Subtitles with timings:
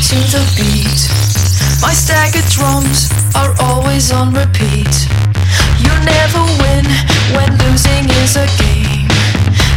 [0.00, 1.00] to the beat.
[1.82, 4.88] My staggered drums are always on repeat.
[5.76, 6.88] You never win
[7.36, 9.08] when losing is a game.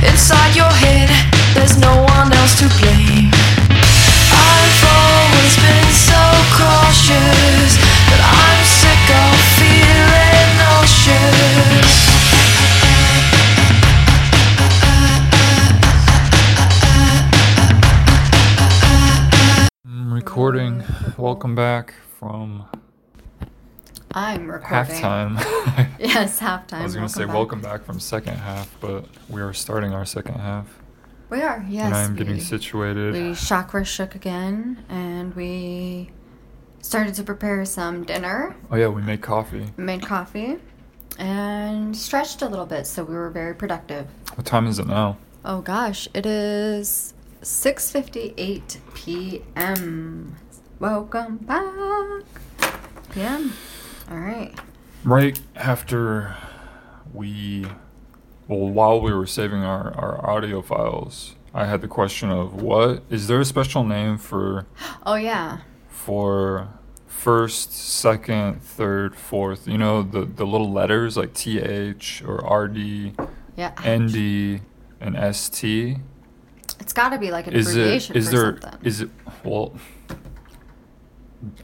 [0.08, 1.10] Inside your head,
[1.54, 3.36] there's no one else to blame.
[4.32, 6.24] I've always been so
[6.56, 7.83] cautious
[21.24, 22.66] Welcome back from
[24.12, 24.94] I'm recording.
[24.94, 25.90] halftime.
[25.98, 26.82] Yes, halftime.
[26.82, 27.34] I was going to say back.
[27.34, 30.68] welcome back from second half, but we are starting our second half.
[31.30, 31.86] We are, yes.
[31.86, 33.14] and I'm getting situated.
[33.14, 36.12] we chakra shook again, and we
[36.82, 38.54] started to prepare some dinner.
[38.70, 39.66] oh, yeah, we made coffee.
[39.78, 40.58] We made coffee
[41.18, 44.08] and stretched a little bit, so we were very productive.
[44.36, 45.18] What time is it now?
[45.46, 50.36] Oh gosh, it is 6:58 p.m.
[50.84, 52.26] Welcome back.
[53.16, 53.42] Yeah.
[54.12, 54.54] All right.
[55.06, 56.36] Right after
[57.14, 57.66] we,
[58.50, 63.02] well, while we were saving our, our audio files, I had the question of what
[63.10, 64.66] is there a special name for
[65.06, 65.60] Oh yeah.
[65.88, 66.68] for
[67.08, 69.66] first, second, third, fourth?
[69.70, 72.78] You know the the little letters like th or rd,
[73.56, 73.72] Yeah.
[73.88, 74.60] nd,
[75.00, 76.00] and st.
[76.82, 78.80] It's got to be like an Is it abbreviation is for there something.
[78.86, 79.10] is it
[79.46, 79.72] well?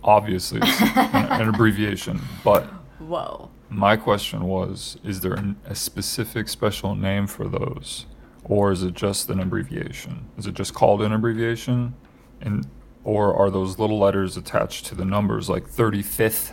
[0.03, 2.63] Obviously, it's an, an abbreviation, but
[2.99, 3.49] Whoa.
[3.69, 8.05] My question was Is there an, a specific special name for those?
[8.43, 10.27] Or is it just an abbreviation?
[10.37, 11.93] Is it just called an abbreviation?
[12.41, 12.65] And
[13.03, 16.51] or are those little letters attached to the numbers like 35th,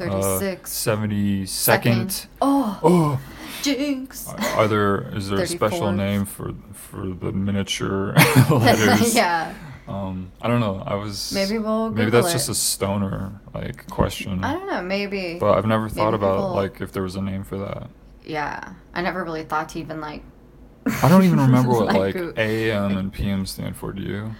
[0.00, 0.70] uh, 36.
[0.72, 2.26] 72nd?
[2.40, 3.20] Oh, Oh,
[3.62, 4.28] jinx.
[4.28, 8.14] are, are there is there a special name for for the miniature
[8.50, 9.14] letters?
[9.14, 9.54] yeah.
[9.88, 10.82] Um, I don't know.
[10.86, 14.44] I was Maybe we'll maybe Google that's just a stoner like question.
[14.44, 15.38] I don't know, maybe.
[15.40, 17.88] But I've never thought Maybe about people- like if there was a name for that.
[18.24, 18.74] yeah.
[18.94, 20.22] I never really thought to even like.
[21.02, 23.92] I don't even remember what like AM and PM stand for.
[23.92, 24.34] Do you?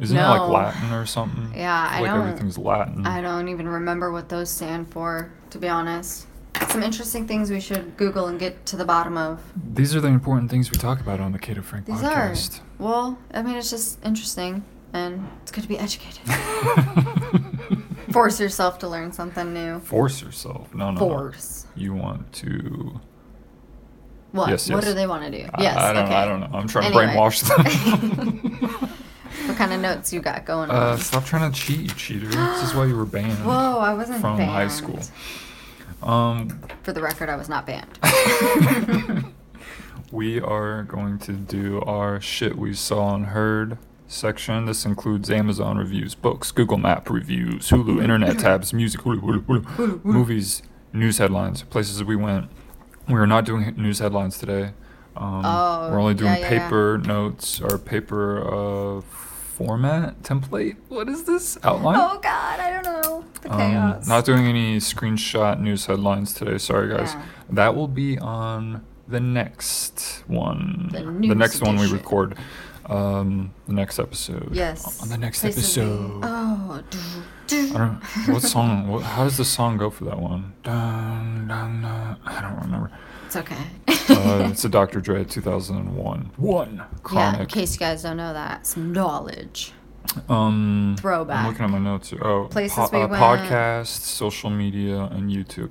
[0.00, 1.52] Isn't it like Latin or something?
[1.54, 3.06] Yeah, I like don't- everything's Latin.
[3.06, 6.26] I don't even remember what those stand for, to be honest.
[6.68, 9.42] Some interesting things we should Google and get to the bottom of.
[9.74, 12.60] These are the important things we talk about on the Cato Frank These podcast.
[12.60, 12.62] are.
[12.78, 14.64] Well, I mean, it's just interesting,
[14.96, 16.22] and it's good to be educated.
[18.12, 19.78] Force yourself to learn something new.
[19.80, 20.74] Force yourself.
[20.74, 20.92] No, no.
[20.92, 20.98] no.
[20.98, 21.66] Force.
[21.76, 23.00] You want to.
[24.32, 24.48] What?
[24.50, 24.84] Yes, What yes.
[24.86, 25.48] do they want to do?
[25.54, 25.76] I- yes.
[25.76, 26.04] I, don't.
[26.06, 26.14] okay.
[26.14, 26.50] I don't know.
[26.52, 27.06] I'm trying Anyway.
[27.06, 27.42] to brainwash
[28.80, 28.90] them.
[29.48, 30.76] What kind of notes you got going on?
[30.76, 32.26] uh, stop trying to cheat, you cheater.
[32.28, 33.38] This is why you were banned.
[33.44, 34.50] Whoa, I wasn't from banned.
[34.50, 34.98] high school.
[36.02, 37.98] Um, For the record, I was not banned.
[40.12, 44.66] we are going to do our shit we saw and heard section.
[44.66, 50.04] This includes Amazon reviews, books, Google Map reviews, Hulu, internet tabs, music, Hulu, Hulu, Hulu,
[50.04, 50.62] movies,
[50.92, 52.48] news headlines, places we went.
[53.08, 54.72] We are not doing news headlines today.
[55.16, 56.60] Um, Oh, we're only doing yeah, yeah, yeah.
[56.64, 60.76] paper notes or paper uh, format template.
[60.88, 61.96] What is this outline?
[61.98, 63.24] oh God, I don't know.
[63.42, 64.06] The Um, chaos.
[64.08, 66.58] not doing any screenshot news headlines today.
[66.58, 67.14] Sorry, guys.
[67.14, 67.22] Yeah.
[67.50, 70.88] That will be on the next one.
[70.92, 72.36] The news next one we record.
[72.88, 74.50] Um, the next episode.
[74.52, 75.02] yes.
[75.02, 76.20] On the next Places we- episode.
[76.22, 76.82] Oh.
[76.90, 76.98] do,
[77.46, 77.74] do.
[77.74, 78.02] I don't.
[78.34, 78.88] What song?
[78.88, 80.52] What, how does the song go for that one?
[80.62, 82.16] Dun, dun, dun.
[82.24, 82.90] I don't remember.
[83.26, 83.56] It's okay.
[84.08, 85.00] Uh, it's a Dr.
[85.00, 86.30] Dre 2001.
[86.36, 86.82] One.
[87.12, 89.72] yeah, in case you guys don't know that, some knowledge.
[90.28, 91.38] Um, Throwback.
[91.44, 92.10] I'm looking at my notes.
[92.10, 92.20] here.
[92.24, 93.20] Oh, Places we uh, went.
[93.22, 95.70] podcasts, social media, and YouTube.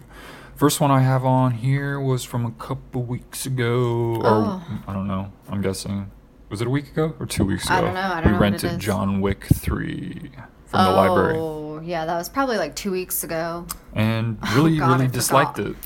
[0.55, 4.63] First one I have on here was from a couple weeks ago, or Oh.
[4.87, 5.31] I don't know.
[5.49, 6.11] I'm guessing.
[6.49, 7.75] Was it a week ago or two weeks ago?
[7.75, 8.79] I don't know, I don't we know rented.
[8.79, 10.31] John Wick three
[10.65, 13.65] from the library, Oh, yeah, that was probably like two weeks ago.
[13.93, 15.71] and Oh, really, God, really I disliked forgot.
[15.71, 15.77] it.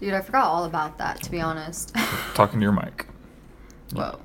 [0.00, 1.94] Dude, I forgot all about that, to be honest.
[2.34, 3.06] Talking to your mic,
[3.94, 4.18] Whoa.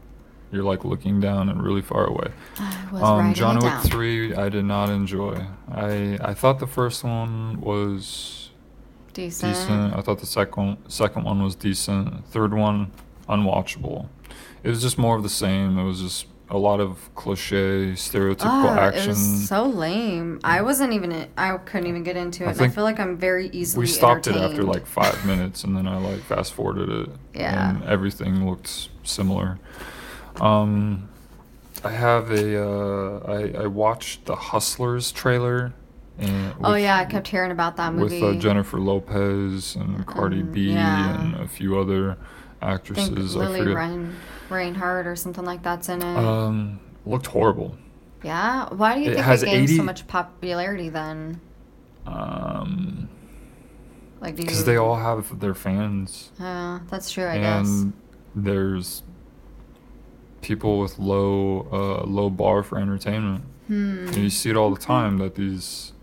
[0.52, 2.28] you're like looking down and really far away.
[2.60, 3.84] I was Um, John Wick down.
[3.84, 5.46] three, I did not enjoy.
[5.72, 8.50] I I thought the first one was
[9.14, 9.54] Decent.
[9.54, 9.96] decent.
[9.96, 12.26] I thought the second second one was decent.
[12.28, 12.92] Third one,
[13.30, 14.08] unwatchable.
[14.64, 15.78] It was just more of the same.
[15.78, 19.04] It was just a lot of cliche, stereotypical Ah, action.
[19.04, 20.40] It was so lame.
[20.44, 21.28] I wasn't even.
[21.38, 22.48] I couldn't even get into it.
[22.48, 23.84] I and I feel like I'm very easily.
[23.84, 27.10] we stopped it after like five minutes, and then I like fast forwarded it.
[27.34, 27.70] Yeah.
[27.72, 29.58] And everything looked similar.
[30.40, 31.10] Um,
[31.84, 32.64] I have a.
[32.64, 33.20] Uh,
[33.58, 35.74] I I watched the Hustlers trailer.
[36.20, 38.22] And Oh yeah, I kept hearing about that movie.
[38.22, 41.20] with uh, Jennifer Lopez and Cardi Um, B yeah.
[41.20, 42.18] and a few other
[42.62, 43.36] I think actresses.
[43.36, 43.76] I, Lily forget.
[43.76, 44.16] Rain,
[44.52, 46.18] Reinhart or something like that's in it.
[46.18, 47.76] Um, looked horrible.
[48.24, 48.68] Yeah.
[48.74, 51.42] Why do you It think has it gained 80 so much popularity then?
[52.06, 53.10] Um,
[54.20, 54.48] Like, do you?
[54.48, 57.26] because they all have their fans, Yeah, that's true.
[57.28, 57.68] I guess.
[57.68, 57.94] and
[58.36, 59.04] there's
[60.42, 63.44] people with low uh, low bar for entertainment.
[63.68, 64.08] Hmm.
[64.08, 65.94] And you see it all the time that these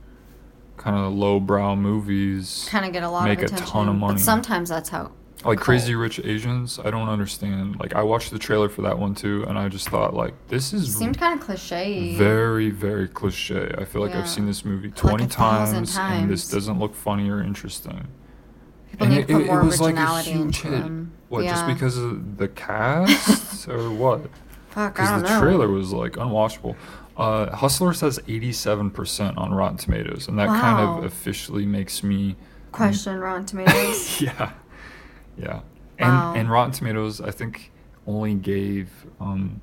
[0.77, 3.67] kind of lowbrow movies, Kind of get a lot make of a attention.
[3.67, 4.15] ton of money.
[4.15, 5.11] But sometimes that's how.
[5.45, 5.59] Like.
[5.59, 6.79] Crazy Rich Asians.
[6.79, 7.79] I don't understand.
[7.81, 10.73] Like I watched the trailer for that one too, and I just thought like this
[10.73, 12.17] is Seemed kind of cliche.
[12.17, 13.73] very very cliche.
[13.79, 14.21] I feel like Yeah.
[14.21, 16.53] I've seen this movie a twenty thousand times, and this times.
[16.53, 18.09] doesn't look funny or interesting.
[18.91, 20.69] People and need it, to put it- it more was like a originality huge into
[20.69, 20.83] hit.
[20.83, 21.13] them.
[21.29, 21.75] What just Yeah.
[21.75, 24.23] because of the cast or what?
[24.71, 25.41] Fuck, I Because don't the know.
[25.41, 26.75] trailer was like unwatchable.
[27.17, 30.99] Uh, Hustlers has 87% on Rotten Tomatoes, and that kind Wow.
[30.99, 32.37] of officially makes me
[32.71, 34.21] Question Rotten Tomatoes.
[34.21, 34.53] yeah,
[35.39, 35.61] yeah.
[35.99, 36.35] And Wow.
[36.35, 37.73] and Rotten Tomatoes, I think,
[38.07, 38.91] only gave
[39.21, 39.61] um,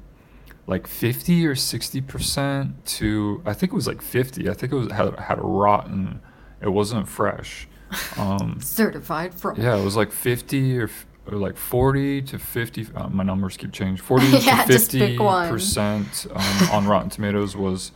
[0.68, 3.42] like 50 or 60 percent to.
[3.45, 4.50] I think it was like 50.
[4.50, 6.22] I think it was had had a rotten.
[6.62, 7.68] It wasn't fresh.
[8.18, 9.57] Um, Certified fraud.
[9.57, 10.89] yeah, it was like 50 or,
[11.31, 12.88] or like 40 to 50.
[12.95, 14.04] Uh, my numbers keep changing.
[14.04, 17.92] 40 Yeah, to 50 percent um, on Rotten Tomatoes was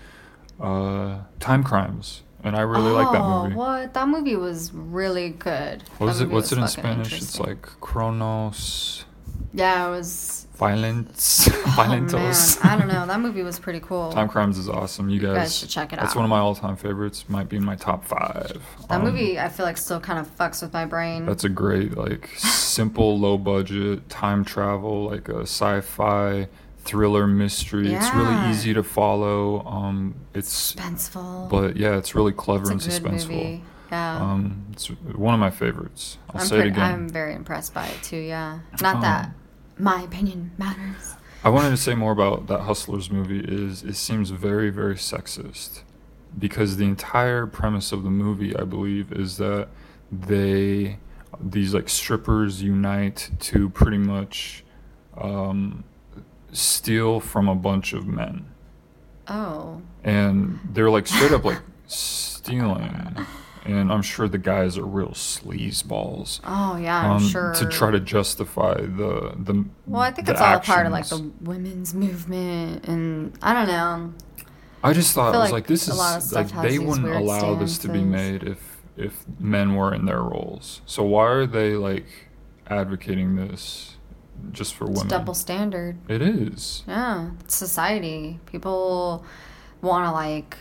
[0.61, 3.55] uh, Time Crimes, and I really like that Oh, movie.
[3.55, 3.93] What?
[3.93, 5.83] That movie was really good.
[5.97, 6.29] What is it?
[6.29, 7.13] What's was it in Spanish?
[7.13, 9.05] It's like Chronos,
[9.53, 10.45] Yeah, it was.
[10.55, 12.61] Violence, Oh, Violentos.
[12.61, 12.73] man.
[12.73, 13.05] I don't know.
[13.07, 14.11] That movie was pretty cool.
[14.11, 15.09] Time Crimes is awesome.
[15.09, 16.15] You guys, guys should check it That's out.
[16.17, 17.23] one of my all-time favorites.
[17.29, 18.61] Might be in my top five.
[18.89, 21.25] That Um, movie, I feel like, still kind of fucks with my brain.
[21.25, 26.49] That's a great, like, simple, low budget time travel, like a sci-fi
[26.83, 27.93] thriller mystery.
[27.93, 29.65] It's really easy to follow.
[29.65, 31.49] Um, it's, suspenseful.
[31.49, 33.29] but yeah, it's really clever it's and suspenseful.
[33.29, 33.63] movie.
[33.91, 34.17] Yeah.
[34.21, 36.17] Um, it's one of my favorites.
[36.29, 36.79] I'll I'm, say it again.
[36.91, 38.17] I'm very impressed by it too.
[38.17, 38.59] Yeah.
[38.81, 39.31] Not Um, that
[39.77, 41.15] my opinion matters.
[41.43, 45.83] I wanted to say more about that Hustlers movie is it seems very very sexist
[46.37, 49.69] because the entire premise of the movie I believe is that
[50.11, 50.99] they
[51.41, 54.63] these like strippers unite to pretty much
[55.17, 55.83] um,
[56.51, 58.45] steal from a bunch of men
[59.27, 59.81] Oh.
[60.03, 63.15] and they're like straight up like stealing
[63.65, 67.53] and I'm sure the guys are real sleazeballs Oh yeah, I'm um, sure.
[67.55, 71.31] to try to justify the the Well, I think it's all part of like the
[71.41, 74.13] women's movement, and I don't know.
[74.83, 76.79] I just thought I it was like like this is lot of stuff like they
[76.79, 80.81] wouldn't allow this to be made if if men were in their roles.
[80.85, 82.07] So why are they like
[82.67, 83.97] advocating this
[84.51, 85.07] just for It's women?
[85.09, 85.97] double standard.
[86.07, 86.83] It is.
[86.87, 88.39] Yeah, it's society.
[88.45, 89.23] People
[89.81, 90.57] want to like,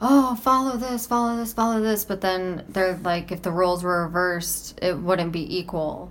[0.00, 4.04] oh, follow this, follow this, follow this, but then they're like, if the roles were
[4.04, 6.10] reversed, it wouldn't be equal.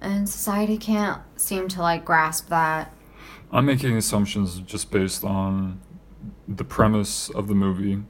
[0.00, 2.92] And society can't seem to like grasp that.
[3.50, 5.80] I'm making assumptions just based on
[6.48, 8.02] the premise of the movie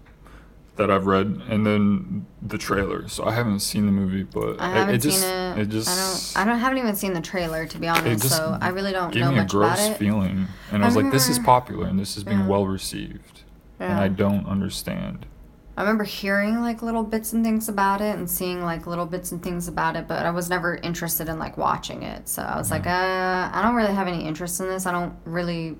[0.77, 3.09] that I've read and then the trailer.
[3.09, 5.59] So I haven't seen the movie, but I haven't it, just seen it.
[5.59, 6.49] it just I don't.
[6.49, 6.61] I don't.
[6.61, 8.29] Haven't even seen the trailer to be honest.
[8.29, 9.97] So I really don't gave know me a much about gross it.
[9.97, 12.47] feeling, and I I was like, "This is popular and this is being Yeah.
[12.47, 13.43] well received,"
[13.81, 15.27] and I don't understand.
[15.79, 19.31] I remember hearing like little bits and things about it and seeing like little bits
[19.33, 22.29] and things about it, but I was never interested in like watching it.
[22.31, 24.87] So I was like, uh, I don't really have any interest in this.
[24.87, 25.77] I don't really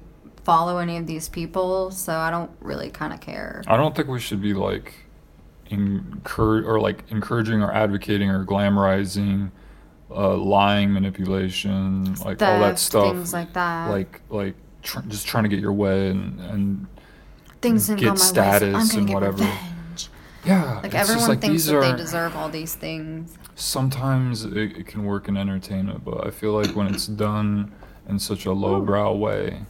[0.47, 3.65] follow any of these people, so I don't really kind of care.
[3.67, 4.95] I don't think we should be like
[5.71, 9.51] encourage or like encouraging or advocating or glamorizing
[10.09, 13.13] uh, lying, manipulation, like all that stuff.
[13.13, 13.91] things like that.
[13.91, 16.87] Like like tr- just trying to get your way and and
[17.61, 19.39] things didn't get go my way, so status and get whatever.
[19.39, 20.09] revenge.
[20.45, 23.37] yeah, Like everyone like thinks these that they deserve all these things.
[23.57, 27.73] Sometimes it, it can work in entertainment, but I feel like when it's done
[28.09, 29.63] in such a lowbrow way,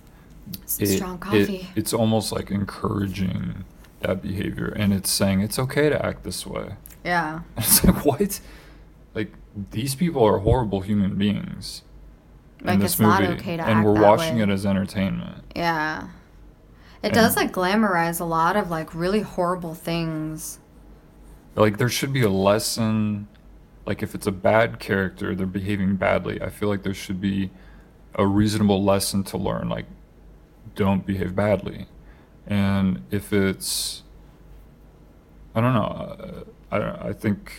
[0.79, 3.65] it, strong it- it's almost like encouraging
[4.00, 6.75] that behavior, and it's saying it's okay to act this way.
[7.05, 7.41] yeah.
[7.57, 8.41] It's like what?
[9.15, 9.33] Like
[9.71, 11.83] these people are horrible human beings
[12.62, 13.71] Like, in this it's movie, not okay to act.
[13.71, 14.43] and we're watching way.
[14.43, 15.45] it as entertainment.
[15.57, 16.09] Yeah.
[17.03, 20.59] It And- does like glamorize a lot of like really horrible things.
[21.55, 23.29] Like there should be a lesson.
[23.87, 26.43] Like if it's a bad character, they're behaving badly.
[26.43, 27.50] I feel like there should be
[28.15, 29.69] a reasonable lesson to learn.
[29.71, 29.87] Like
[30.75, 31.87] don't behave badly,
[32.47, 34.03] and if it's,
[35.55, 35.81] I don't know.
[35.83, 37.53] uh, I I think,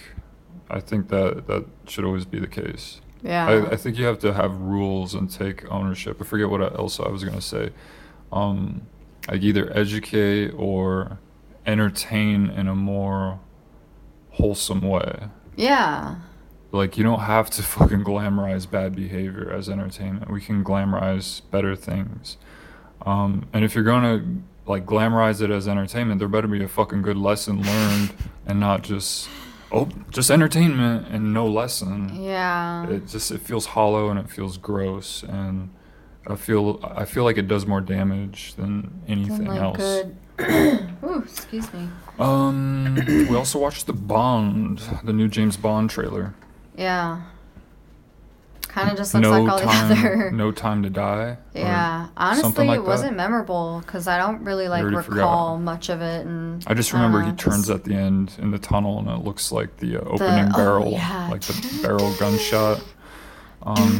[0.69, 3.01] I think that that should always be the case.
[3.23, 3.47] Yeah.
[3.47, 6.17] I, I think you have to have rules and take ownership.
[6.21, 7.71] I forget what else I was gonna say.
[8.31, 8.81] Um,
[9.27, 11.19] like either educate or
[11.65, 13.39] entertain in a more
[14.31, 15.29] wholesome way.
[15.55, 16.15] yeah.
[16.71, 20.29] Like you don't have to fucking glamorize bad behavior as entertainment.
[20.29, 22.35] We can glamorize better things.
[23.05, 24.23] Um, and if you're gonna
[24.65, 28.13] like glamorize it as entertainment, there better be a fucking good lesson learned
[28.45, 29.29] and not just
[29.71, 32.21] oh just entertainment and no lesson.
[32.21, 32.87] Yeah.
[32.89, 35.69] It just it feels hollow and it feels gross and
[36.27, 39.77] I feel I feel like it does more damage than anything like, else.
[39.77, 40.17] good.
[41.03, 41.89] Ooh, excuse me.
[42.19, 46.33] Um, we also watched the Bond, the new James Bond trailer.
[46.75, 47.21] Yeah.
[48.77, 50.31] Kind of just looks no like all time, the other.
[50.33, 51.37] no time to die.
[51.55, 53.17] Yeah, honestly, like it wasn't that.
[53.17, 55.61] memorable because I don't really like recall forgot.
[55.61, 58.59] much of it, and I just remember know, he turns at the end in the
[58.59, 61.27] tunnel, and it looks like the uh, opening oh, barrel, yeah.
[61.31, 62.83] like the barrel gunshot.
[63.63, 63.97] Um,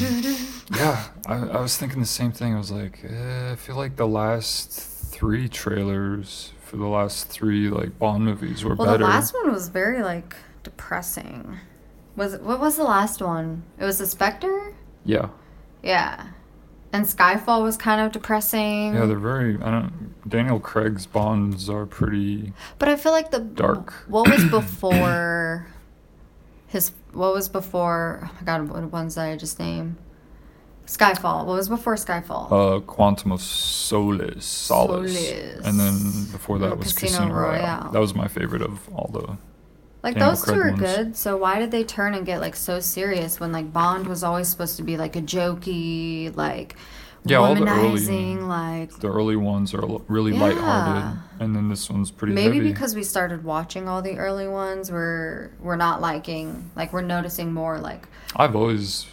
[0.75, 2.53] yeah, I, I was thinking the same thing.
[2.53, 4.69] I was like, eh, I feel like the last
[5.11, 8.99] three trailers for the last three like Bond movies were Well, better.
[8.99, 11.57] the last one was very like depressing.
[12.17, 13.63] Was what was the last one?
[13.79, 14.73] It was the Spectre.
[15.05, 15.29] yeah,
[15.83, 16.27] Yeah,
[16.91, 18.93] and Skyfall was kind of depressing.
[18.95, 19.55] yeah, they're very.
[19.61, 20.13] I don't.
[20.27, 22.51] Daniel Craig's Bonds are pretty.
[22.79, 23.93] But I feel like the Dark.
[24.09, 25.67] What was before
[26.67, 26.91] his?
[27.13, 28.19] What was before?
[28.23, 29.97] Oh my god, what ones did I just name?
[30.87, 31.45] Skyfall.
[31.45, 32.51] What was before Skyfall?
[32.51, 35.65] Uh, Quantum of Solace, Solace, Solace.
[35.65, 35.93] and then
[36.31, 37.51] before that was Casino Casino, Royale.
[37.61, 37.91] Royale.
[37.91, 39.37] That was my favorite of all the.
[40.15, 40.79] Like those two are ones.
[40.79, 41.15] good.
[41.15, 44.47] So why did they turn and get like so serious when like Bond was always
[44.47, 46.75] supposed to be like a jokey, like
[47.25, 50.41] Yeah, all the early- womanizing, like The early ones are really Yeah.
[50.41, 52.69] lighthearted, and then this one's pretty maybe heavy.
[52.71, 57.53] because we started watching all the early ones, we're we're not liking like we're noticing
[57.53, 59.07] more like I've always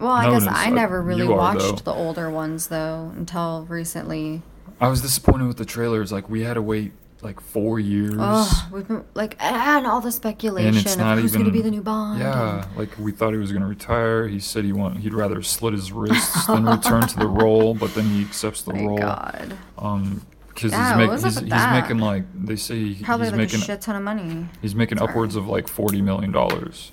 [0.00, 1.92] Well, I guess I uh, never really are, watched though.
[1.92, 4.42] the older ones though until recently.
[4.80, 6.10] I was disappointed with the trailers.
[6.10, 8.14] Like we had to wait like four years.
[8.18, 11.52] Oh, we've been like and all the speculation and it's not of who's even going
[11.52, 12.20] to be the new Bond.
[12.20, 14.26] Yeah, like we thought he was gonna retire.
[14.28, 17.94] He said he want he'd rather slit his wrists than return to the role, but
[17.94, 18.98] then he accepts the My role.
[18.98, 23.32] God, Um, because Yeah, he's, make, he's, he's making like they say he- probably he's
[23.32, 24.46] like making a shit ton of money.
[24.62, 25.10] he's making Sorry.
[25.10, 26.92] upwards of like forty million dollars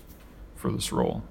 [0.55, 1.24] for this role.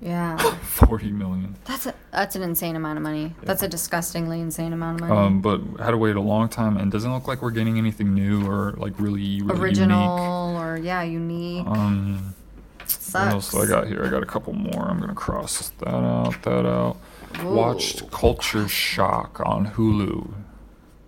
[0.00, 1.56] Yeah, Forty million.
[1.64, 3.34] that's a that's an insane amount of money.
[3.42, 5.18] That's a disgustingly insane amount of money.
[5.20, 8.12] Um, but had to wait a long time, and doesn't look like we're getting anything
[8.14, 11.64] new or like really, really Original or yeah, unique.
[11.64, 11.66] unique.
[11.66, 12.34] Um,
[13.12, 14.04] what else do I got here?
[14.04, 14.82] I got a couple more.
[14.88, 16.42] I'm gonna cross that out.
[16.42, 16.96] That out.
[17.42, 20.32] Watched Culture Shock on Hulu.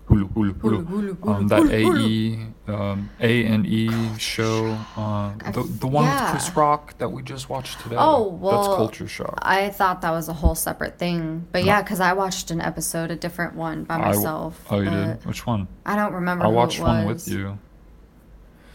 [0.08, 0.84] Hulu, Hulu, Hulu.
[0.86, 6.04] Hulu, Hulu, Um, that Hulu, AE, um, A and E show, uh, the the one
[6.04, 6.22] yeah.
[6.22, 7.96] with Chris Rock that we just watched today.
[7.98, 9.36] Oh well, that's Culture Shock.
[9.42, 11.66] I thought that was a whole separate thing, but No.
[11.66, 14.64] yeah, because I watched an episode, a different one by I myself.
[14.70, 15.24] oh, you did?
[15.26, 15.66] Which one?
[15.84, 16.44] I don't remember.
[16.44, 17.58] I watched one with you.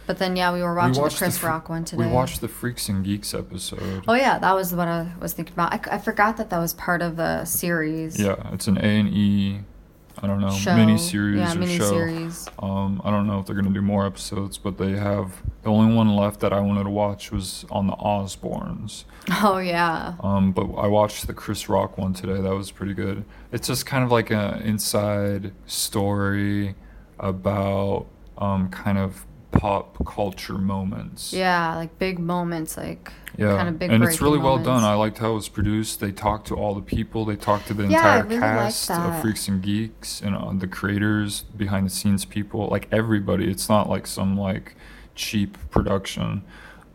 [0.08, 2.04] But then yeah, we were We watching the watched Chris fr- Rock one today.
[2.06, 4.04] We watched the Freaks and Geeks episode.
[4.06, 5.88] Oh yeah, that was what I was thinking about.
[5.90, 8.20] I forgot that that was part of the series.
[8.20, 9.62] Yeah, it's an A and E.
[10.20, 10.76] I don't know Show.
[10.76, 12.30] mini series Yeah, or mini show.
[12.60, 15.42] Um, I don't know if they're gonna do more episodes, but they have.
[15.64, 19.06] The only one left that I wanted to watch was on the Osbournes.
[19.44, 20.16] Oh yeah.
[20.22, 22.42] Um, but I watched the Chris Rock one today.
[22.42, 23.24] That was pretty good.
[23.52, 26.74] It's just kind of like an inside story
[27.20, 28.08] about
[28.40, 31.34] um, kind of pop culture moments.
[31.34, 33.92] Yeah, like big moments, like Yeah, kind of big.
[33.92, 34.84] and it's really well done.
[34.84, 36.00] I liked how it was produced.
[36.00, 37.26] They talked to all the people.
[37.26, 39.22] They talked to the Yeah, entire really cast of.
[39.22, 43.50] Freaks and Geeks and uh, the creators, behind the scenes people, like everybody.
[43.50, 44.76] It's not like some like
[45.16, 46.44] cheap production.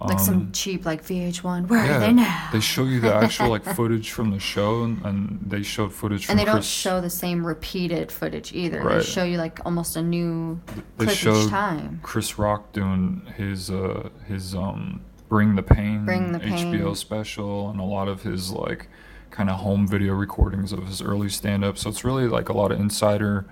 [0.00, 1.68] Like some Um, cheap like VH1.
[1.68, 2.48] Where yeah, are they now?
[2.52, 6.26] they show you the actual like footage from the show, and, and they showed footage
[6.26, 6.66] from and they don't Chris.
[6.66, 8.82] show the same repeated footage either.
[8.86, 10.60] They show you like almost a new
[10.98, 12.00] they clip each time.
[12.02, 16.94] Chris Rock doing his uh his um Bring the Pain, Bring the HBO Pain.
[16.94, 18.88] special and a lot of his like
[19.30, 21.76] kind of home video recordings of his early stand up.
[21.78, 23.44] So it's really like a lot of insider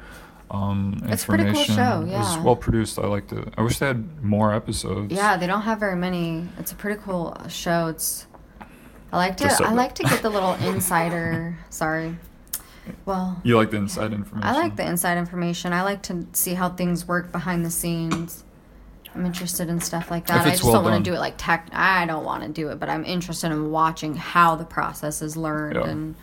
[0.50, 2.18] um It's a pretty cool show, It yeah.
[2.20, 2.98] was well produced.
[2.98, 3.48] I liked it.
[3.56, 5.12] I wish they had more episodes.
[5.12, 6.48] Yeah, they don't have very many.
[6.58, 7.86] It's a pretty cool show.
[7.88, 8.26] It's
[9.12, 11.56] I like to Just said I like to get the little insider.
[11.70, 12.16] sorry.
[13.06, 14.46] Well, You like the inside information?
[14.46, 15.72] I like the inside information.
[15.72, 18.44] I like to see how things work behind the scenes.
[19.14, 20.44] I'm interested in stuff like that.
[20.46, 21.68] I just well don't want to do it like tech.
[21.72, 25.36] I don't want to do it, but I'm interested in watching how the process is
[25.36, 25.86] learned Yeah.
[25.88, 26.14] and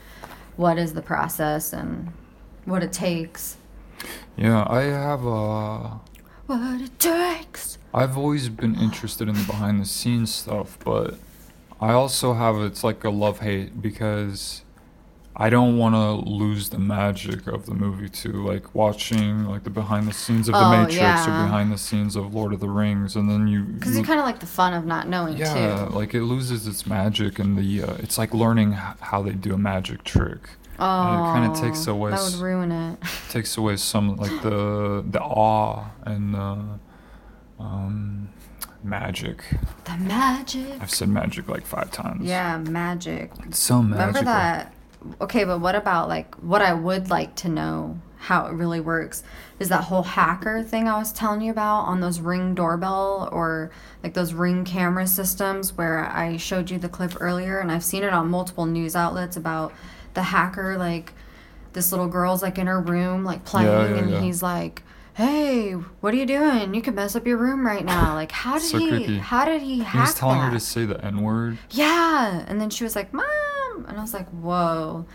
[0.58, 2.12] what is the process and
[2.66, 3.56] what it takes.
[4.38, 5.90] Yeah, I have uh
[6.48, 7.78] What it takes.
[7.94, 11.16] I've always been interested in the behind the scenes stuff, but
[11.80, 14.64] I also have it's like a love hate because
[15.36, 18.46] I don't want to lose the magic of the movie too.
[18.46, 22.16] Like watching like the behind the scenes of the Oh, Matrix or behind the scenes
[22.16, 24.74] of Lord of the Rings, and then you Because you kind of like the fun
[24.74, 25.96] of not knowing yeah, too.
[25.96, 29.58] like it loses its magic and the uh, it's like learning how they do a
[29.58, 30.42] magic trick.
[30.80, 33.00] Oh, kinda takes away That would ruin it.
[33.30, 36.80] takes away some like the the awe and the
[37.60, 38.30] um,
[38.84, 39.44] magic.
[39.86, 40.82] The magic.
[40.82, 42.26] I've said magic like five times.
[42.26, 43.32] Yeah, magic.
[43.46, 44.08] It's so magical.
[44.08, 44.74] Remember that?
[45.20, 49.24] Okay, but what about like what I would like to know how it really works
[49.58, 53.72] is that whole hacker thing I was telling you about on those ring doorbell or
[54.04, 58.04] like those ring camera systems where I showed you the clip earlier and I've seen
[58.04, 59.74] it on multiple news outlets about
[60.14, 61.14] the hacker like
[61.74, 64.22] this little girl's like in her room like playing yeah, and yeah.
[64.22, 64.84] he's like
[65.16, 68.54] hey what are you doing you could mess up your room right now like how
[68.54, 69.18] did So he creepy.
[69.20, 70.46] how did he hack He was telling that?
[70.48, 71.58] her to say the N word.
[71.70, 75.06] Yeah, and then she was like, "Mom," and I was like, "Whoa."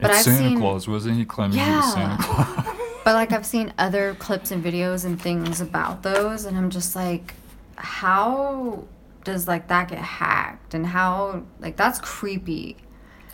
[0.00, 2.66] But It's I've Santa seen, Claus, wasn't he claiming he was Santa Claus?
[3.04, 6.96] but like I've seen other clips and videos and things about those, and I'm just
[6.96, 7.34] like,
[7.76, 8.84] how
[9.24, 12.76] does like that get hacked, and how like that's creepy.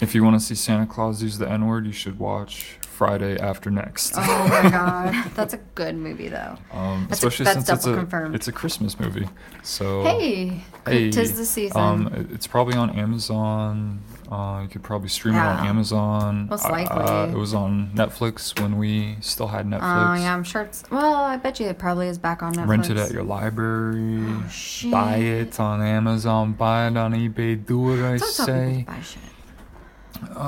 [0.00, 3.38] If you want to see Santa Claus use the N word, you should watch Friday
[3.38, 4.14] After Next.
[4.16, 4.20] Oh
[4.62, 6.56] my god, that's a good movie though.
[6.72, 8.34] Um, That's a- especially that's since it's a confirmed.
[8.34, 9.28] it's a Christmas movie.
[9.62, 11.80] So Hey, hey, tis the season.
[11.80, 14.02] Um, it's probably on Amazon.
[14.30, 16.48] Uh, you could probably stream it on Amazon.
[16.50, 17.32] Most Uh, likely.
[17.32, 20.10] it was on Netflix when we still had Netflix.
[20.10, 20.82] Oh yeah, I'm sure it's.
[20.90, 22.68] Well, I bet you it probably is back on Netflix.
[22.68, 24.24] Rent it at your library.
[24.26, 26.52] Oh, buy it on Amazon.
[26.54, 27.64] Buy it on eBay.
[27.64, 28.80] Do what I Don't tell people say.
[28.80, 29.22] to buy shit.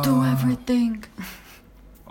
[0.03, 1.05] Do Uh, everything.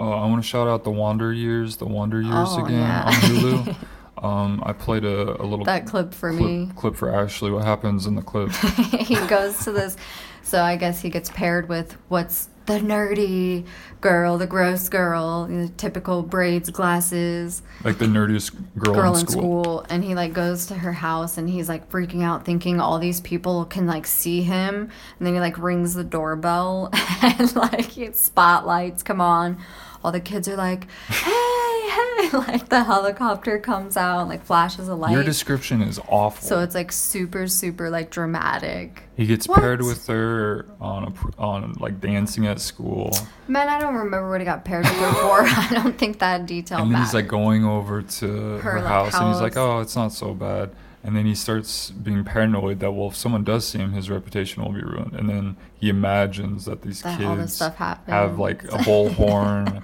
[0.01, 3.04] Oh, I want to shout out the Wonder Years, the Wonder Years Oh, again yeah.
[3.06, 3.75] on Hulu.
[4.24, 6.70] um, I played a, a little That clip for clip, me.
[6.78, 7.51] clip for Ashley.
[7.51, 8.50] What happens in the clip?
[8.54, 9.98] he goes to this
[10.42, 13.65] so i guess he gets paired with what's the nerdy
[13.99, 17.63] girl the gross girl the typical braids glasses.
[17.83, 19.63] Like the nerdiest girl, girl in in school.
[19.63, 19.85] school.
[19.89, 23.21] And he like goes to her house and he's like freaking out thinking all these
[23.21, 24.89] people can like see him.
[25.17, 29.57] And then he like rings the doorbell and like spotlights come on.
[30.03, 34.88] All the kids are like hey hey like the helicopter comes out and like flashes
[34.88, 36.47] a light Your description is awful.
[36.47, 39.60] so it's like super super like dramatic he gets What?
[39.60, 43.12] paired with her on a on like dancing at school,
[43.47, 45.41] Man, I don't remember what he got paired with her for.
[45.45, 48.88] I don't think that detail and then he's like going over to her, Her, like,
[48.88, 50.71] house, and he's like, "Oh, it's not so bad."
[51.04, 54.63] And then he starts being paranoid that well, if someone does see him, his reputation
[54.63, 55.13] will be ruined.
[55.13, 59.84] And then he imagines that these That kids all this stuff have like a bullhorn,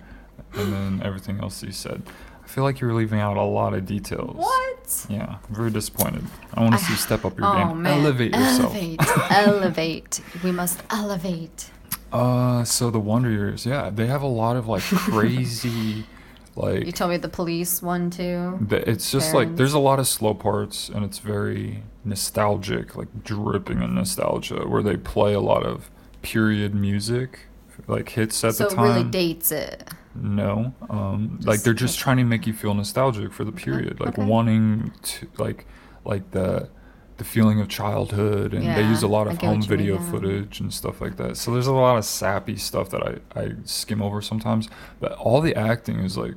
[0.57, 2.01] and then everything else you said.
[2.43, 4.35] I feel like you're leaving out a lot of details.
[4.35, 5.05] What?
[5.09, 6.23] Yeah, I'm very disappointed.
[6.53, 7.81] I want to see you step up your oh game.
[7.81, 8.75] man, Elevate yourself.
[8.75, 8.99] Elevate,
[9.31, 10.21] elevate.
[10.43, 11.71] We must elevate.
[12.11, 16.05] Uh, so the Wonder Years, yeah, they have a lot of like crazy,
[16.55, 18.59] like You told me the police one too.
[18.61, 23.23] the, it's just like there's a lot of slow parts and it's very nostalgic, like
[23.23, 25.89] dripping in nostalgia, where they play a lot of
[26.21, 27.47] period music,
[27.87, 28.83] like hits at so the it time.
[28.85, 29.89] really dates it.
[30.15, 34.17] No, um, like they're just trying to make you feel nostalgic for the period, like
[34.17, 34.25] okay.
[34.25, 35.65] wanting to, like,
[36.05, 36.69] like the
[37.17, 40.59] the feeling of childhood, and they use a lot of home you mean video footage
[40.59, 41.37] and stuff like that.
[41.37, 45.41] So there's a lot of sappy stuff that I I skim over sometimes, but all
[45.41, 46.35] the acting is like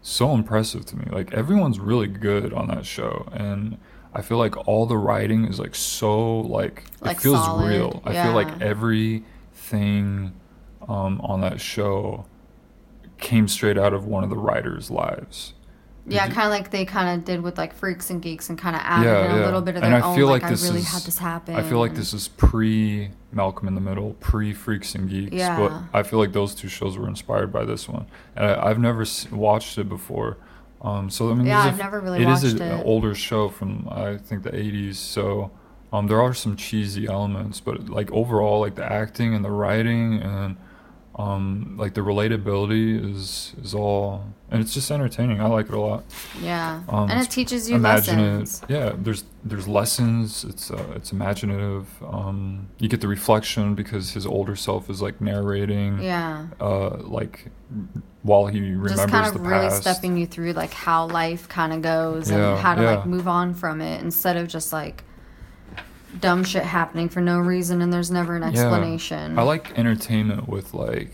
[0.00, 1.04] so impressive to me.
[1.10, 3.78] Like everyone's really good on that show, and
[4.14, 8.02] I feel like all the writing is like so like, Like it feels solid, real.
[8.04, 10.32] I feel like everything
[10.88, 12.26] um, on that show
[13.18, 15.54] came straight out of one of the writers' lives.
[16.10, 18.74] Yeah, kind of like they kind of did with like Freaks and Geeks and kind
[18.74, 20.16] of added in a little bit of And their I own.
[20.16, 21.54] feel like, like this I really is, had this happen.
[21.54, 25.34] I feel like this is pre Malcolm in the Middle, pre Freaks and Geeks.
[25.34, 25.58] Yeah.
[25.58, 28.78] But I feel like those two shows were inspired by this one, and I, I've
[28.78, 30.38] never s- watched it before.
[30.80, 32.82] Um, so I mean, Yeah, a I've f- never really It is watched a- an
[32.86, 34.94] older show from I think the '80s.
[34.94, 35.50] So
[35.92, 40.22] um, there are some cheesy elements, but like overall, like the acting and the writing
[40.22, 40.56] and
[41.18, 45.40] um, like the relatability is is all, and it's just entertaining.
[45.40, 46.04] I like it a lot.
[46.40, 48.38] Yeah, Um, and it teaches you imaginative.
[48.40, 48.62] lessons.
[48.68, 50.44] Yeah, there's there's lessons.
[50.44, 51.86] It's uh, it's imaginative.
[52.06, 56.00] Um, you get the reflection because his older self is like narrating.
[56.00, 56.46] Yeah.
[56.60, 57.50] Uh, like
[58.22, 59.82] while he remembers just kind of the really past.
[59.82, 62.90] stepping you through like how life kind of goes Yeah, and how to yeah.
[62.96, 65.04] like move on from it instead of just like
[66.20, 69.34] dumb shit happening for no reason and there's never an explanation.
[69.34, 69.40] Yeah.
[69.40, 71.12] I like entertainment with like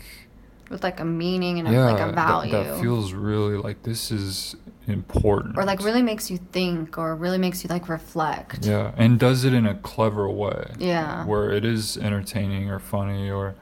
[0.69, 3.83] with like a meaning and a, yeah like a that- value That, feels really like
[3.83, 4.55] this is
[4.87, 5.57] important.
[5.57, 9.43] or like really makes you think or really makes you like reflect Yeah, and does
[9.43, 10.71] it in a clever way.
[10.79, 11.25] Yeah.
[11.25, 13.55] Where it is entertaining or funny or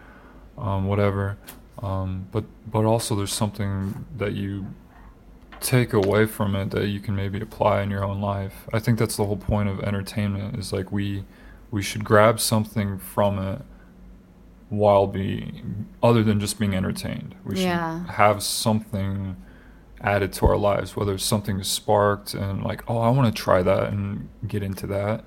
[0.58, 1.38] um, whatever.
[1.82, 4.68] Um, but but also there's something that you
[5.64, 8.68] take away from it that you can maybe apply in your own life.
[8.74, 11.24] I think that's the whole point of entertainment is like we
[11.72, 13.62] we should grab something from it
[14.70, 17.34] while being other than just being entertained.
[17.44, 18.06] We should Yeah.
[18.12, 19.36] have something
[20.02, 23.64] added to our lives, whether something is sparked and like, oh, I want to try
[23.64, 25.24] that and get into that,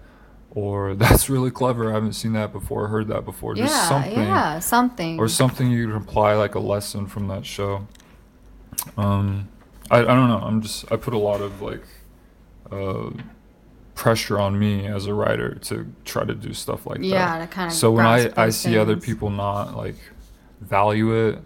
[0.51, 1.91] or that's really clever.
[1.91, 3.55] I haven't seen that before, heard that before.
[3.55, 5.19] Just yeah, something, yeah, something.
[5.19, 7.87] or something you can apply like a lesson from that show.
[8.97, 9.49] Um,
[9.91, 10.41] I I don't know.
[10.43, 11.85] I'm just I put a lot of like
[12.71, 13.11] uh
[13.97, 17.69] pressure on me as a writer to try to do stuff like that yeah, kind
[17.69, 17.73] of.
[17.77, 19.97] so when I, I see other people not like
[20.61, 21.39] value it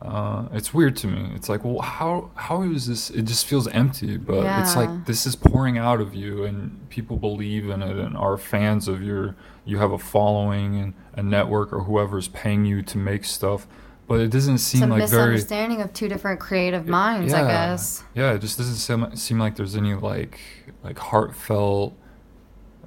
[0.00, 3.68] uh, it's weird to me it's like well how how is this it just feels
[3.68, 7.98] empty but it's like this is pouring out of you and people believe in it
[7.98, 12.64] and are fans of your you have a following and a network or whoever's paying
[12.64, 13.66] you to make stuff
[14.08, 17.42] but it doesn't It's seem a like very misunderstanding of two different creative minds, I
[17.46, 18.02] guess.
[18.14, 20.40] yeah, it just doesn't seem, seem like there's any like
[20.82, 21.94] like heartfelt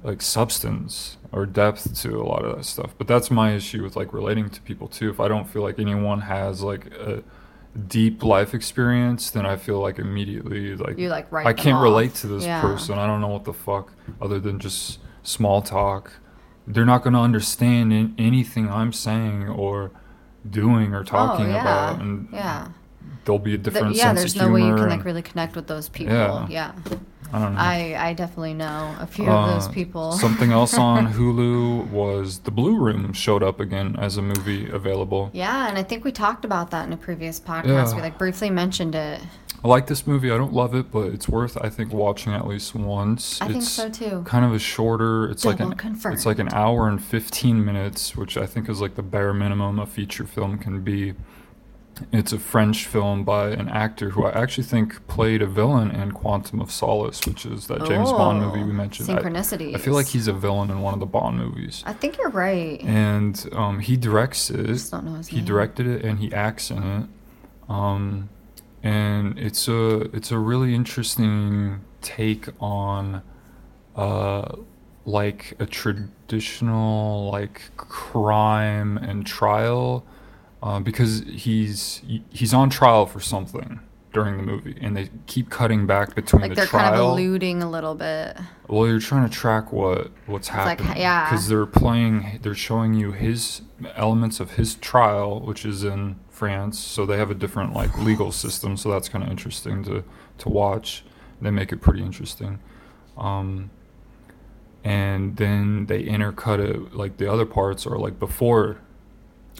[0.02, 2.94] like substance or depth to a lot of that stuff.
[2.98, 5.08] But that's my issue with like relating to people too.
[5.10, 7.22] If I don't feel like anyone has like a
[7.86, 11.82] deep life experience, then I feel like immediately like You like I can't off.
[11.84, 12.60] relate to this Yeah.
[12.60, 12.98] person.
[12.98, 16.12] I don't know what the fuck other than just small talk.
[16.66, 19.90] They're not going to understand in- anything I'm saying or
[20.48, 21.60] doing or talking oh, yeah.
[21.60, 22.68] about and yeah.
[23.24, 25.66] there'll be a different yeah, sense there's no way you can like really connect with
[25.66, 26.14] those people.
[26.14, 26.46] Yeah.
[26.48, 26.72] Yeah.
[27.32, 27.60] I don't know.
[27.60, 30.12] I I definitely know a few of those Uh, people.
[30.12, 35.30] Something else on Hulu was The Blue Room showed up again as a movie available.
[35.32, 37.64] Yeah, and I think we talked about that in a previous podcast.
[37.64, 37.94] Yeah.
[37.96, 39.20] We like briefly mentioned it.
[39.64, 40.30] I like this movie.
[40.32, 43.40] I don't love it, but it's worth I think watching at least once.
[43.40, 44.22] I think it's so too.
[44.26, 45.30] kind of a shorter.
[45.30, 46.14] It's like Double an confirmed.
[46.16, 49.78] it's like an hour and 15 minutes, which I think is like the bare minimum
[49.78, 51.14] a feature film can be.
[52.10, 56.10] It's a French film by an actor who I actually think played a villain in
[56.12, 59.10] Quantum of Solace, which is that James Bond movie we mentioned.
[59.10, 59.74] I- Synchronicities.
[59.76, 61.84] I feel like he's a villain in one of the Bond movies.
[61.86, 62.80] I think you're right.
[62.82, 64.66] and um, he directs it.
[64.66, 65.44] just don't know his He name.
[65.44, 67.06] directed it and he acts in it.
[67.68, 68.30] Um,
[68.82, 73.22] and it's a it's a really interesting take on
[73.96, 74.56] uh,
[75.04, 80.04] like a traditional like crime and trial
[80.62, 83.80] uh, because he's he's on trial for something
[84.12, 87.08] during the movie and they keep cutting back between like the they're trial kind of
[87.12, 88.36] alluding a little bit.
[88.68, 91.00] well, you're trying to track what what's It's like, happening.
[91.02, 91.30] yeah.
[91.30, 93.62] Because they're playing, they're showing you his
[93.96, 96.76] elements of his trial, which is in France.
[96.80, 98.76] So they have a different like legal system.
[98.76, 100.02] So that's kind of interesting to
[100.38, 101.04] to watch.
[101.40, 102.58] They make it pretty interesting.
[103.16, 103.70] Um,
[104.82, 108.78] and then they intercut it like the other parts are like before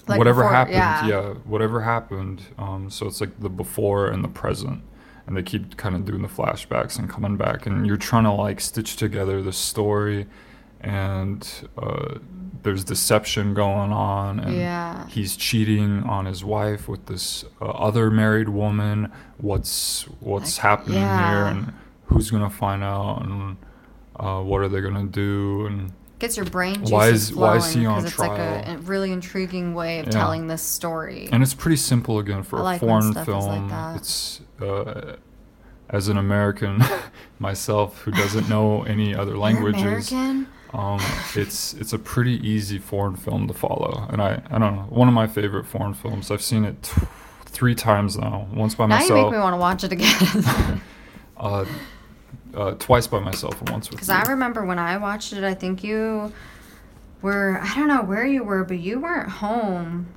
[0.09, 1.07] Like whatever before- happened yeah.
[1.07, 1.29] yeah.
[1.45, 4.83] whatever happened um, so it's like the before and the present
[5.27, 8.33] and they keep kind of doing the flashbacks and coming back and you're trying to
[8.33, 10.27] like stitch together the story
[10.81, 12.15] and uh,
[12.63, 15.07] there's deception going on and Yeah.
[15.09, 20.99] he's cheating on his wife with this uh, other married woman what's what's Like, happening
[20.99, 21.73] here and
[22.07, 23.57] who's gonna find out and
[24.21, 27.65] uh, what are they gonna do and Gets your brain juices Why is- why is
[27.73, 30.13] flowing he on it's like a, a really intriguing way of Yeah.
[30.13, 31.29] telling this story.
[31.33, 33.69] and it's pretty simple again for a like when foreign like film.
[33.71, 33.97] that.
[33.97, 35.17] it's uh,
[35.91, 36.81] as an American
[37.41, 39.83] myself who doesn't know any other languages.
[40.13, 40.47] American?
[40.75, 41.01] Um,
[41.35, 45.09] it's it's a pretty easy foreign film to follow, and I I don't know one
[45.09, 46.31] of my favorite foreign films.
[46.31, 47.03] I've seen it t-
[47.45, 48.49] three times now.
[48.55, 49.11] Once by myself.
[49.11, 50.81] Now you make me want to watch it again.
[51.37, 51.65] uh,
[52.55, 54.11] uh, twice by myself, and once with Because.
[54.11, 56.33] I remember when I watched it, I think you
[57.21, 60.09] were, I don't know where you were, but you weren't home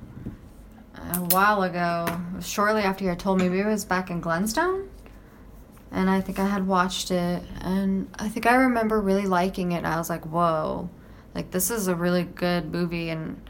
[0.94, 2.06] a while ago.
[2.42, 4.88] Shortly after you had told me, maybe it was back in Glenstone.
[5.96, 9.84] And I think I had watched it, and I think I remember really liking it.
[9.86, 10.90] I was like, whoa,
[11.34, 13.08] like this is a really good movie.
[13.08, 13.40] And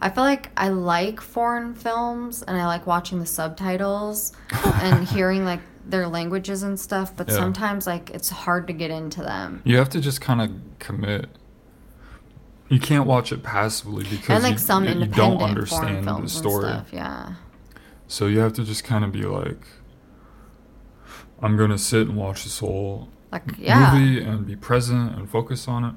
[0.00, 4.32] I feel like I like foreign films, and I like watching the subtitles
[4.64, 7.14] and hearing like their languages and stuff.
[7.14, 7.34] But Yeah.
[7.34, 9.60] sometimes like it's hard to get into them.
[9.64, 11.28] You have to just kind of commit.
[12.70, 16.12] You can't watch it passively because and like you, some you independent don't understand the
[16.12, 16.64] films story.
[16.70, 16.88] stuff.
[16.90, 17.34] Yeah,
[18.08, 19.60] So you have to just kind of be like,
[21.42, 25.66] I'm gonna sit and watch this whole like yeah, movie and be present and focus
[25.68, 25.94] on it.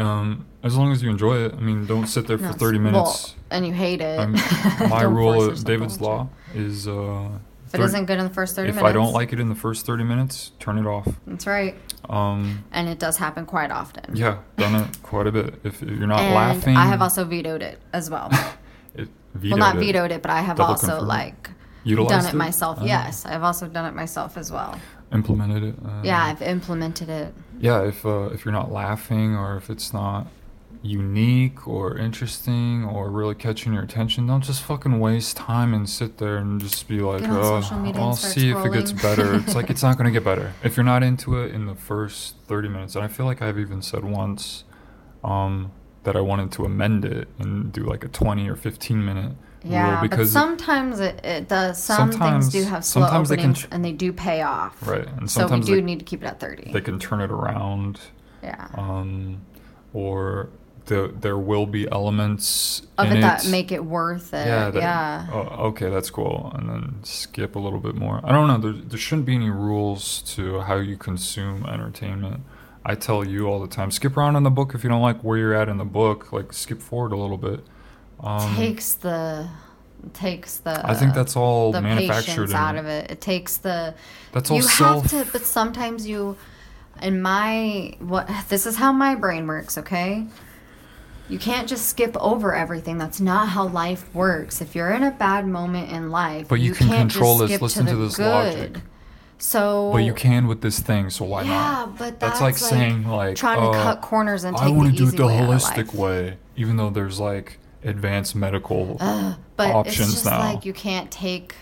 [0.00, 1.52] Um, as long as you enjoy it.
[1.54, 3.34] I mean, don't sit there for No, 30 well, minutes.
[3.50, 4.18] and you hate it.
[4.18, 4.32] I'm,
[4.88, 7.28] my rule, of David's law, is uh,
[7.66, 9.40] If it 30 isn't good in the first thirty if minutes, I don't like it
[9.40, 11.06] in the first 30 minutes, turn it off.
[11.26, 11.76] that's right.
[12.08, 14.16] Um, And it does happen quite often.
[14.16, 15.54] yeah, done it quite a bit.
[15.64, 18.30] If you're not and laughing, I have also vetoed it as well.
[18.94, 19.08] it,
[19.42, 21.08] well, not vetoed it, but I have also confirmed.
[21.08, 21.50] like
[21.84, 22.78] Utilized done it myself.
[22.80, 22.84] Oh.
[22.84, 24.78] Yes, I've also done it myself as well.
[25.12, 25.74] implemented it.
[25.84, 27.34] Uh, yeah, I've implemented it.
[27.60, 27.82] yeah.
[27.82, 30.26] If uh, if you're not laughing or if it's not
[30.82, 36.18] unique or interesting or really catching your attention, don't just fucking waste time and sit
[36.18, 39.34] there and just be like, oh, social media and I'll see if it gets better.
[39.34, 42.36] It's like it's not gonna get better if you're not into it in the first
[42.46, 42.94] 30 minutes.
[42.94, 44.64] And I feel like I've even said once
[45.22, 45.72] um,
[46.04, 49.32] that I wanted to amend it and do like a 20 or 15 minute
[49.62, 51.82] Yeah, but sometimes it, it does.
[51.82, 54.86] Some things do have slow sometimes they can and they do pay off.
[54.86, 56.72] right, and So we do they, need to keep it at thirty.
[56.72, 58.00] they can turn it around.
[58.42, 58.68] yeah.
[58.74, 59.42] um,
[59.92, 60.48] or
[60.86, 63.50] the, there will be elements of it that it.
[63.50, 64.46] make it worth it.
[64.46, 65.26] yeah, Yeah.
[65.32, 66.52] oh, okay, that's cool.
[66.54, 68.20] And then skip a little bit more.
[68.24, 68.58] I don't know.
[68.58, 72.42] There, there shouldn't be any rules to how you consume entertainment.
[72.84, 75.22] I tell you all the time, skip around in the book if you don't like
[75.22, 76.32] where you're at in the book.
[76.32, 77.60] Like skip forward a little bit.
[78.22, 79.48] Um, takes the
[80.12, 80.80] takes the.
[80.84, 82.52] I think that's all the manufactured.
[82.52, 83.10] out of it.
[83.10, 83.94] It takes the.
[84.32, 85.10] That's all you self.
[85.10, 86.36] have to, but sometimes you.
[87.02, 89.78] In my what this is how my brain works.
[89.78, 90.26] Okay.
[91.30, 92.98] You can't just skip over everything.
[92.98, 94.60] That's not how life works.
[94.60, 97.62] If you're in a bad moment in life, But you can can't control just this.
[97.62, 98.26] Listen to, to this good.
[98.26, 98.82] logic.
[99.38, 101.88] So But you can with this thing, so why yeah, not?
[101.88, 104.70] Yeah, but That's that's, like saying, like, trying uh, to cut corners and take I
[104.70, 108.34] want to do it the way out of holistic way, even though there's like advanced
[108.34, 110.38] medical Ugh, but options it's just now.
[110.38, 111.54] like you can't take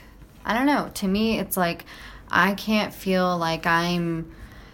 [0.44, 1.84] i don't know to me it's like
[2.30, 4.32] i can't feel like i'm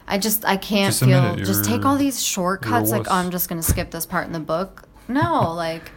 [0.09, 3.31] i just i can't Just feel it, just take all these shortcuts like oh, i'm
[3.31, 5.91] just gonna skip this part in the book no like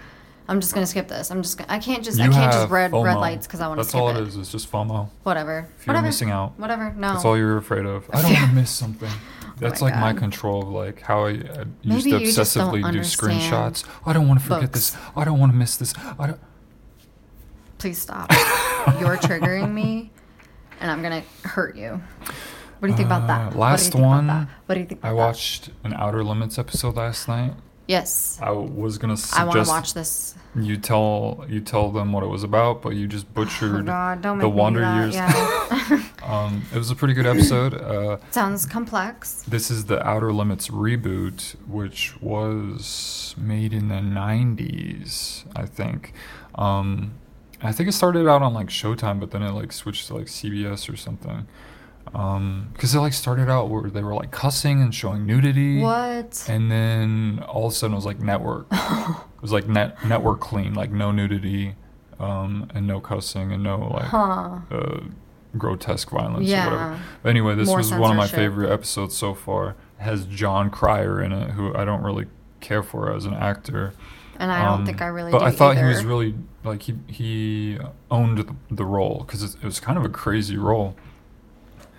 [0.49, 2.69] i'm just gonna skip this i'm just gonna, i can't just you i can't just
[2.69, 3.19] red red FOMO.
[3.21, 4.35] lights because i want to That's skip all it is.
[4.35, 5.09] It's just FOMO.
[5.23, 6.59] whatever Fear whatever of missing out.
[6.59, 8.09] whatever no That's all you're afraid of.
[8.13, 9.11] I don't want to miss something.
[9.57, 12.73] That's like my control of like how I, I used Maybe to you just don't
[12.73, 13.85] obsessively do understand screenshots.
[14.05, 14.91] I don't want to forget books.
[14.91, 15.01] this.
[15.15, 15.93] I don't want to miss this.
[16.19, 16.39] I don't.
[17.77, 18.31] please stop
[18.99, 20.09] you're triggering me
[20.79, 22.01] and i'm gonna hurt you
[22.79, 24.47] what do you think about that Uh, What last about one, that?
[24.65, 25.25] what do you think I about that?
[25.27, 27.53] watched an Outer Limits episode last night.
[27.87, 32.11] Yes I was gonna say i want to watch this you tell you tell them
[32.11, 34.79] what it was about, but you just butchered Oh God, the make me do Wonder
[34.81, 35.15] that, Years.
[35.15, 36.03] yeah.
[36.23, 37.75] um, it was a pretty good episode.
[37.75, 39.43] Uh, Sounds complex.
[39.47, 46.13] This is the Outer Limits reboot, which was made in the 90s, I think.
[46.55, 47.13] Um,
[47.61, 50.25] I think it started out on like Showtime, but then it like switched to like
[50.27, 51.47] CBS or something.
[52.11, 55.81] Because it like started out where they were like cussing and showing nudity.
[55.81, 56.45] What?
[56.49, 58.67] And then all of a sudden it was like network.
[58.71, 61.75] it was like net network clean, like no nudity,
[62.19, 64.59] um, and no cussing and no like Huh.
[64.71, 64.99] uh,
[65.57, 66.65] grotesque violence or Yeah.
[66.65, 66.99] whatever.
[67.23, 69.69] But anyway, this More was one of my favorite episodes so far.
[69.99, 72.27] It has Jon Cryer in it, who I don't really
[72.59, 73.93] care for as an actor.
[74.39, 75.87] And I don't Um, think I really But I thought either.
[75.87, 77.79] he was really like he he
[78.11, 80.95] owned the, the role because it, it was kind of a crazy role.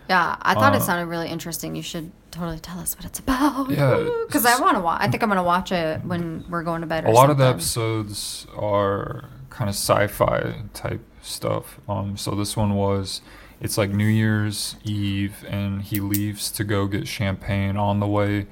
[0.08, 1.76] Yeah, I thought it uh, sounded really interesting.
[1.76, 3.70] You should totally tell us what it's about.
[3.70, 5.00] Yeah, Because I want to watch.
[5.02, 7.30] I think I'm going to watch it when we're going to bed or a lot
[7.30, 7.56] of the something.
[7.56, 11.78] episodes are kind of sci-fi type stuff.
[11.88, 13.20] Um, so this one was,
[13.60, 17.76] it's like New Year's Eve, and he leaves to go get champagne.
[17.76, 18.46] On the way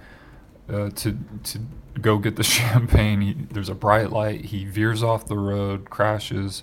[0.68, 1.60] uh, to to
[2.00, 4.46] go get the champagne, he, there's a bright light.
[4.46, 6.62] He veers off the road, crashes,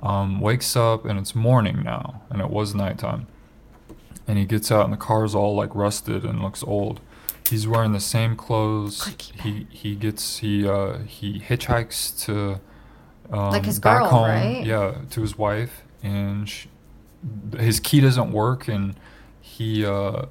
[0.00, 3.26] um, wakes up, and it's morning now, and it was nighttime.
[4.26, 7.00] And he gets out, and the car's all like rusted and looks old.
[7.50, 9.04] He's wearing the same clothes.
[9.42, 12.60] He he gets he uh, he hitchhikes to
[13.30, 14.28] um, Like his back girl, home.
[14.28, 14.64] right?
[14.64, 16.66] Yeah, to his wife, and sh
[17.58, 18.94] his key doesn't work, and
[19.40, 20.26] he uh,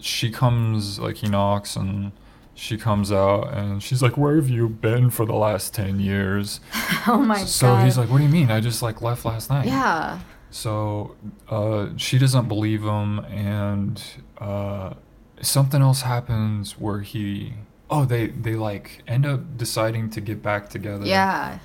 [0.00, 2.12] she comes like he knocks and.
[2.58, 6.58] She comes out and she's like, "Where have you been for the last ten years?"
[7.06, 7.80] oh my so god.
[7.80, 8.50] So he's like, "What do you mean?
[8.50, 10.20] I just like left last night." yeah.
[10.56, 11.16] So
[11.50, 14.02] uh, she doesn't believe him, and
[14.38, 14.94] uh,
[15.42, 17.52] something else happens where he.
[17.90, 21.04] Oh, they they like end up deciding to get back together.
[21.04, 21.58] Yeah.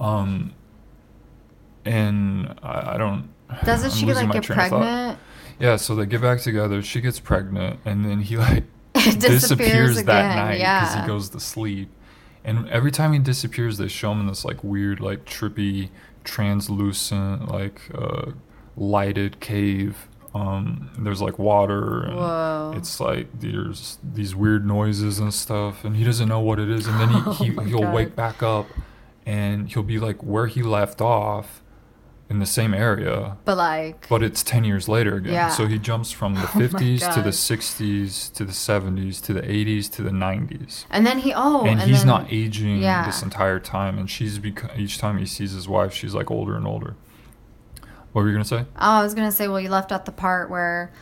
[0.00, 0.52] Um.
[1.84, 3.30] And I, I don't.
[3.64, 4.80] Doesn't I'm she like get train of thought.
[4.80, 5.18] pregnant?
[5.60, 6.82] Yeah, so they get back together.
[6.82, 11.02] She gets pregnant, and then he like disappears, disappears that night because yeah.
[11.02, 11.88] he goes to sleep.
[12.44, 15.90] And every time he disappears, they show him in this like weird, like trippy,
[16.24, 18.32] translucent, like uh,
[18.76, 20.08] lighted cave.
[20.34, 22.72] Um, there's like water, and Whoa.
[22.76, 26.86] it's like there's these weird noises and stuff, and he doesn't know what it is.
[26.86, 27.94] And then he, Oh he my he'll God.
[27.94, 28.66] wake back up,
[29.26, 31.61] and he'll be like where he left off,
[32.32, 34.08] in the same area, But like.
[34.08, 35.32] but it's 10 years later again.
[35.34, 35.48] Yeah.
[35.50, 39.42] So he jumps from the Oh 50s to the 60s to the 70s to the
[39.42, 40.86] 80s to the 90s.
[40.90, 41.32] and then he.
[41.34, 41.60] Oh.
[41.64, 43.04] and, And, he's then, not aging yeah.
[43.06, 43.98] this entire time.
[43.98, 46.96] And she's beco- each time he sees his wife, she's like older and older.
[48.12, 48.60] What were you going to say?
[48.76, 50.92] Oh, I was gonna say, well, you left out the part where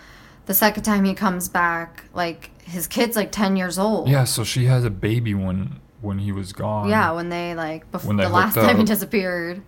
[0.47, 4.09] the second time he comes back, like his kid's like ten years old.
[4.09, 6.89] Yeah, so she has a baby when when he was gone.
[6.89, 9.63] yeah, when they like before the last hooked time he disappeared,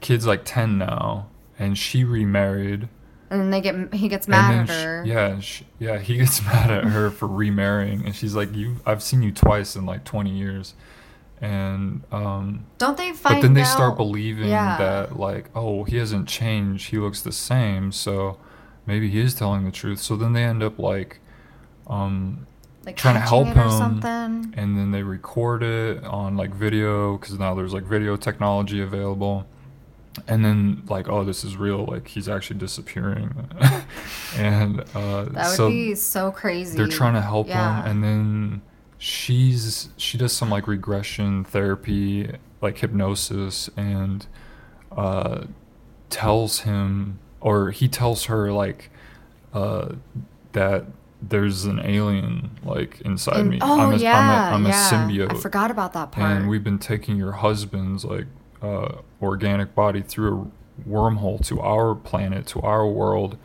[0.00, 2.88] kid's like ten now, and she remarried.
[3.30, 5.02] and then they get he gets mad at her.
[5.06, 8.76] yeah, and sh yeah, he gets mad at her for remarrying, and she's like, "You,
[8.86, 10.74] I've seen you twice in like twenty years,"
[11.40, 13.36] and um, Don't they find?
[13.36, 14.76] but then they out, start believing Yeah.
[14.78, 18.38] that like, oh, he hasn't changed, he looks the same, so
[18.86, 20.00] maybe he is telling the truth.
[20.00, 21.20] So then they end up like,
[21.86, 22.46] um,
[22.84, 24.54] like trying to help him, something.
[24.56, 29.46] and then they record it on like video because now there's like video technology available
[30.26, 33.48] and then like oh this is real like he's actually disappearing
[34.36, 36.76] and uh That would so be so crazy.
[36.76, 37.82] they're trying to help Yeah.
[37.82, 38.62] him and then
[38.98, 44.26] she's she does some like regression therapy like hypnosis and
[44.96, 45.44] uh
[46.10, 48.90] tells him or he tells her like
[49.54, 49.90] uh
[50.52, 50.86] that
[51.20, 54.88] there's an alien like inside And- me oh I'm a, yeah, I'm a, I'm yeah.
[54.88, 56.28] a symbiote I forgot about that part.
[56.30, 58.26] and we've been taking your husband's like
[58.62, 60.50] uh, organic body through
[60.86, 63.36] a wormhole to our planet to our world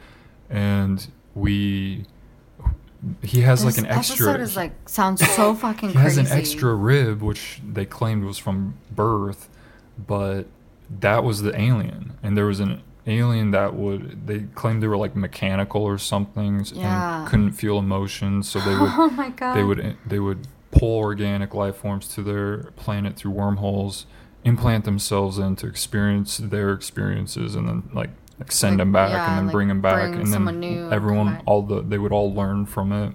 [0.49, 2.05] and we
[3.21, 6.21] he has like an extra episode is like sounds so fucking he crazy.
[6.21, 9.49] has an extra rib which they claimed was from birth
[10.07, 10.43] but
[10.99, 14.95] that was the alien and there was an alien that would they claimed they were
[14.97, 17.21] like mechanical or something Yeah.
[17.21, 19.55] and couldn't feel emotions so they would oh my god.
[19.55, 24.07] they would they would pull organic life forms to their planet through wormholes,
[24.45, 29.09] implant themselves in to experience their experiences, and then like, like send Like, them back
[29.11, 31.97] yeah, and then like, bring them back, bring and then new, everyone all the they
[31.97, 33.13] would all learn from it.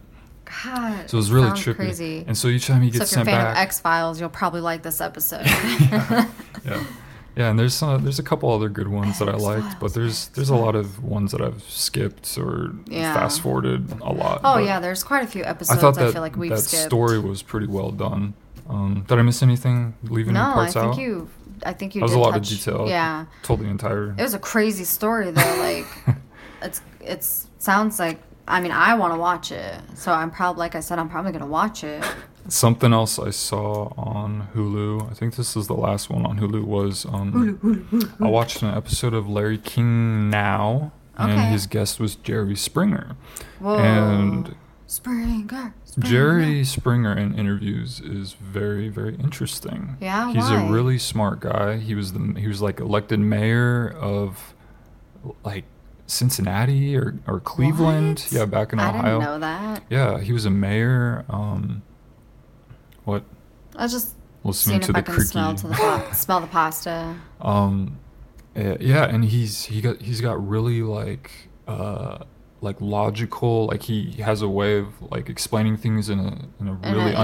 [0.64, 1.10] God.
[1.10, 1.76] So it was really trippy.
[1.76, 2.24] Crazy.
[2.26, 4.18] And so each time he gets so if you're a fan back, of X Files,
[4.18, 5.44] you'll probably like this episode.
[5.46, 6.30] yeah,
[6.64, 6.84] yeah,
[7.36, 7.50] yeah.
[7.50, 10.48] And there's some, there's a couple other good ones that I liked, but there's there's
[10.48, 13.12] a lot of ones that I've skipped or Yeah.
[13.12, 14.40] fast forwarded a lot.
[14.42, 15.78] oh yeah, there's quite a few episodes.
[15.78, 16.84] I, thought that feel like we've that skipped.
[16.84, 18.32] story was pretty well done.
[18.68, 19.94] Um, did I miss anything?
[20.04, 20.98] Leaving no, any I think out?
[20.98, 21.28] you.
[21.64, 22.86] I think you That was a lot of detail.
[22.88, 24.10] Yeah, Told the entire.
[24.16, 25.42] it was a crazy story though.
[25.58, 26.16] Like,
[26.62, 28.20] it's it's sounds like.
[28.46, 31.32] I mean, I want to watch it, so I'm probably like I said, I'm probably
[31.32, 32.02] gonna watch it.
[32.48, 35.10] Something else I saw on Hulu.
[35.10, 36.64] I think this is the last one on Hulu.
[36.64, 38.24] Was um, Hulu.
[38.24, 41.42] I watched an episode of Larry King Now, and Okay.
[41.50, 43.16] his guest was Jerry Springer.
[43.58, 43.76] Whoa.
[43.78, 44.54] And
[44.88, 46.08] Springer, Springer.
[46.10, 49.98] Jerry Springer in interviews is very, very interesting.
[50.00, 50.66] Yeah, he's why?
[50.66, 51.76] a really smart guy.
[51.76, 54.54] He was the he was like elected mayor of
[55.44, 55.64] like
[56.06, 58.20] Cincinnati or or Cleveland.
[58.20, 58.32] What?
[58.32, 59.02] Yeah, back in I Ohio.
[59.02, 59.82] didn't know that.
[59.90, 61.26] Yeah, he was a mayor.
[61.28, 61.82] Um,
[63.04, 63.24] what?
[63.76, 66.12] I was just Listening to the I smell to the creaky.
[66.14, 67.14] smell the pasta.
[67.42, 67.98] Um,
[68.56, 71.30] eh, yeah, and he's he got he's got really like
[71.66, 72.24] uh
[72.60, 76.72] like logical like he has a way of like explaining things in a in a
[76.72, 77.18] an really interesting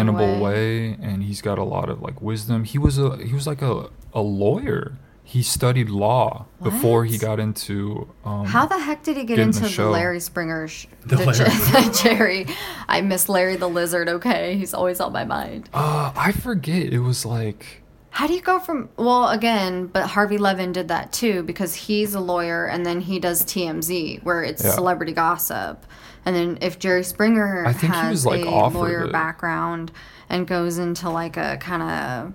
[0.00, 0.90] understandable way.
[0.90, 0.96] way.
[1.00, 2.64] and he's got a lot of like wisdom.
[2.64, 4.98] He was a he was like a a lawyer.
[5.22, 9.46] He studied law before he got into um How the heck did he get get
[9.46, 9.88] into the the.
[9.90, 10.66] Larry Springer?
[10.66, 12.46] Sh- The the, Larry- J- Jerry,
[12.88, 14.08] I miss Larry the Lizard.
[14.08, 15.68] Okay, he's always on my mind.
[15.72, 16.92] uh I forget.
[16.92, 17.79] It was like
[18.10, 19.86] How do you go from well again?
[19.86, 24.22] But Harvey Levin did that too because he's a lawyer and then he does TMZ
[24.24, 24.72] where it's Yeah.
[24.72, 25.86] celebrity gossip.
[26.26, 29.12] And then if Jerry Springer I think has like, a lawyer it.
[29.12, 29.90] background
[30.28, 32.32] and goes into like a kind of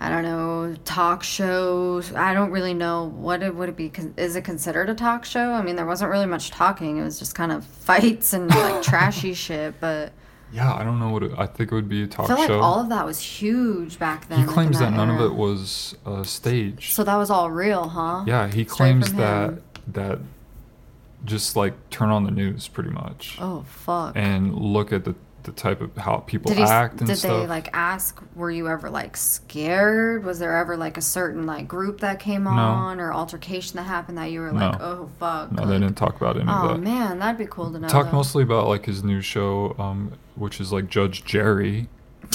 [0.00, 2.00] I don't know talk show.
[2.14, 3.90] I don't really know what it would it be.
[4.16, 5.50] Is it considered a talk show?
[5.52, 6.98] I mean, there wasn't really much talking.
[6.98, 9.74] It was just kind of fights and like trashy shit.
[9.80, 10.12] But
[10.52, 12.56] yeah, I don't know what it, I think it would be a talk I feel
[12.56, 14.38] like all of that was huge back then.
[14.40, 16.92] he like, claims that none of it was uh, staged.
[16.94, 18.24] So that was all real, huh?
[18.26, 19.62] Yeah, he claims that him.
[19.88, 20.18] that
[21.24, 24.12] just like turn on the news pretty much Oh fuck.
[24.16, 27.42] and look at the the type of how people did he, act and did stuff.
[27.42, 31.66] they like ask were you ever like scared was there ever like a certain like
[31.66, 34.84] group that came on or altercation that happened that you were like No.
[34.84, 36.82] oh fuck no, like, they didn't talk about any oh of that.
[36.82, 38.16] man that'd be cool to know Talk though.
[38.18, 41.88] mostly about like his new show, um, which is like Judge Jerry,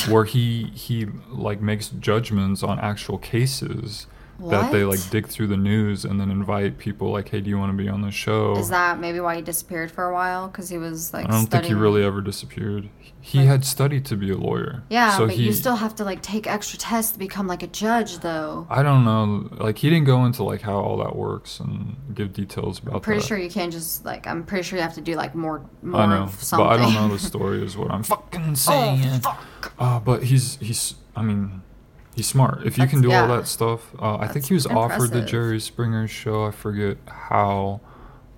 [0.08, 4.08] where he he like makes judgments on actual cases
[4.50, 7.58] that they like dig through the news and then invite people like, hey, do you
[7.58, 8.56] want to be on the show?
[8.58, 11.48] is that maybe why he disappeared for a while because he was like I don't
[11.48, 12.90] think he really ever disappeared.
[13.22, 14.84] He Like- had studied to be a lawyer.
[14.90, 17.64] yeah so but he, you still have to like take extra tests to become like
[17.64, 19.50] a judge though I don't know.
[19.64, 23.02] Like he didn't go into like how all that works and give details about i'm
[23.02, 23.28] pretty that.
[23.28, 26.02] sure you can't just like i'm pretty sure you have to do like more more
[26.02, 27.64] I know, of but I don't know the story.
[27.64, 29.02] Is what I'm fucking saying.
[29.06, 30.96] oh fuck Uh, but he's he's.
[31.16, 31.62] I mean,
[32.16, 32.66] he's smart.
[32.66, 35.22] If you can do That's- all that stuff, uh, I think he was offered the.
[35.22, 36.46] Jerry Springer show.
[36.46, 37.82] I forget how.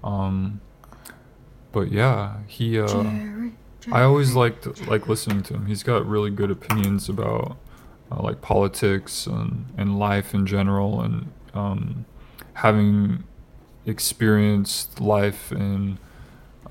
[0.04, 0.62] Um,
[1.72, 2.80] but yeah, he.
[2.80, 3.52] Uh, Jerry,
[3.92, 4.40] I always Jerry.
[4.40, 5.66] liked like listening to him.
[5.66, 7.58] He's got really good opinions about
[8.12, 12.06] uh, like politics and, and life in general, and um,
[12.54, 13.24] having
[13.86, 15.98] experienced life in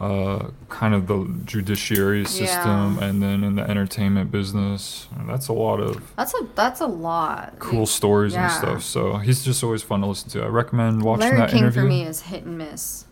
[0.01, 3.05] uh, kind of the judiciary system Yeah.
[3.07, 5.07] and then in the entertainment business.
[5.27, 7.55] That's a lot of That's a that's a lot.
[7.59, 8.83] cool stories and stuff.
[8.83, 10.43] So he's just always fun to listen to.
[10.43, 11.83] I recommend watching Larry that King interview.
[11.83, 13.07] for me is hit and miss.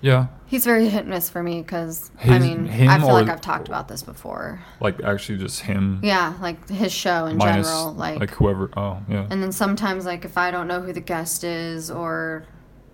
[0.00, 3.28] yeah, He's very hit and miss for me because I mean I feel or- like
[3.28, 4.60] I've talked about this before.
[4.80, 6.00] like actually just him.
[6.02, 8.70] Yeah, like his show in minus general, like, whoever.
[8.76, 9.26] Oh yeah.
[9.30, 12.44] and then sometimes like if I don't know who the guest is or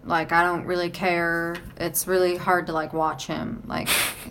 [0.05, 3.63] like I don't really care, it's really hard to like watch him.
[3.67, 3.89] Like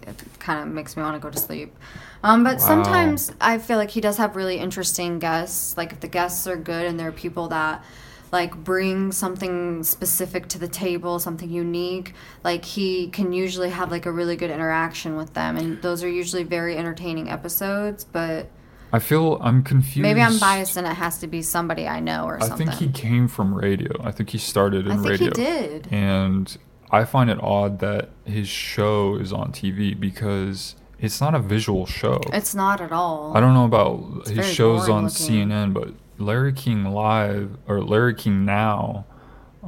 [0.07, 1.75] it kind of makes me want to go to sleep.
[2.23, 2.67] Um, but Wow.
[2.67, 5.77] sometimes I feel like he does have really interesting guests.
[5.77, 7.83] Like if the guests are good and they're people that
[8.31, 12.13] like bring something specific to the table, something unique,
[12.43, 16.09] like he can usually have like a really good interaction with them and those are
[16.09, 18.47] usually very entertaining episodes, but
[18.91, 20.01] I feel I'm confused.
[20.01, 22.69] maybe I'm biased and it has to be somebody I know or something.
[22.69, 23.91] I think he came from radio.
[24.03, 25.27] I think he started in I think radio.
[25.27, 25.87] he did.
[25.91, 26.57] And
[26.91, 31.85] I find it odd that his show is on TV because it's not a visual
[31.85, 32.19] show.
[32.33, 33.35] It's not at all.
[33.37, 35.47] I don't know about his shows on looking.
[35.49, 39.05] CNN, but Larry King Live or Larry King Now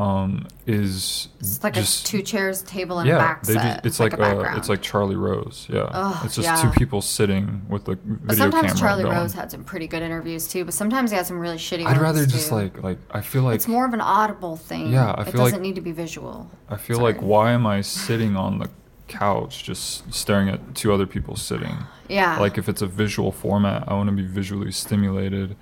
[0.01, 3.15] um, is It's like just a two chairs, table, and yeah.
[3.15, 3.53] a back set.
[3.53, 5.67] just, it's like, a uh, it's like Charlie Rose.
[5.69, 6.61] Yeah, Ugh, it's just yeah.
[6.61, 9.15] two people sitting with the video But sometimes Charlie going.
[9.15, 11.99] Rose had some pretty good interviews too, but sometimes he had some really shitty I'd
[12.01, 12.55] rather just too.
[12.55, 14.91] like like I feel like it's more of an audible thing.
[14.91, 16.49] Yeah, I it feel like- doesn't need to be visual.
[16.69, 17.13] I feel Sorry.
[17.13, 18.69] like why am I sitting on the
[19.07, 21.77] couch just staring at two other people sitting?
[22.07, 22.39] Yeah.
[22.39, 25.55] Like if it's a visual format, I want to be visually stimulated.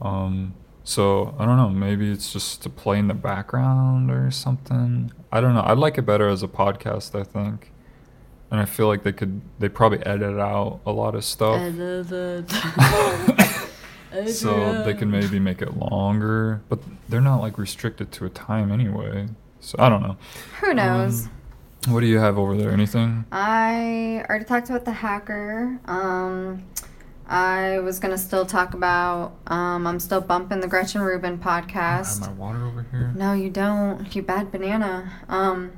[0.00, 0.54] Um,
[0.84, 1.68] so I don't know.
[1.68, 5.12] Maybe it's just to play in the background or something.
[5.30, 5.62] I don't know.
[5.64, 7.18] I'd like it better as a podcast.
[7.18, 7.72] I think,
[8.50, 9.42] and I feel like they could.
[9.58, 11.60] They probably edit out a lot of stuff.
[14.26, 18.72] so they can maybe make it longer, but they're not like restricted to a time
[18.72, 19.28] anyway.
[19.60, 20.16] So I don't know.
[20.60, 21.26] Who knows?
[21.26, 21.32] Um,
[21.88, 22.72] what do you have over there?
[22.72, 23.24] Anything?
[23.32, 25.80] I already talked about the hacker.
[25.86, 26.62] Um,
[27.30, 29.36] I was gonna still talk about.
[29.46, 32.20] Um, I'm still bumping the Gretchen Rubin I have podcast.
[32.22, 33.12] my water over here.
[33.14, 34.14] No, you don't.
[34.14, 35.12] You bad banana.
[35.28, 35.70] Um,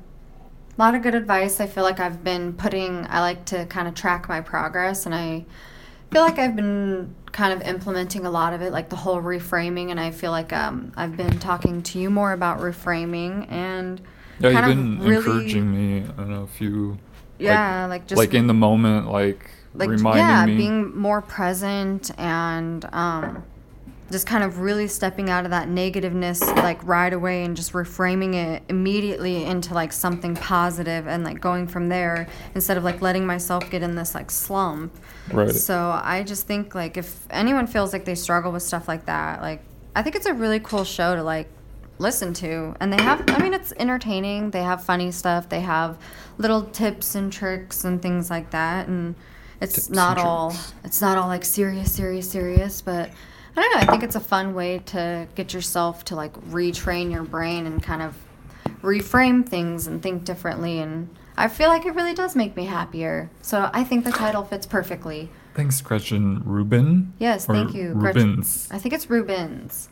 [0.77, 1.61] a lot of good advice.
[1.61, 3.07] I feel like I've been putting.
[3.11, 5.45] I like to kind of track my progress, and I
[6.11, 9.91] feel like I've been kind of implementing a lot of it, like the whole reframing.
[9.91, 14.01] And I feel like um, I've been talking to you more about reframing and
[14.39, 16.99] Yeah, you've kind of been really- encouraging me in a few.
[17.39, 20.57] yeah, like, just like in the moment, like, like reminding yeah, me.
[20.57, 23.43] being more present and um,
[24.11, 28.35] just kind of really stepping out of that negativeness like right away and just reframing
[28.35, 33.27] it immediately into like something positive and like going from there instead of like letting
[33.27, 34.95] myself get in this like slump.
[35.33, 35.51] Right.
[35.51, 39.41] So I just think like if anyone feels like they struggle with stuff like that,
[39.41, 39.63] like
[39.97, 41.49] I think it's a really cool show to like
[41.99, 45.97] listen to and they have i mean it's entertaining they have funny stuff they have
[46.37, 49.15] little tips and tricks and things like that and
[49.63, 50.55] it's not all
[50.85, 53.11] it's not all like serious serious serious but
[53.57, 57.11] i don't know i think it's a fun way to get yourself to like retrain
[57.13, 58.17] your brain and kind of
[58.83, 63.31] reframe things and think differently and i feel like it really does make me happier
[63.41, 67.13] so i think the title fits perfectly Thanks, Gretchen Rubin.
[67.19, 68.37] yes thank you Gretchen.
[68.39, 68.69] Rubins.
[68.73, 69.89] i think it's rubens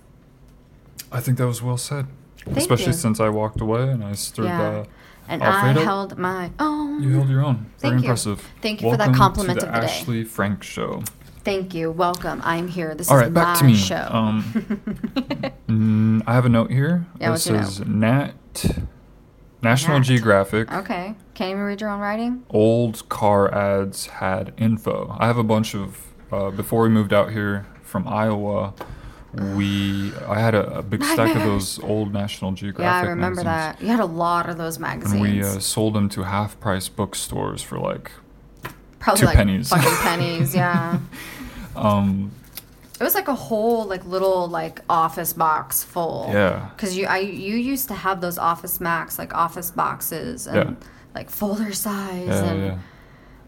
[1.12, 2.06] I think that was well said.
[2.44, 2.92] Thank Especially you.
[2.92, 4.62] since I walked away and I stirred Yeah.
[4.62, 4.84] Uh,
[5.30, 5.80] and Alfredo?
[5.80, 7.70] i held my own You held your own.
[7.78, 7.98] Very Thank you.
[8.00, 8.46] impressive.
[8.60, 9.92] Thank you for that compliment to the, of the day.
[9.92, 11.02] Ashley Frank Show.
[11.44, 11.90] Thank you.
[11.90, 12.42] Welcome.
[12.44, 12.94] I'm here.
[12.94, 13.74] This All is right, back my to me.
[13.74, 14.08] show.
[14.10, 17.06] Um, I have a note here.
[17.18, 18.34] Yeah, your says Nat,
[19.62, 20.04] National Nat.
[20.04, 20.70] Geographic.
[20.72, 21.14] okay.
[21.34, 22.44] Can't even read your own writing?
[22.50, 25.16] old car ads had info.
[25.18, 28.74] I have a bunch of uh, before we moved out here from Iowa.
[29.32, 32.84] We I had a, a big stack of those old National Geographic.
[32.84, 33.78] Yeah, I remember magazines.
[33.78, 33.82] that.
[33.84, 35.12] You had a lot of those magazines.
[35.12, 38.10] And we uh, sold them to half price bookstores for like
[38.98, 39.68] Probably two like pennies.
[39.68, 40.98] fucking pennies, yeah.
[41.76, 42.32] um
[43.00, 46.28] It was like a whole like little like office box full.
[46.32, 46.70] Yeah.
[46.76, 50.86] Cuz you I you used to have those Office Max like office boxes and Yeah.
[51.14, 52.78] like folder size yeah and yeah.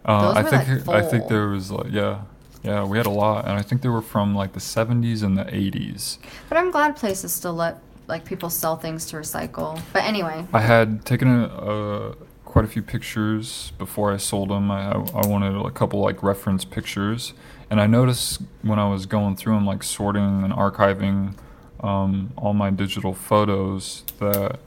[0.05, 2.23] Uh, those I think like, I think there was like yeah
[2.63, 5.37] yeah we had a lot and I think they were from like the 70s and
[5.37, 6.19] the 80s.
[6.49, 9.81] But I'm glad places still let like people sell things to recycle.
[9.93, 14.71] But anyway, I had taken a, uh, quite a few pictures before I sold them.
[14.71, 17.33] I, I wanted a couple like reference pictures,
[17.71, 21.35] and I noticed when I was going through and like sorting and archiving
[21.81, 24.61] um, all my digital photos that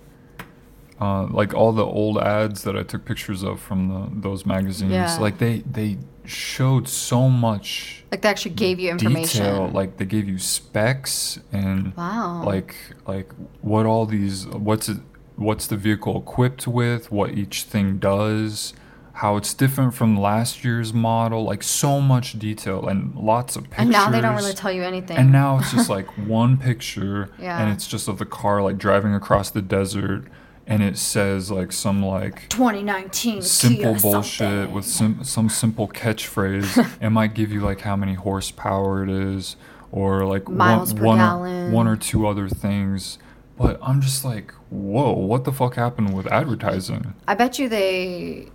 [0.99, 4.91] uh, like all the old ads that I took pictures of from the, those magazines.
[4.91, 5.17] Yeah.
[5.17, 5.97] Like they they
[6.29, 9.43] showed so much Like they actually gave you information.
[9.43, 9.69] detail.
[9.69, 12.43] Like they gave you specs and wow.
[12.45, 12.75] like
[13.07, 14.97] like what all these what's it
[15.35, 18.73] what's the vehicle equipped with what each thing does
[19.19, 23.79] how it's different from last year's model like so much detail and lots of pictures
[23.79, 25.15] and now they don't really tell you anything.
[25.17, 27.61] and now it's just like one picture Yeah.
[27.61, 30.25] and it's just of the car like driving across the desert
[30.67, 34.73] and it says like some like 2019 simple bullshit something.
[34.73, 36.97] with sim- some simple catchphrase.
[37.01, 39.55] it might give you like how many horsepower it is,
[39.91, 41.67] or like Miles one, per one gallon.
[41.67, 43.17] or one or two other things.
[43.57, 47.13] But I'm just like, whoa, what the fuck happened with advertising?
[47.27, 48.49] I bet you they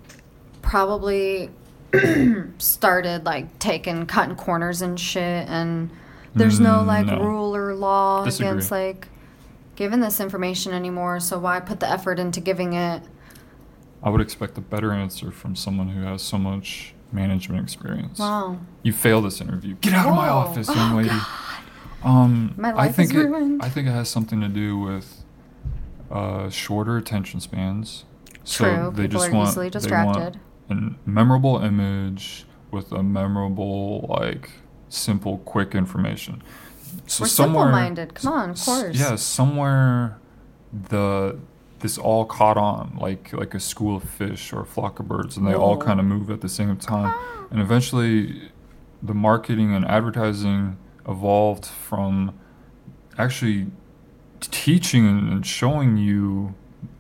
[0.61, 1.49] probably
[2.59, 5.91] started like taking cutting corners and shit and
[6.35, 7.21] there's no Mm, like no.
[7.21, 8.49] rule or law Disagree.
[8.51, 9.09] against like
[9.81, 13.03] giving this information anymore so why put the effort into giving it
[14.03, 18.19] I would expect a better answer from someone who has so much management experience.
[18.19, 19.77] wow You failed this interview.
[19.81, 20.37] Get out of my Whoa.
[20.37, 21.19] office, Oh, young lady.
[22.03, 23.31] Um, My I think is it.
[23.63, 25.25] I think it has something to do with
[26.11, 28.05] uh, shorter attention spans.
[28.45, 30.39] True, people are easily they distracted.
[30.71, 34.51] want a memorable image with a memorable, like,
[34.89, 36.43] simple, quick information.
[37.07, 38.15] So We're somewhere, simple-minded.
[38.15, 38.97] Come on, of course.
[38.97, 40.19] Yeah, somewhere
[40.73, 41.39] the
[41.81, 45.37] this all caught on like like a school of fish or a flock of birds,
[45.37, 47.15] and they all kind of move at the same time.
[47.51, 48.51] And eventually,
[49.03, 50.77] the marketing and advertising
[51.09, 52.39] evolved from
[53.19, 53.69] actually
[54.41, 56.55] teaching and showing you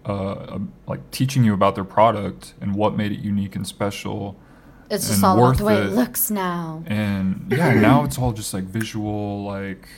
[0.05, 4.37] uh, like teaching you about their product and what made it unique and special
[4.91, 5.93] it's just all about the way it it.
[5.93, 9.89] looks now and yeah now it's all just like visual like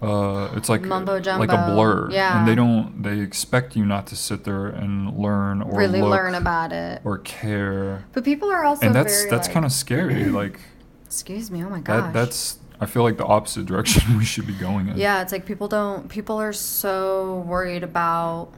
[0.00, 1.44] uh it's like Mumbo jumbo.
[1.44, 2.38] like a blur yeah.
[2.38, 6.36] and they don't they expect you not to sit there and learn or really learn
[6.36, 9.72] about it or care but people are also and that's very, that's like- kind of
[9.72, 10.60] scary like
[11.04, 14.46] excuse me oh my gosh that that's i feel like the opposite direction we should
[14.46, 18.50] be going in Yeah, it's like people don't people are so worried about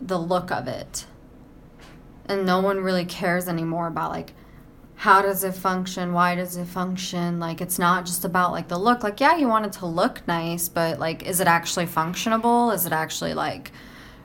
[0.00, 1.04] the look of it.
[2.28, 4.32] And no one really cares anymore about like
[4.96, 6.12] how does it function?
[6.12, 7.38] Why does it function?
[7.38, 9.02] Like it's not just about like the look.
[9.02, 12.74] Like yeah, you want it to look nice, but like is it actually functionable?
[12.74, 13.70] Is it actually like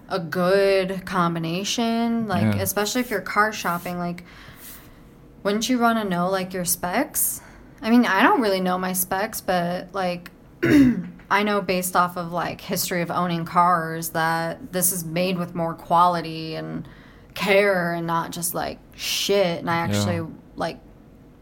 [0.09, 2.27] a good combination?
[2.27, 2.61] Like Yeah.
[2.61, 4.23] especially if you're car shopping like
[5.43, 7.41] wouldn't you want to know like your specs?
[7.81, 10.31] I mean, I don't really know my specs, but like
[11.29, 15.53] I know based off of like history of owning cars that this is made with
[15.53, 16.87] more quality and
[17.33, 20.25] care and not just like shit and I actually Yeah.
[20.55, 20.79] like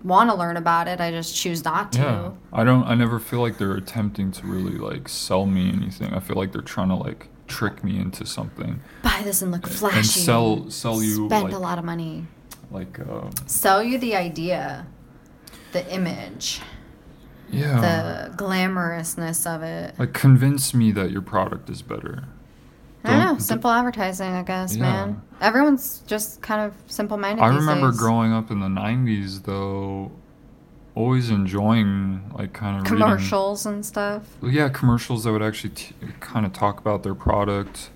[0.04, 1.00] want to learn about it.
[1.00, 2.00] I just choose not to.
[2.00, 6.12] yeah i don't i never feel like they're attempting to really like sell me anything
[6.14, 9.68] i feel like they're trying to like trick me into something Buy this and look
[9.68, 9.98] flashy.
[9.98, 12.26] and sell sell you spend like a lot of money.
[12.72, 14.88] like uh, Sell you the idea,
[15.74, 16.62] the image,
[17.52, 19.94] yeah the glamorousness of it.
[20.00, 22.24] like convince me that your product is better
[23.04, 23.38] I don't know.
[23.40, 24.82] Simple advertising, I guess, Yeah.
[24.84, 25.22] man.
[25.42, 27.42] Everyone's just kind of simple minded.
[27.42, 30.12] i remember growing up in the 90s though
[30.94, 34.24] always enjoying like kind of commercials and stuff.
[34.44, 37.90] yeah commercials that would actually t- kind of talk about their product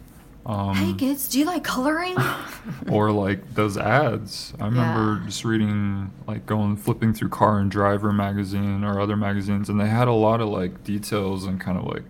[0.47, 2.16] um, hey kids, do you like coloring?
[2.91, 4.53] or like those ads.
[4.60, 5.26] I remember Yeah.
[5.26, 9.88] just reading, like going flipping through Car and Driver magazine or other magazines, and they
[9.88, 12.03] had a lot of like details and kind of like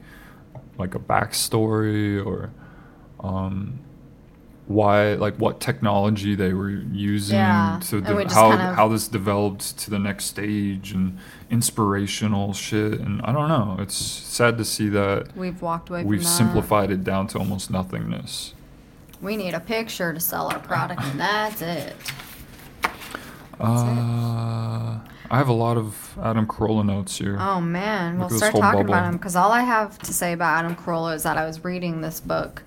[0.78, 2.50] like a backstory or
[3.26, 3.80] um,
[4.68, 8.02] why like what technology they were using Yeah, de-
[8.34, 11.18] how kind of- how this developed to the next stage and
[11.52, 13.78] inspirational shit and I don't know.
[13.80, 18.54] It's sad to see that We've walked away we've simplified it down to almost nothingness.
[19.22, 21.96] We need a picture to sell our product, and that's it.
[22.82, 25.00] that's Uh,
[25.32, 27.38] I have a lot of Adam Carolla notes here.
[27.40, 28.94] Oh man, we'll Look this start talking bubble.
[28.94, 31.64] about him because all I have to say about Adam Carolla is that I was
[31.64, 32.64] reading this book,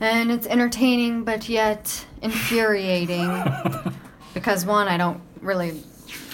[0.00, 3.42] and it's entertaining but yet infuriating.
[4.34, 5.82] because one, I don't really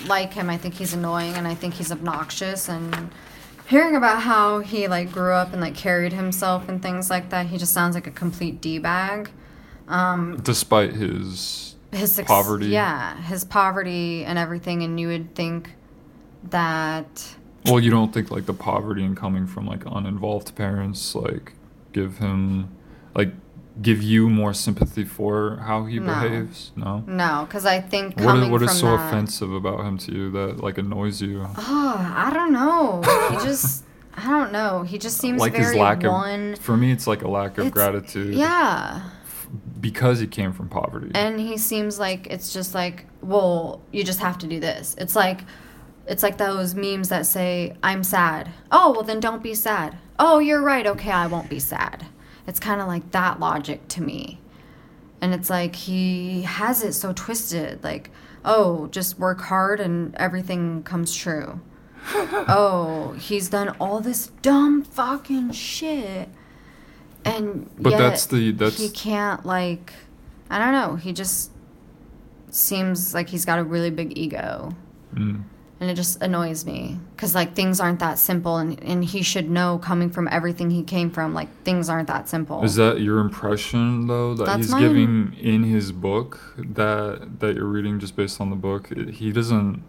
[0.06, 0.48] like him.
[0.50, 2.68] I think he's annoying and I think he's obnoxious.
[2.68, 3.11] And
[3.68, 7.46] hearing about how he like grew up and like carried himself and things like that,
[7.46, 9.30] he just sounds like a complete d bag.
[9.88, 12.66] Um, Despite his his suc- Poverty.
[12.66, 15.70] yeah, his poverty and everything, and you would think
[16.50, 17.34] that
[17.66, 21.52] well, you don't think like the poverty and coming from like uninvolved parents like
[21.92, 22.70] give him
[23.14, 23.32] like
[23.81, 26.07] give you more sympathy for how he No.
[26.12, 26.73] behaves?
[26.77, 27.03] No.
[27.07, 30.31] no, because I think What is, what from so that, offensive about him to you
[30.33, 31.47] that like annoys you?
[31.57, 33.01] Oh, I don't know.
[33.31, 33.85] He just,
[34.16, 34.83] I don't know.
[34.83, 36.53] He just seems like very his lack one.
[36.55, 38.35] of for me, it's like a lack of It's- gratitude.
[38.35, 39.03] Yeah,
[39.81, 41.11] because he came from poverty.
[41.14, 45.16] and he seems like it's just like well you just have to do this it's
[45.16, 45.41] like
[46.07, 50.39] it's like those memes that say i'm sad oh well then don't be sad oh
[50.39, 52.07] you're right okay i won't be sad
[52.51, 54.40] it's kind of like that logic to me.
[55.20, 58.11] And it's like he has it so twisted like
[58.44, 61.61] oh just work hard and everything comes true.
[62.12, 66.28] Oh he's done all this dumb fucking shit.
[67.24, 69.92] And But yet that's the- that's- he can't like
[70.51, 70.96] i don't know.
[70.96, 71.53] He just
[72.51, 74.74] seems like he's got a really big ego.
[75.14, 75.44] Mm.
[75.81, 79.49] And it just annoys me because like things aren't that simple and, and he should
[79.51, 83.18] know coming from everything he came from like things aren't that simple Is that your
[83.20, 84.83] impression though that That's he's mine.
[84.83, 88.93] giving in his book that that you're reading just based on the book?
[88.93, 89.83] It- He doesn't.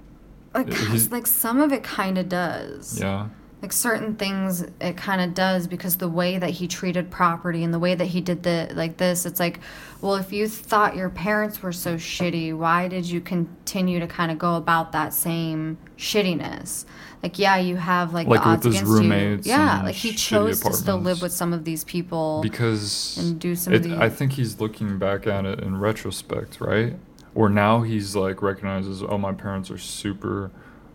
[0.56, 3.28] like, like some of it kind of does Yeah.
[3.62, 7.74] Like certain things it kind of does because the way that he treated property and
[7.74, 9.59] the way that he did the like this it's like
[10.01, 14.32] well if you thought your parents were so shitty why did you continue to kind
[14.32, 16.86] of go about that same shittiness?
[17.22, 20.14] Like yeah you have like, Like the odds his against roommates you yeah like he
[20.14, 23.91] chose to still live with some of these people Because and do some of it,
[23.99, 26.95] I think he's looking back at it in retrospect, right?
[27.34, 30.51] Or now he's like recognizes, oh, my parents are super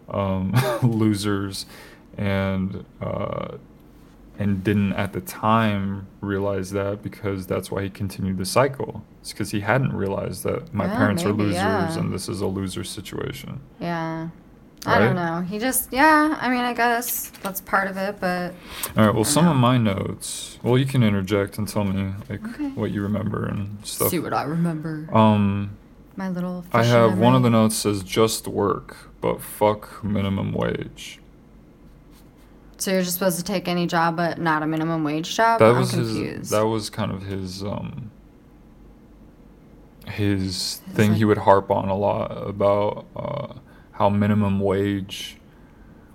[0.08, 0.52] um,
[0.82, 1.66] losers,
[2.16, 3.56] and uh,
[4.38, 9.02] and didn't at the time realize that because that's why he continued the cycle.
[9.22, 11.98] It's because he hadn't realized that my Yeah, parents are losers yeah.
[11.98, 13.60] and this is a loser situation.
[13.80, 14.28] yeah
[14.88, 15.40] I don't know.
[15.40, 18.54] He just, yeah, I mean, I guess that's part of it, but
[18.96, 19.12] All right.
[19.12, 19.50] Well, some know.
[19.50, 20.60] of my notes.
[20.62, 22.68] Well, you can interject and tell me like Okay.
[22.68, 24.10] what you remember and stuff.
[24.10, 25.08] see what I remember.
[25.12, 25.70] Um,
[26.14, 26.64] My little.
[26.72, 31.18] I fishy have one of the notes says just work, but fuck minimum wage.
[32.78, 35.58] So you're just supposed to take any job, but not a minimum wage job.
[35.60, 36.38] That I'm was confused.
[36.38, 36.50] his.
[36.50, 37.62] That was kind of his.
[37.62, 38.10] Um,
[40.06, 43.54] his His, thing he would harp on a lot about uh,
[43.92, 45.36] how minimum wage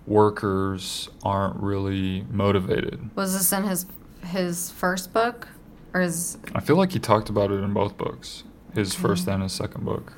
[0.07, 3.09] workers aren't really motivated.
[3.15, 3.85] was this in his
[4.25, 5.47] his first book,
[5.93, 6.37] or his?
[6.55, 8.43] I feel like he talked about it in both books,
[8.73, 9.01] his Okay.
[9.01, 10.13] first and his second book.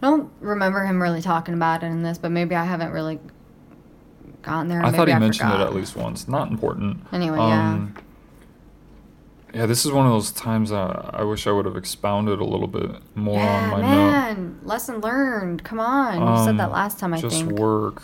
[0.00, 3.18] I don't remember him really talking about it in this, but maybe I haven't really
[4.48, 4.84] gotten there.
[4.84, 6.26] I thought he mentioned it at least once.
[6.28, 7.06] Not important.
[7.12, 7.72] Anyway, yeah.
[7.72, 7.94] Um,
[9.54, 12.44] yeah, this is one of those times I, I wish I would have expounded a
[12.44, 14.10] little bit more yeah, on my note.
[14.10, 15.64] man, lesson learned.
[15.64, 17.14] Come on, you said that Um, last time.
[17.14, 17.58] I just think.
[17.58, 18.02] work,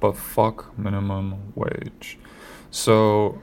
[0.00, 2.18] but fuck minimum wage.
[2.70, 3.40] So,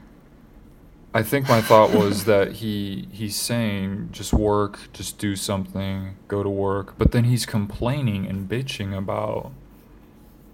[1.12, 6.44] I think my thought was that he he's saying just work, just do something, go
[6.44, 9.50] to work, but then he's complaining and bitching about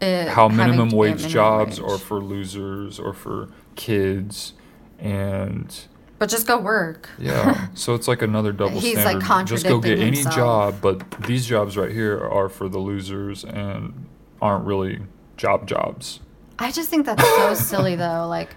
[0.00, 1.90] It how minimum to be a wage minimum jobs wage.
[1.90, 4.54] are for losers or for kids,
[4.98, 5.74] and
[6.18, 7.08] But just go work.
[7.18, 9.46] yeah, so it's like another double He's, like, standard.
[9.46, 10.34] Just go get contradicting any himself.
[10.34, 14.06] job, but these jobs right here are for the losers and
[14.40, 15.00] aren't really
[15.36, 16.20] job jobs.
[16.58, 18.26] I just think that's so silly though.
[18.28, 18.54] Like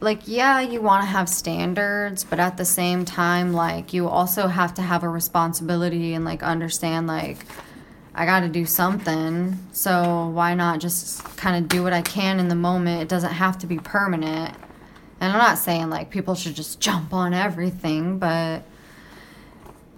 [0.00, 4.46] like yeah, you want to have standards, but at the same time like you also
[4.46, 7.44] have to have a responsibility and like understand like
[8.14, 9.58] I got to do something.
[9.72, 13.02] So why not just kind of do what I can in the moment?
[13.02, 14.54] It doesn't have to be permanent.
[15.20, 18.62] And I'm not saying like people should just jump on everything, but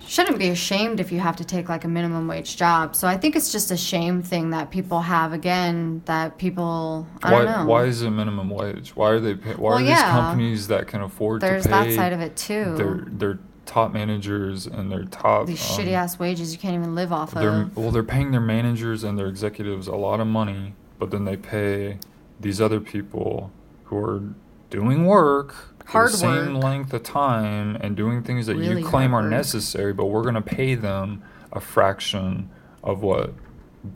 [0.07, 2.95] shouldn't be ashamed if you have to take like a minimum wage job.
[2.97, 7.33] So I think it's just a shame thing that people have again that people I
[7.33, 7.67] why don't know.
[7.67, 8.91] why is it minimum wage?
[8.91, 11.89] Why are they pay, why Well, are these companies that can afford There's to pay
[11.91, 12.75] that side of it too.
[12.77, 16.95] their their top managers and their top These um, shitty ass wages you can't even
[16.95, 17.77] live off of.
[17.77, 21.37] well they're paying their managers and their executives a lot of money, but then they
[21.37, 21.99] pay
[22.41, 23.51] these other people
[23.85, 24.23] who are
[24.71, 25.55] doing work
[25.85, 26.65] for Hard the same work.
[26.65, 29.31] length of time and doing things that Really you claim are work.
[29.31, 32.49] necessary, but we're going to pay them a fraction
[32.83, 33.33] of what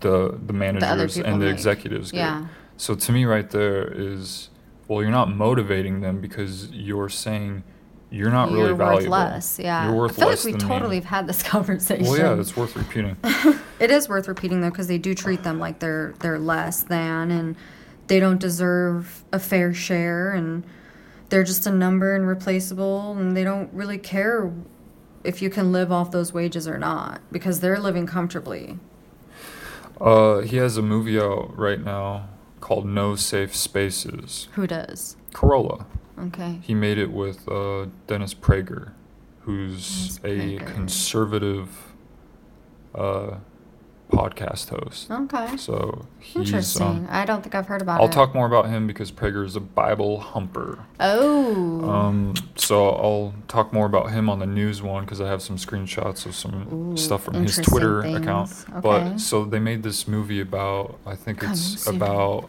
[0.01, 1.55] the the managers people and the make.
[1.55, 2.19] executives get.
[2.19, 2.47] Yeah.
[2.77, 4.51] So to me right there is
[4.89, 7.63] well you're not motivating them because you're saying
[8.11, 9.11] you're not You're really worth valuable.
[9.11, 9.87] less, yeah.
[9.87, 10.97] You're worth I feel less like we totally me.
[10.97, 12.05] have had this conversation.
[12.05, 13.17] Well, yeah, it's worth repeating.
[13.81, 17.31] it is worth repeating though because they do treat them like they're they're less than
[17.31, 17.57] and
[18.07, 20.65] they don't deserve a fair share and
[21.29, 24.53] they're just a number and replaceable and they don't really care
[25.25, 28.79] if you can live off those wages or not because they're living comfortably.
[30.01, 32.29] Uh, he has a movie out right now
[32.61, 34.49] called No Safe Spaces.
[34.53, 35.17] Who does?
[35.33, 35.87] Carolla.
[36.19, 36.59] Okay.
[36.63, 38.93] He made it with uh, Dennis Prager,
[39.41, 40.75] who's Dennis a Prager.
[40.75, 41.69] conservative
[42.95, 43.37] uh,
[44.11, 45.11] podcast host.
[45.11, 45.57] Okay.
[45.57, 46.37] So he's.
[46.47, 46.83] Interesting.
[46.87, 48.01] Um, I don't think I've heard about him.
[48.03, 48.13] I'll it.
[48.13, 50.85] talk more about him because Prager is a Bible humper.
[51.01, 51.89] Oh.
[51.91, 55.57] Um, so I'll talk more about him on the news one because I have some
[55.57, 58.19] screenshots of some Ooh, stuff from his Twitter things.
[58.19, 58.65] account.
[58.71, 58.81] Okay.
[58.81, 62.49] But so they made this movie about I think it's about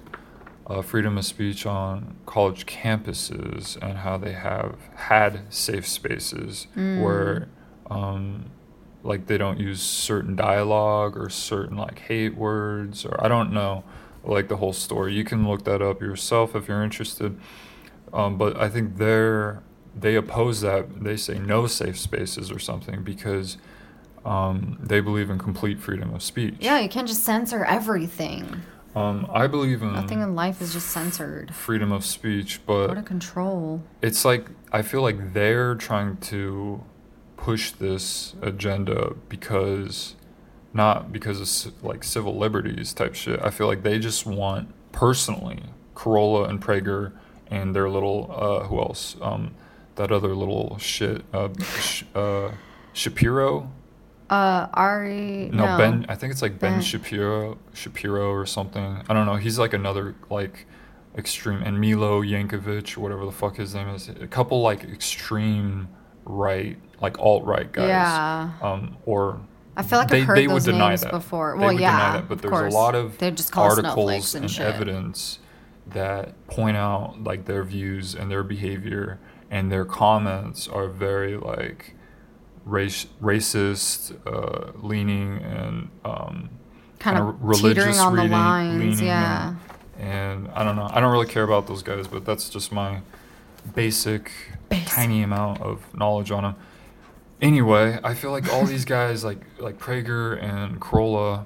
[0.68, 7.02] uh, freedom of speech on college campuses and how they have had safe spaces Mm.
[7.04, 7.48] where
[7.90, 8.46] um,
[9.04, 13.84] like they don't use certain dialogue or certain like hate words or I don't know
[14.26, 15.14] like the whole story.
[15.14, 17.40] You can look that up yourself if you're interested.
[18.12, 19.62] Um, but I think they're
[19.98, 21.04] they oppose that.
[21.04, 23.58] They say no safe spaces or something because
[24.26, 26.56] um, they believe in complete freedom of speech.
[26.60, 28.62] yeah, you can't just censor everything.
[28.98, 31.54] Um, I believe in Nothing in life is just censored.
[31.54, 33.84] freedom of speech, but What a control.
[34.02, 36.84] it's like I feel like they're trying to
[37.38, 40.16] push this agenda because
[40.74, 43.40] not because of like civil liberties type shit.
[43.42, 45.60] I feel like they just want personally
[45.96, 47.12] Carolla and Prager
[47.52, 49.54] and their little uh, who else um,
[49.96, 52.50] that other little shit uh, sh- uh,
[52.94, 53.72] Shapiro.
[54.30, 55.50] Uh, Ari.
[55.54, 56.06] No, No, Ben.
[56.10, 56.82] I think it's like Ben, Ben.
[56.82, 59.02] Shapiro, Shapiro or something.
[59.08, 59.36] I don't know.
[59.36, 60.66] He's like another like
[61.18, 64.10] extreme, and Milo Yankovic, or whatever the fuck his name is.
[64.10, 65.88] A couple like extreme
[66.26, 67.88] right, like alt right guys.
[67.88, 68.52] Yeah.
[68.62, 69.40] Um, or
[69.78, 71.12] I feel like they, I've heard they those would deny names that.
[71.12, 71.56] before.
[71.56, 72.74] Well, yeah, that, but of there's course.
[72.74, 74.66] a lot of They just call articles and, and shit.
[74.66, 75.40] evidence
[75.88, 79.20] that point out like their views and their behavior
[79.50, 81.94] and their comments are very like
[82.68, 86.50] race racist uh, leaning and um,
[87.00, 88.80] Kind kinda of religious on the lines.
[88.80, 89.56] leaning Yeah.
[90.00, 90.90] and, and I don't know.
[90.92, 93.02] I don't really care about those guys, but that's just my
[93.76, 94.32] basic,
[94.70, 94.88] Basic.
[94.88, 96.56] tiny amount of knowledge on them.
[97.42, 101.46] Anyway, I feel like all these guys, like like Prager and Carolla,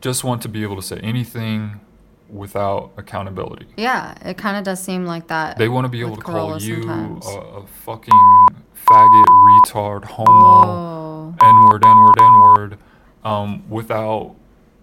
[0.00, 1.80] just want to be able to say anything
[2.28, 3.66] without accountability.
[3.76, 5.58] Yeah, it kind of does seem like that.
[5.58, 7.26] They want to be able to call Carolla you sometimes.
[7.26, 8.46] a, a fucking
[8.92, 11.34] faggot, retard, homo, Whoa.
[11.40, 12.78] n word, n word, n word,
[13.24, 14.34] um, without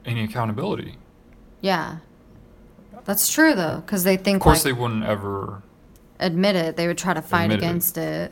[0.06, 0.96] any accountability.
[1.62, 1.98] Yeah.
[3.06, 5.62] That's true though, because they think Of course, like they wouldn't ever
[6.20, 6.76] admit it.
[6.76, 7.64] They would try to fight Admit it.
[7.64, 8.32] against it.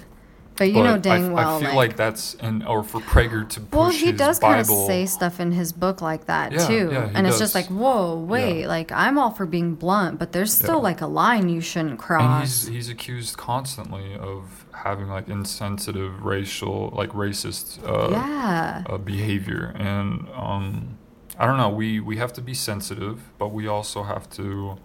[0.57, 1.57] But you but know I- dang well.
[1.57, 4.65] I feel like, that's and or for Prager to push well, he does kind of
[4.67, 8.15] say stuff in his book like that Yeah, too, yeah, and it's just like, whoa,
[8.17, 8.67] wait, Yeah.
[8.67, 12.21] like I'm all for being blunt, but there's still like a line you shouldn't cross.
[12.23, 18.97] and he's he's accused constantly of having like insensitive racial like racist uh, yeah, uh,
[18.97, 20.97] behavior and um
[21.39, 24.77] i don't know we we have to be sensitive but we also have to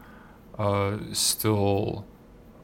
[0.59, 2.07] uh still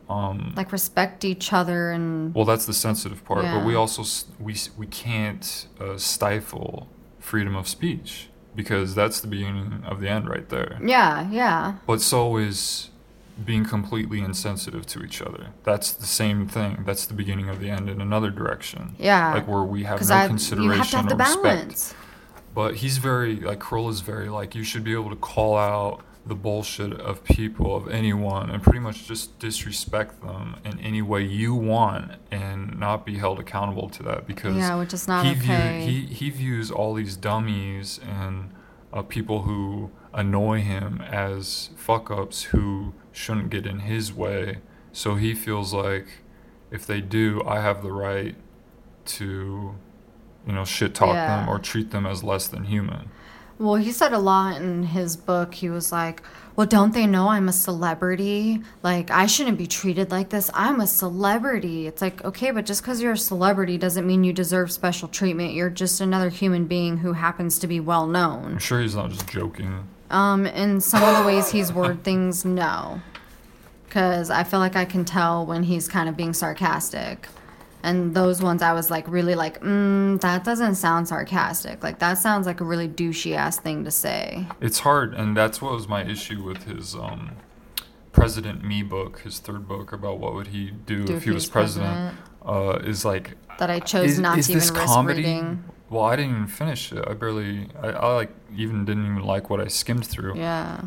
[0.08, 4.02] um like respect each other and well that's the sensitive part but we also
[4.40, 6.88] we we can't uh, stifle
[7.18, 12.00] freedom of speech because that's the beginning of the end right there yeah, yeah, but
[12.00, 12.90] so is
[13.44, 15.48] being completely insensitive to each other.
[15.64, 16.82] That's the same thing.
[16.84, 18.96] That's the beginning of the end in another direction.
[18.98, 19.32] yeah.
[19.32, 21.42] Like where we have no I, consideration you have to have or the respect.
[21.42, 21.94] balance.
[22.54, 26.02] But he's very like Kroll is very like you should be able to call out
[26.28, 31.22] the bullshit of people of anyone and pretty much just disrespect them in any way
[31.22, 35.32] you want and not be held accountable to that because Yeah, which is not he
[35.32, 35.84] okay.
[35.86, 38.50] View, he he views all these dummies and
[38.92, 44.58] uh, people who annoy him as fuck ups who shouldn't get in his way.
[44.92, 46.06] So he feels like
[46.70, 48.36] if they do, I have the right
[49.06, 49.74] to,
[50.46, 53.10] you know, shit talk them or treat them as less than human.
[53.58, 55.54] Well, he said a lot in his book.
[55.54, 56.22] He was like,
[56.54, 58.62] Well, don't they know I'm a celebrity?
[58.82, 60.48] Like, I shouldn't be treated like this.
[60.54, 61.88] I'm a celebrity.
[61.88, 65.54] It's like, okay, but just because you're a celebrity doesn't mean you deserve special treatment.
[65.54, 68.44] You're just another human being who happens to be well known.
[68.44, 69.88] I'm sure he's not just joking.
[70.10, 73.02] Um, in some of the ways he's worded things, no.
[73.86, 77.28] Because I feel like I can tell when he's kind of being sarcastic.
[77.82, 81.82] And those ones I was like, really like, mm, that doesn't sound sarcastic.
[81.82, 84.46] Like, that sounds like a really douchey ass thing to say.
[84.60, 87.36] It's hard, and that's what was my issue with his um,
[88.12, 92.16] President Me book, his third book about what would he do, if he was president.
[92.44, 95.18] Uh, is like that I chose is, not is to this even risk comedy?
[95.20, 95.64] reading.
[95.90, 97.04] Well, I didn't even finish it.
[97.06, 97.68] I barely.
[97.80, 100.36] I, I like even didn't even like what I skimmed through.
[100.36, 100.82] Yeah.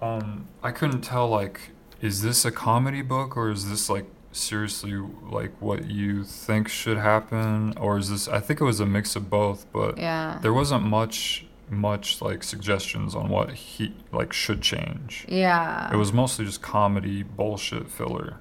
[0.00, 4.92] Um, I couldn't tell like, is this a comedy book or is this like seriously
[5.30, 8.28] like what you think should happen or is this?
[8.28, 10.38] I think it was a mix of both, but Yeah.
[10.42, 15.26] there wasn't much much like suggestions on what he like should change.
[15.28, 15.92] Yeah.
[15.92, 18.38] It was mostly just comedy bullshit filler.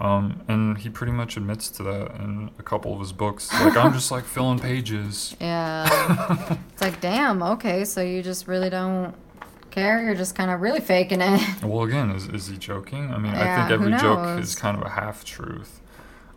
[0.00, 3.52] Um, and he pretty much admits to that in a couple of his books.
[3.52, 5.36] Like, I'm just like filling pages.
[5.40, 6.56] Yeah.
[6.72, 9.14] it's like, damn, okay, so you just really don't
[9.70, 10.02] care?
[10.02, 11.40] You're just kind of really faking it.
[11.62, 13.12] Well, again, is, is he joking?
[13.12, 15.80] I mean, I think every joke is kind of a half truth.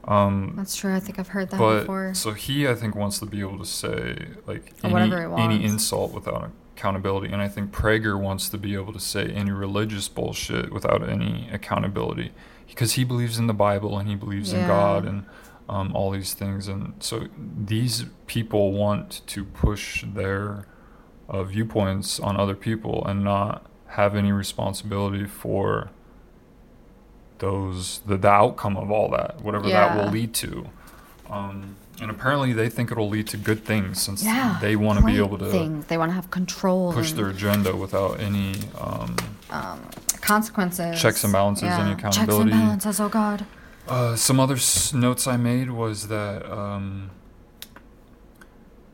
[0.06, 0.94] Um, That's true.
[0.94, 2.14] I think I've heard that but before.
[2.14, 6.52] so he, I think, wants to be able to say like any, any insult without
[6.76, 11.08] accountability, and I think Prager wants to be able to say any religious bullshit without
[11.08, 12.32] any accountability,
[12.68, 15.26] because he believes in the Bible and he believes in God and
[15.70, 17.28] um, all these things, and so
[17.58, 20.66] these people want to push their
[21.30, 25.90] uh, viewpoints on other people and not have any responsibility for
[27.40, 30.68] those the, the outcome of all that whatever that will lead to
[31.30, 34.58] um, and apparently they think it'll lead to good things since yeah.
[34.62, 35.86] they want to be able to Things.
[35.86, 36.92] They want to have control.
[36.92, 39.16] push their agenda without any um,
[39.50, 39.80] um,
[40.22, 41.00] consequences.
[41.00, 42.50] Checks and balances, any accountability.
[42.52, 43.00] Checks and balances.
[43.00, 43.46] Oh God.
[43.88, 47.12] uh, some other s- notes i made was that um,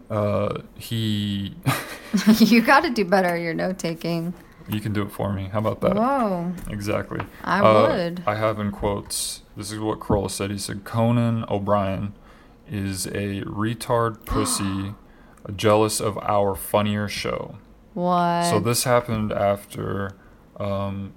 [0.09, 1.55] uh, he
[2.37, 3.37] you got to do better.
[3.37, 4.33] Your note taking.
[4.69, 6.51] you can do it for me how about that Whoa.
[6.69, 8.23] exactly I Uh, would.
[8.27, 9.41] I have in quotes.
[9.57, 10.51] This is what Carolla said.
[10.51, 12.13] He said Conan O'Brien
[12.69, 14.93] is a retard pussy,
[15.55, 17.57] jealous of our funnier show.
[17.93, 18.43] what?
[18.43, 20.11] So this happened after
[20.59, 21.13] um,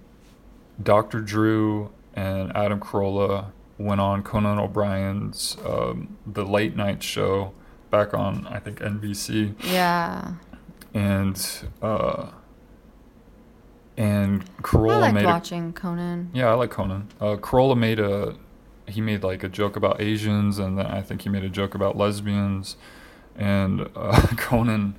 [0.82, 1.20] Dr.
[1.20, 7.52] Drew and Adam Carolla went on Conan O'Brien's um, the late night show
[7.92, 10.34] back on I think NBC yeah.
[10.92, 11.38] and
[11.80, 12.30] uh,
[13.96, 16.30] and I Carolla liked made a watching Conan.
[16.32, 17.08] yeah, I like Conan.
[17.20, 18.34] Uh, Carolla made a
[18.88, 21.74] he made like a joke about Asians, and then I think he made a joke
[21.74, 22.76] about lesbians,
[23.36, 24.96] and uh, Conan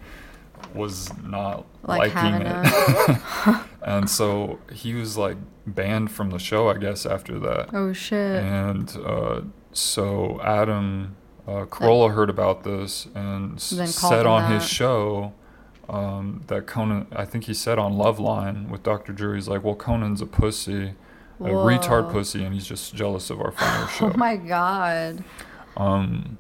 [0.74, 6.78] was not Like liking it, and so he was like banned from the show, I
[6.78, 7.74] guess, after that.
[7.74, 8.44] Oh shit.
[8.44, 9.42] And uh,
[9.72, 11.16] so Adam
[11.48, 15.34] uh, Carolla heard about this and s- Then called said on his show
[15.90, 19.12] um, that Conan, I think he said on Loveline with Dr.
[19.14, 20.94] Drew, he's like, well, Conan's a pussy,
[21.40, 24.12] a retard pussy, and he's just jealous of our funnier show.
[24.14, 25.24] Oh my god.
[25.76, 26.38] um,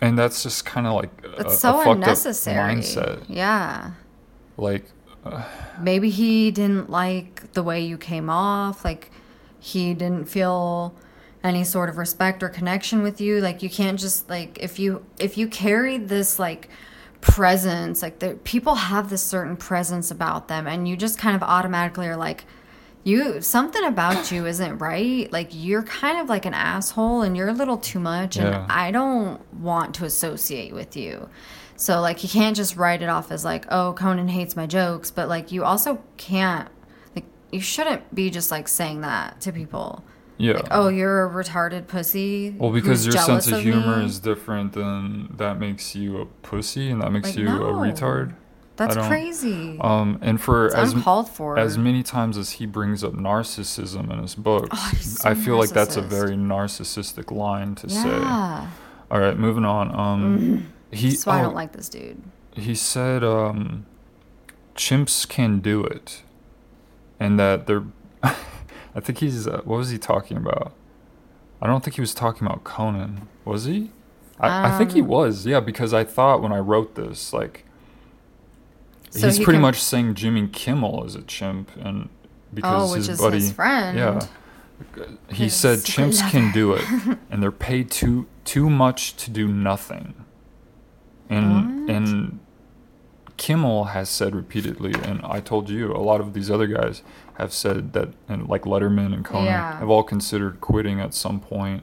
[0.00, 2.56] and that's just kind of like a, It's a so up unnecessary.
[2.76, 3.22] mindset.
[3.28, 3.92] Yeah.
[4.56, 4.86] Like,
[5.24, 5.44] uh,
[5.80, 8.84] Maybe he didn't like the way you came off.
[8.84, 9.10] Like
[9.60, 10.94] he didn't feel
[11.42, 13.40] any sort of respect or connection with you.
[13.40, 16.68] Like you can't just like if you if you carry this like
[17.20, 21.42] presence, like the people have this certain presence about them, and you just kind of
[21.42, 22.44] automatically are like.
[23.02, 25.32] You something about you isn't right.
[25.32, 28.66] Like you're kind of like an asshole and you're a little too much and Yeah.
[28.68, 31.30] I don't want to associate with you.
[31.76, 35.10] So like you can't just write it off as like, oh, Conan hates my jokes,
[35.10, 36.68] but like you also can't
[37.16, 40.04] like you shouldn't be just like saying that to people.
[40.40, 40.54] Yeah.
[40.54, 42.50] Like, oh, you're a retarded pussy.
[42.58, 44.06] Well, because your sense of humor me.
[44.06, 47.68] is different, then that makes you a pussy, and that makes Like, you no.
[47.68, 48.34] a retard.
[48.76, 49.76] That's crazy.
[49.78, 51.58] Um, and for it's as uncalled for.
[51.58, 55.58] as many times as he brings up narcissism in his books, Oh, so I feel
[55.58, 58.08] like that's a very narcissistic line to say.
[58.08, 58.70] yeah.
[59.10, 59.94] All right, moving on.
[59.94, 62.22] Um, he That's why I oh, don't like this dude.
[62.54, 63.84] he said um,
[64.74, 66.22] chimps can do it,
[67.18, 67.84] and that they're.
[68.94, 69.46] I think he's.
[69.46, 70.72] Uh, what was he talking about?
[71.62, 73.28] I don't think he was talking about Conan.
[73.44, 73.90] Was he?
[74.38, 75.44] I, I think he Um, was.
[75.46, 77.64] Yeah, because I thought when I wrote this, like,
[79.10, 82.08] So he's he pretty can- much saying Jimmy Kimmel is a chimp, and
[82.54, 83.98] because Oh, which his is buddy, his friend.
[83.98, 84.26] yeah,
[85.28, 86.84] he His said chimps can do it,
[87.30, 90.14] and they're paid too too much to do nothing.
[91.28, 91.94] And What?
[91.94, 92.40] and
[93.36, 97.02] Kimmel has said repeatedly, and I told you, a lot of these other guys
[97.40, 99.78] have said that, and like Letterman and Conan Yeah.
[99.78, 101.82] have all considered quitting at some point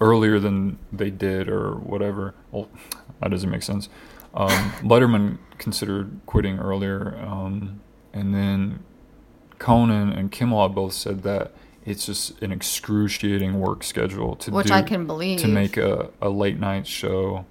[0.00, 2.34] earlier than they did or whatever.
[2.50, 2.68] Well,
[3.20, 3.88] that doesn't make sense.
[4.34, 4.48] Um,
[4.82, 7.80] Letterman considered quitting earlier, um,
[8.12, 8.80] and then
[9.58, 11.52] Conan and Kimmel have both said that
[11.84, 15.40] it's just an excruciating work schedule to Which do, I can believe.
[15.40, 17.44] to make a, a late night show,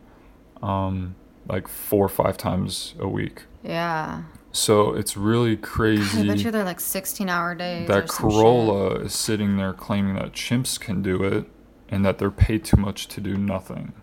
[0.61, 1.15] um,
[1.47, 3.43] like four or five times a week.
[3.63, 4.23] Yeah.
[4.51, 6.21] So it's really crazy.
[6.21, 7.87] I bet you they're like 16 hour days.
[7.87, 8.07] that.
[8.07, 11.45] Carolla is sitting there claiming that chimps can do it
[11.89, 13.93] and that they're paid too much to do nothing,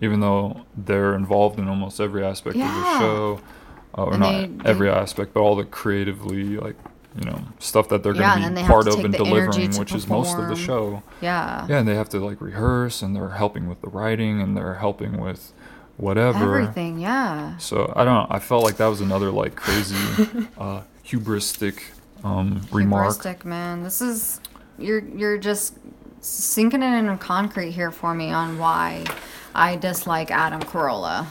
[0.00, 3.40] even though they're involved in almost every aspect of the show,
[3.96, 6.76] uh, or And not they- they- every aspect, but all the creatively like
[7.16, 10.08] you know stuff that they're Yeah, going to be part of and delivering, which is
[10.08, 11.02] most of the show.
[11.20, 11.64] Yeah.
[11.68, 14.74] Yeah, and they have to like rehearse, and they're helping with the writing, and they're
[14.74, 15.52] helping with
[15.96, 16.58] whatever.
[16.58, 16.98] Everything.
[16.98, 17.56] Yeah.
[17.58, 18.26] So I don't know.
[18.30, 19.96] I felt like that was another like crazy,
[20.58, 21.82] uh, hubristic
[22.22, 23.16] um, remark.
[23.16, 23.82] Hubristic, man.
[23.82, 24.40] This is
[24.78, 25.78] you're you're just
[26.20, 29.04] sinking it in concrete here for me on why
[29.54, 31.26] I dislike Adam Carolla.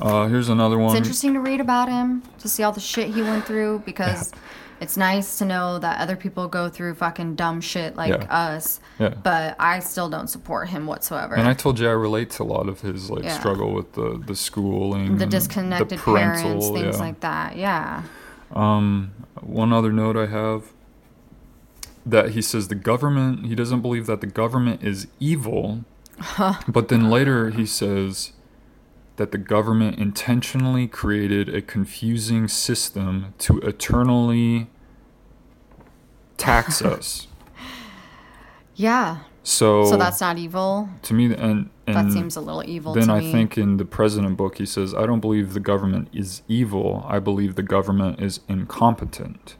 [0.00, 0.90] Uh, here's another one.
[0.90, 4.32] It's interesting to read about him, to see all the shit he went through, because
[4.80, 8.34] it's nice to know that other people go through fucking dumb shit like Yeah.
[8.34, 8.80] us.
[8.98, 9.10] Yeah.
[9.22, 11.34] But I still don't support him whatsoever.
[11.34, 13.38] And I told you I relate to a lot of his like Yeah.
[13.38, 17.02] struggle with the the schooling, the and disconnected the parental, parents, things yeah.
[17.02, 17.56] like that.
[17.56, 18.02] Yeah.
[18.54, 20.72] Um, one other note I have
[22.06, 23.46] that he says the government.
[23.46, 25.84] He doesn't believe that the government is evil,
[26.68, 28.32] but then later he says
[29.20, 34.70] that the government intentionally created a confusing system to eternally
[36.38, 37.26] tax us.
[38.74, 39.18] Yeah.
[39.42, 40.88] So, So that's not evil.
[41.02, 43.30] to me, and, and That seems a little evil then I me.
[43.30, 47.04] think in the president book he says, I don't believe the government is evil.
[47.06, 49.56] I believe the government is incompetent.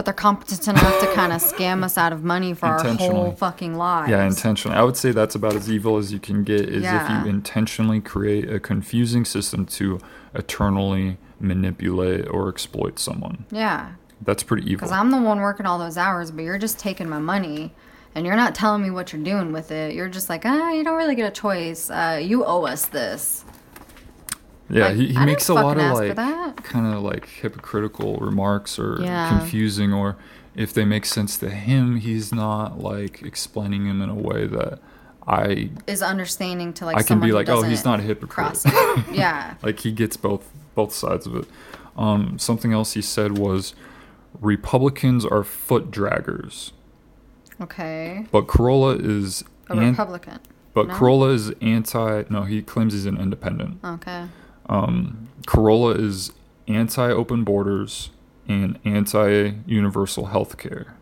[0.00, 3.32] But they're competent enough to kind of scam us out of money for our whole
[3.32, 4.10] fucking lives.
[4.10, 4.74] Yeah, intentionally.
[4.74, 7.18] I would say that's about as evil as you can get is Yeah.
[7.20, 9.98] if you intentionally create a confusing system to
[10.34, 13.44] eternally manipulate or exploit someone.
[13.50, 13.90] Yeah.
[14.22, 14.78] That's pretty evil.
[14.86, 17.74] Because I'm the one working all those hours, but you're just taking my money
[18.14, 19.94] and you're not telling me what you're doing with it.
[19.94, 21.90] You're just like, ah, you don't really get a choice.
[21.90, 23.44] Uh, you owe us this.
[24.70, 26.16] Yeah, like, he, he makes a lot of like
[26.64, 29.28] kind of like hypocritical remarks or Yeah.
[29.38, 30.16] confusing or
[30.54, 34.78] if they make sense to him, he's not like explaining them in a way that
[35.26, 38.62] I Is understanding to like I can be like, oh, he's doesn't a hypocrite.
[39.12, 39.54] yeah.
[39.62, 41.44] like he gets both both sides of it.
[41.96, 43.74] Um, something else he said was
[44.40, 46.72] Republicans are foot draggers,
[47.60, 48.26] Okay.
[48.32, 50.38] but Carolla is A an- Republican.
[50.72, 50.94] but no?
[50.94, 52.24] Carolla is anti.
[52.30, 53.78] No, he claims he's an independent.
[53.84, 54.26] Okay.
[54.70, 56.32] Um, Carolla is
[56.68, 58.10] anti open borders
[58.48, 60.94] and anti universal health care.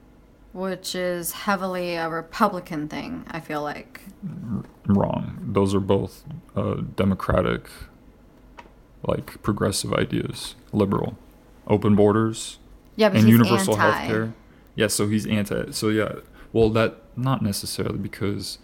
[0.53, 4.01] Which is heavily a Republican thing, I feel like.
[4.87, 5.39] Wrong.
[5.43, 6.25] Those are both
[6.57, 7.69] uh, democratic,
[9.07, 10.55] like progressive ideas.
[10.73, 11.17] Liberal,
[11.67, 12.59] open borders
[12.97, 13.91] Yeah, and universal anti.
[13.91, 14.33] health care.
[14.75, 15.71] Yeah, so he's anti.
[15.73, 16.17] So yeah,
[16.53, 18.59] well, that not necessarily because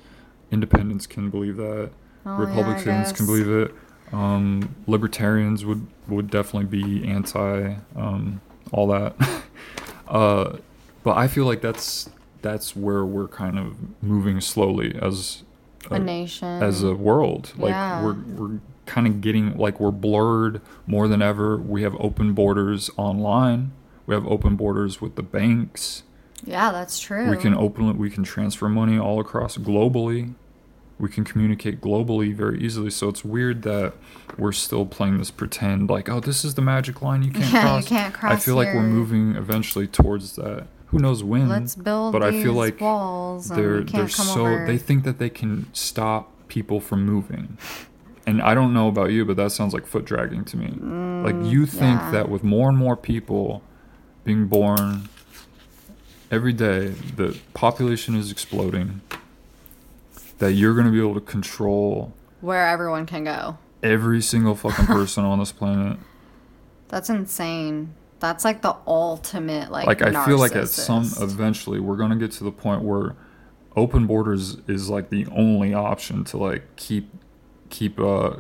[0.51, 1.91] independents can believe that,
[2.27, 3.75] Oh, yeah, Republicans can believe it,
[4.13, 8.41] um, libertarians would would definitely be anti um,
[8.73, 9.15] all that.
[10.09, 10.57] uh,
[11.03, 12.09] but I feel like that's
[12.43, 15.43] that's where we're kind of moving slowly as
[15.91, 16.63] A nation.
[16.63, 17.53] as a world.
[17.57, 18.05] Like Yeah.
[18.05, 21.57] we're we're kind of getting like we're blurred more than ever.
[21.57, 23.73] We have open borders online.
[24.07, 26.03] We have open borders with the banks.
[26.45, 27.31] Yeah, that's true.
[27.31, 30.35] We can open we can transfer money all across globally.
[30.99, 32.91] We can communicate globally very easily.
[32.91, 33.95] So it's weird that
[34.39, 37.63] we're still playing this pretend like, oh, this is the magic line you can't Yeah,
[37.63, 37.89] you cross.
[37.89, 40.67] can't I cross feel like we're moving eventually towards that.
[40.89, 41.49] Who knows when?
[41.49, 44.67] Let's build but I feel like walls they're they're so over.
[44.67, 47.59] they think that they can stop people from moving.
[48.27, 50.69] And I don't know about you, but that sounds like foot dragging to me.
[51.25, 52.11] like you think Mm, yeah.
[52.13, 53.63] that with more and more people
[54.23, 55.09] being born
[56.31, 59.01] every day, the population is exploding.
[60.39, 63.59] That you're going to be able to control Where everyone can go.
[63.83, 65.99] every single fucking person on this planet.
[66.89, 67.95] That's insane.
[68.21, 69.87] That's like the ultimate like.
[69.87, 73.17] like I feel like at some eventually we're gonna get to the point where
[73.77, 77.11] open borders is like the only option to like keep
[77.71, 78.37] keep uh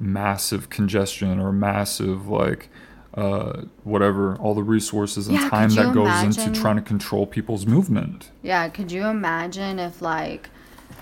[0.00, 2.70] massive congestion or massive like
[3.14, 7.66] uh whatever all the resources and Yeah, time that goes into trying to control people's
[7.66, 10.48] movement Yeah, could you imagine if like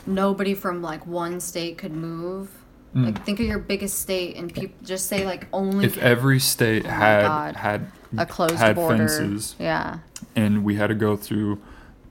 [0.08, 2.50] nobody from like one state could move?
[2.94, 5.88] Like think of your biggest state and people just say like only Mm.
[5.88, 7.56] if every state Oh had God.
[7.56, 9.06] had a closed had border.
[9.06, 9.98] fences Yeah.
[10.34, 11.60] and we had to go through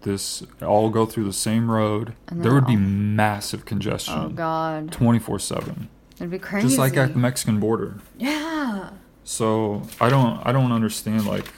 [0.03, 4.91] this all go through the same road there would be massive congestion Oh god.
[4.91, 6.67] 24 7 It'd be crazy.
[6.67, 7.95] just like at the Mexican border.
[8.17, 8.91] Yeah.
[9.25, 11.51] So I don't I don't understand like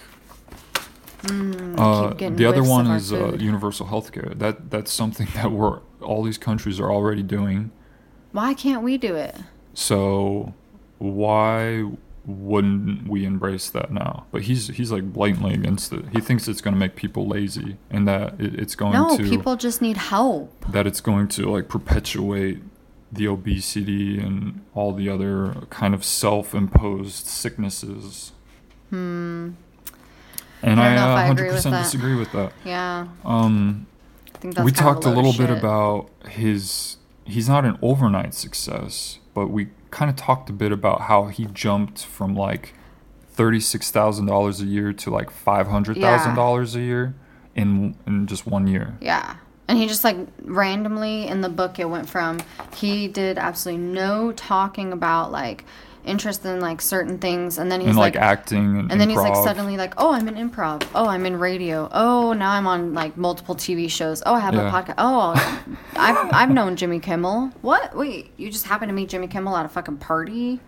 [1.23, 4.39] Mm, uh, the other one is uh, universal healthcare.
[4.39, 7.71] That that's something that we're all these countries are already doing.
[8.31, 9.35] Why can't we do it?
[9.73, 10.53] So
[10.97, 11.85] why
[12.25, 14.25] wouldn't we embrace that now?
[14.31, 16.05] But he's he's like blatantly against it.
[16.11, 19.23] He thinks it's going to make people lazy and that it, it's going No, to
[19.23, 20.65] people just need help.
[20.71, 22.61] that it's going to like perpetuate
[23.11, 28.33] the obesity and all the other kind of self-imposed sicknesses.
[28.91, 29.51] Hmm.
[30.61, 32.53] And I I, don't know if uh, I 100% agree with disagree with that.
[32.65, 33.07] Yeah.
[33.25, 33.87] Um,
[34.39, 36.95] I think that's we talked a little bit about his.
[37.25, 41.45] He's not an overnight success, but we kind of talked a bit about how he
[41.47, 42.73] jumped from like
[43.31, 47.15] thirty-six thousand dollars a year to like five hundred thousand dollars a year
[47.53, 48.97] in in just one year.
[49.01, 49.35] Yeah.
[49.67, 52.39] And he just like randomly in the book, it went from
[52.77, 55.65] he did absolutely no talking about like
[56.05, 59.09] interest in like certain things, and then he's and like, like, acting and, and then
[59.09, 60.87] he's like suddenly like, oh, I'm in improv.
[60.95, 61.87] Oh, I'm in radio.
[61.91, 64.23] Oh, now I'm on like multiple TV shows.
[64.25, 64.69] Oh, I have Yeah.
[64.69, 64.95] a podcast.
[64.97, 65.33] Oh,
[65.95, 67.51] I've I've known Jimmy Kimmel.
[67.61, 67.95] What?
[67.95, 70.59] Wait, you just happened to meet Jimmy Kimmel at a fucking party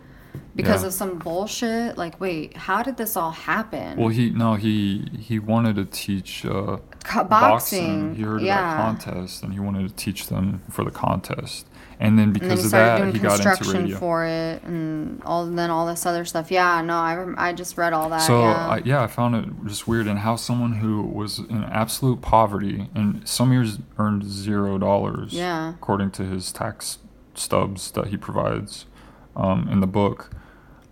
[0.56, 0.88] because Yeah.
[0.88, 1.98] of some bullshit?
[1.98, 3.98] Like, wait, how did this all happen?
[3.98, 8.16] Well, he no, he he wanted to teach uh, Co- boxing.
[8.16, 8.74] He heard yeah.
[8.76, 11.68] about contest, and he wanted to teach them for the contest.
[12.04, 13.97] And then and then because he of that, he got into radio.
[13.97, 16.49] for it, and all then all this other stuff.
[16.49, 18.22] Yeah, no, I I just read all that.
[18.22, 18.68] So yeah.
[18.70, 22.89] I, yeah, I found it just weird, and how someone who was in absolute poverty
[22.95, 25.70] and some years earned zero dollars, Yeah.
[25.76, 26.97] according to his tax
[27.36, 28.88] stubs that he provides
[29.36, 30.32] um, in the book,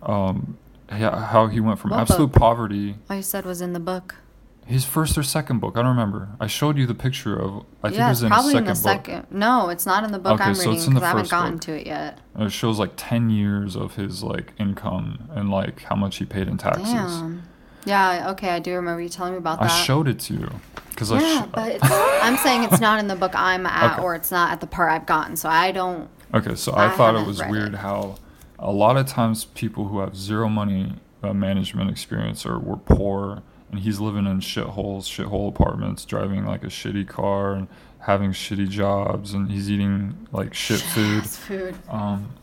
[0.04, 0.58] um,
[0.92, 2.40] yeah, how he went from What absolute book?
[2.40, 2.96] poverty.
[3.10, 4.14] all you said was in the book.
[4.70, 6.28] His first or second book, I don't remember.
[6.38, 7.64] I showed you the picture of.
[7.82, 8.76] I think yeah, it was in his probably in the book.
[8.76, 9.26] second.
[9.30, 11.16] No, it's not in the book Okay, I'm so reading it's in the because I
[11.16, 11.60] haven't gotten book.
[11.62, 12.18] to it yet.
[12.34, 16.24] And It shows like ten years of his like income and like how much he
[16.24, 16.84] paid in taxes.
[16.84, 17.42] Damn.
[17.84, 18.30] Yeah.
[18.30, 19.70] Okay, I do remember you telling me about that.
[19.70, 20.50] I showed it to you
[20.90, 21.10] because.
[21.10, 24.02] Yeah, sh- but I'm saying it's not in the book I'm at, Okay.
[24.02, 25.34] or it's not at the part I've gotten.
[25.36, 26.08] So I don't.
[26.32, 27.78] Okay, so I I, thought it was weird it.
[27.78, 28.14] how
[28.58, 30.92] a lot of times people who have zero money
[31.24, 36.64] uh, management experience or were poor, and he's living in shitholes, shithole apartments, driving like
[36.64, 37.68] a shitty car and
[38.00, 41.24] having shitty jobs, and he's eating like shit food.
[41.26, 41.78] Food.
[41.88, 42.34] Um,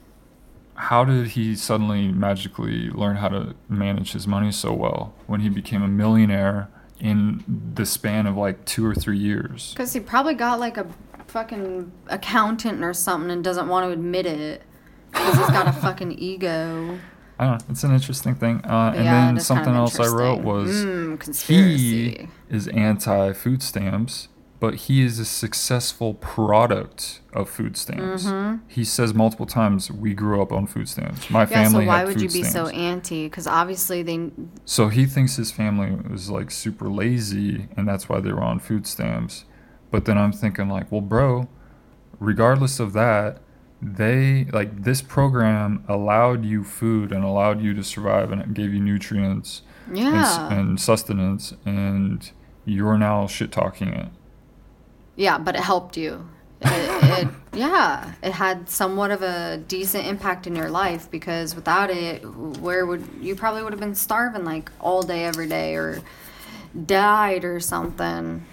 [0.75, 5.49] how did he suddenly magically learn how to manage his money so well when he
[5.49, 6.69] became a millionaire
[6.99, 9.73] in the span of like two or three years?
[9.73, 10.87] Because he probably got like a
[11.27, 14.61] fucking accountant or something and doesn't want to admit it.
[15.11, 16.99] Because he's got a fucking ego.
[17.39, 17.65] I don't know.
[17.69, 18.61] It's an interesting thing.
[18.65, 22.67] Uh, and yeah, then is kind something of else I wrote was mm, he is
[22.69, 24.27] anti food stamps,
[24.59, 28.25] but he is a successful product of food stamps.
[28.67, 31.29] He says multiple times, "We grew up on food stamps.
[31.29, 31.53] My Mm-hmm.
[31.53, 33.25] Yeah, so family why would you be so anti?
[33.27, 34.31] Because obviously they.
[34.65, 38.59] So he thinks his family was like super lazy, and that's why they were on
[38.59, 39.45] food stamps.
[39.91, 41.47] But then I'm thinking like, well, bro,
[42.19, 43.41] regardless of that,
[43.81, 48.73] they like this program allowed you food and allowed you to survive, and it gave
[48.73, 50.51] you nutrients and, Yeah.
[50.53, 52.29] and sustenance, and
[52.65, 54.09] you're now shit talking it.
[55.15, 56.27] Yeah, but it helped you.
[56.61, 61.89] It, it, yeah, it had somewhat of a decent impact in your life because without
[61.91, 62.25] it,
[62.59, 66.01] where would you probably would have been starving like all day, every day, or
[66.85, 68.43] died or something.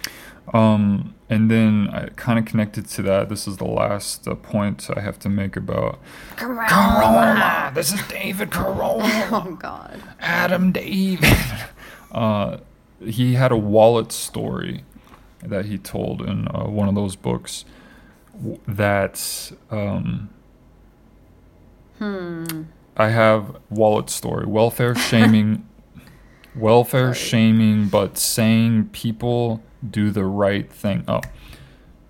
[0.53, 3.29] Um, and then I kind of connected to that.
[3.29, 5.99] This is the last uh, point I have to make about
[6.35, 7.71] Corona.
[7.73, 9.05] This is David Corona.
[9.31, 10.01] Oh God.
[10.19, 11.37] Adam David.
[12.11, 12.57] uh,
[13.03, 14.83] he had a wallet story
[15.43, 17.65] that he told in uh, one of those books
[18.67, 20.29] that um,
[21.99, 22.63] Hmm.
[22.97, 25.65] I have wallet story welfare shaming
[26.55, 27.27] welfare Sorry.
[27.27, 31.21] shaming but saying people do the right thing oh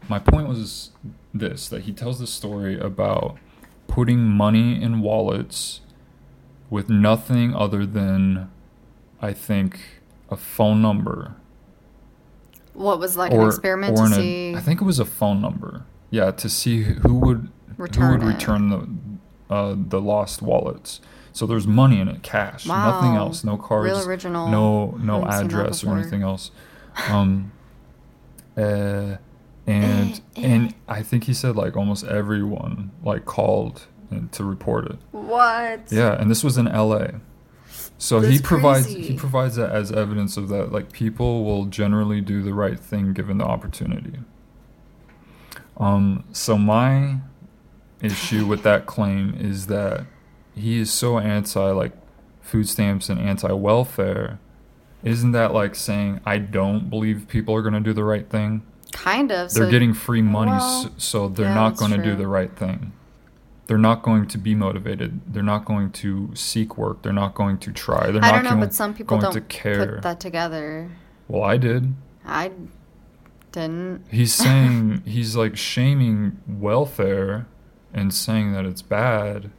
[0.07, 0.91] my point was
[1.33, 3.37] this that he tells the story about
[3.87, 5.81] putting money in wallets
[6.69, 8.49] with nothing other than
[9.21, 11.35] i think a phone number
[12.73, 14.55] What was like an experiment to an see?
[14.55, 15.85] I think it was a phone number.
[16.09, 18.37] Yeah, to see who would Return who would it.
[18.37, 20.99] return the uh, the lost wallets.
[21.31, 24.47] So there's money in it, cash, nothing else, no cards, Real original.
[24.49, 26.51] no no Haven't seen that address or anything else.
[27.09, 27.51] Um,
[28.57, 29.17] uh,
[29.67, 34.97] and and I think he said like almost everyone like called and to report it.
[35.11, 35.91] What?
[35.91, 37.19] Yeah, and this was in L.A.
[37.97, 39.01] So he provides crazy.
[39.01, 40.71] he provides that as evidence of that.
[40.71, 44.19] Like people will generally do the right thing given the opportunity.
[45.77, 46.23] Um.
[46.31, 47.19] So my
[48.01, 50.05] issue with that claim is that
[50.53, 51.93] he is so anti like
[52.41, 54.39] food stamps and anti welfare.
[55.05, 58.63] Isn't that like saying I don't believe people are going to do the right thing?
[58.91, 59.53] Kind of.
[59.53, 62.53] They're so getting free money, well, so they're yeah, not going to do the right
[62.53, 62.91] thing.
[63.67, 65.21] They're not going to be motivated.
[65.31, 67.03] They're not going to seek work.
[67.03, 68.11] They're not going to try.
[68.11, 69.93] They're I not don't know, going, but some people going don't to care.
[69.93, 70.89] put that together.
[71.27, 71.93] well, I did.
[72.25, 72.51] I
[73.51, 74.05] didn't.
[74.09, 77.45] He's saying he's like shaming welfare
[77.93, 79.51] and saying that it's bad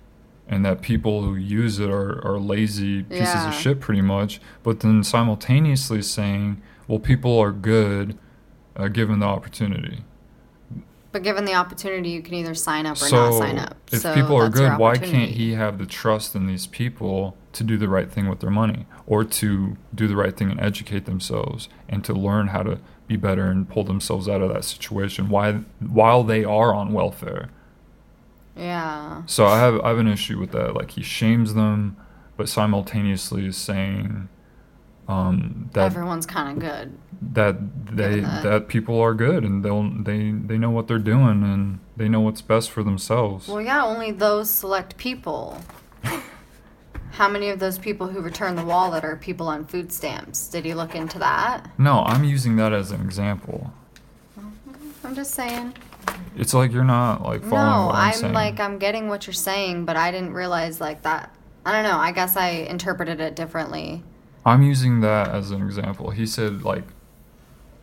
[0.49, 3.49] and that people who use it are, are lazy pieces Yeah.
[3.49, 8.17] of shit pretty much but then simultaneously saying well people are good
[8.77, 10.05] uh, given the opportunity
[11.13, 13.77] But given the opportunity, you can either sign up or so not sign up.
[13.91, 17.65] if So people are good, why can't he have the trust in these people to
[17.65, 21.07] do the right thing with their money or to do the right thing and educate
[21.07, 25.31] themselves and to learn how to be better and pull themselves out of that situation
[25.31, 27.49] why while they are on welfare.
[28.57, 29.23] Yeah.
[29.27, 30.75] So I have I have an issue with that.
[30.75, 31.97] Like he shames them,
[32.37, 34.29] but simultaneously is saying
[35.09, 36.99] um, that Everyone's kind of good.
[37.35, 37.57] that
[37.95, 38.43] they that.
[38.43, 42.21] that people are good and they'll they they know what they're doing and they know
[42.21, 43.47] what's best for themselves.
[43.49, 45.61] Well, yeah, only those select people.
[47.13, 50.49] How many of those people who return the wallet are people on food stamps?
[50.49, 51.71] Did he look into that?
[51.79, 53.73] No, I'm using that as an example.
[55.03, 55.73] I'm just saying.
[56.37, 59.35] It's like you're not like following No, what I'm, I'm like I'm getting what you're
[59.35, 61.35] saying, but I didn't realize like that.
[61.65, 61.99] I don't know.
[61.99, 64.03] I guess I interpreted it differently.
[64.45, 66.11] I'm using that as an example.
[66.11, 66.85] He said like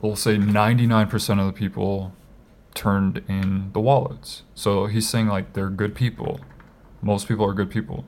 [0.02, 2.14] we'll say 99% of the people
[2.74, 4.44] turned in the wallets.
[4.54, 6.40] So he's saying like they're good people.
[7.02, 8.06] Most people are good people.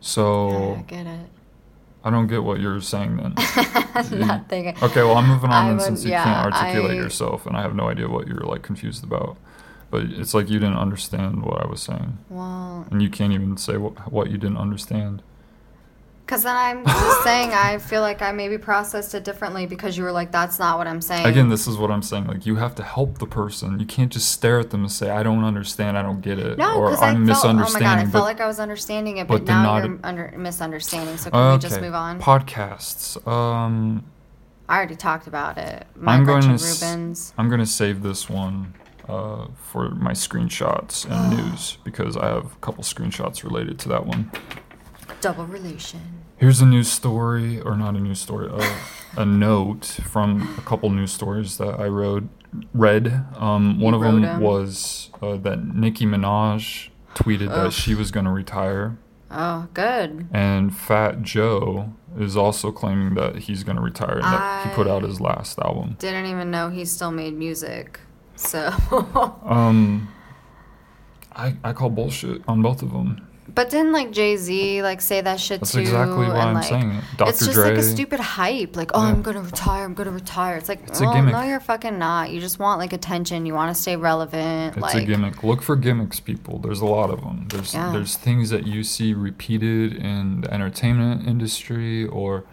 [0.00, 1.26] So I get it.
[2.02, 3.34] I don't get what you're saying then.
[4.18, 4.68] Nothing.
[4.82, 7.56] Okay, well I'm moving on then would- since you yeah, can't articulate I- yourself and
[7.56, 9.36] I have no idea what you're like confused about.
[9.90, 12.18] But it's like you didn't understand what I was saying.
[12.28, 15.20] Well, And you can't even say what, what you didn't understand.
[16.30, 20.04] Because then I'm just saying I feel like I maybe processed it differently because you
[20.04, 22.28] were like, "That's not what I'm saying." Again, this is what I'm saying.
[22.28, 23.80] Like you have to help the person.
[23.80, 25.98] You can't just stare at them and say, "I don't understand.
[25.98, 28.10] I don't get it," No, or because I "I'm felt, oh my god, I misunderstanding."
[28.12, 31.16] felt like I was understanding it, but but, now you're under misunderstanding.
[31.16, 32.20] So can we just move on?
[32.20, 33.26] Podcasts.
[33.26, 34.04] Um,
[34.68, 35.84] I already talked about it.
[35.96, 36.64] My I'm going to.
[36.64, 37.34] Rubens.
[37.38, 38.74] I'm going to save this one
[39.08, 44.06] uh, for my screenshots and news because I have a couple screenshots related to that
[44.06, 44.30] one.
[45.20, 46.19] Double relation.
[46.40, 48.74] Here's a news story, or not a news story, uh,
[49.18, 52.24] a note from a couple news stories that I wrote,
[52.72, 53.26] read.
[53.36, 58.32] Um, one of them was uh, that Nicki Minaj tweeted that she was going to
[58.32, 58.96] retire,
[59.30, 60.28] Oh, good.
[60.32, 64.88] and Fat Joe is also claiming that he's going to retire and that he put
[64.88, 65.96] out his last album.
[65.98, 68.00] Didn't even know he still made music.
[68.36, 68.70] So,
[69.44, 70.08] Um,
[71.36, 73.26] I I call bullshit on both of them.
[73.54, 75.60] But didn't like Jay Z like say that shit too.
[75.60, 75.80] That's too?
[75.80, 77.04] exactly why and, I'm like, saying it.
[77.16, 77.30] Dr.
[77.30, 77.70] It's just Dre.
[77.70, 78.76] like a stupid hype.
[78.76, 79.08] Like, oh, Yeah.
[79.08, 79.84] I'm gonna retire.
[79.84, 80.56] I'm gonna retire.
[80.56, 82.30] It's like, It's well, no, you're fucking not.
[82.30, 83.46] You just want like attention.
[83.46, 84.76] You want to stay relevant.
[84.76, 85.42] It's like, a gimmick.
[85.42, 86.58] Look for gimmicks, people.
[86.58, 87.46] There's a lot of them.
[87.48, 87.92] There's Yeah.
[87.92, 92.44] there's things that you see repeated in the entertainment industry or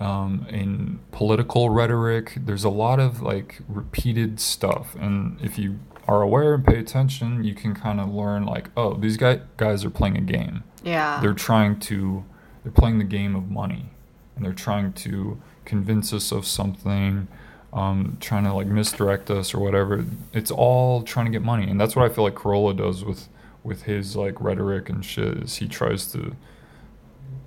[0.00, 2.32] um, in political rhetoric.
[2.36, 7.44] There's a lot of like repeated stuff, and if you are aware and pay attention,
[7.44, 10.64] you can kind of learn like, oh, these guy, guys are playing a game.
[10.82, 11.20] Yeah.
[11.20, 12.24] They're trying to,
[12.62, 13.90] they're playing the game of money,
[14.36, 17.28] and they're trying to convince us of something,
[17.72, 20.04] um, trying to like misdirect us or whatever.
[20.32, 23.28] It's all trying to get money, and that's what I feel like Carolla does with
[23.64, 25.38] with his like rhetoric and shit.
[25.38, 26.34] Is he tries to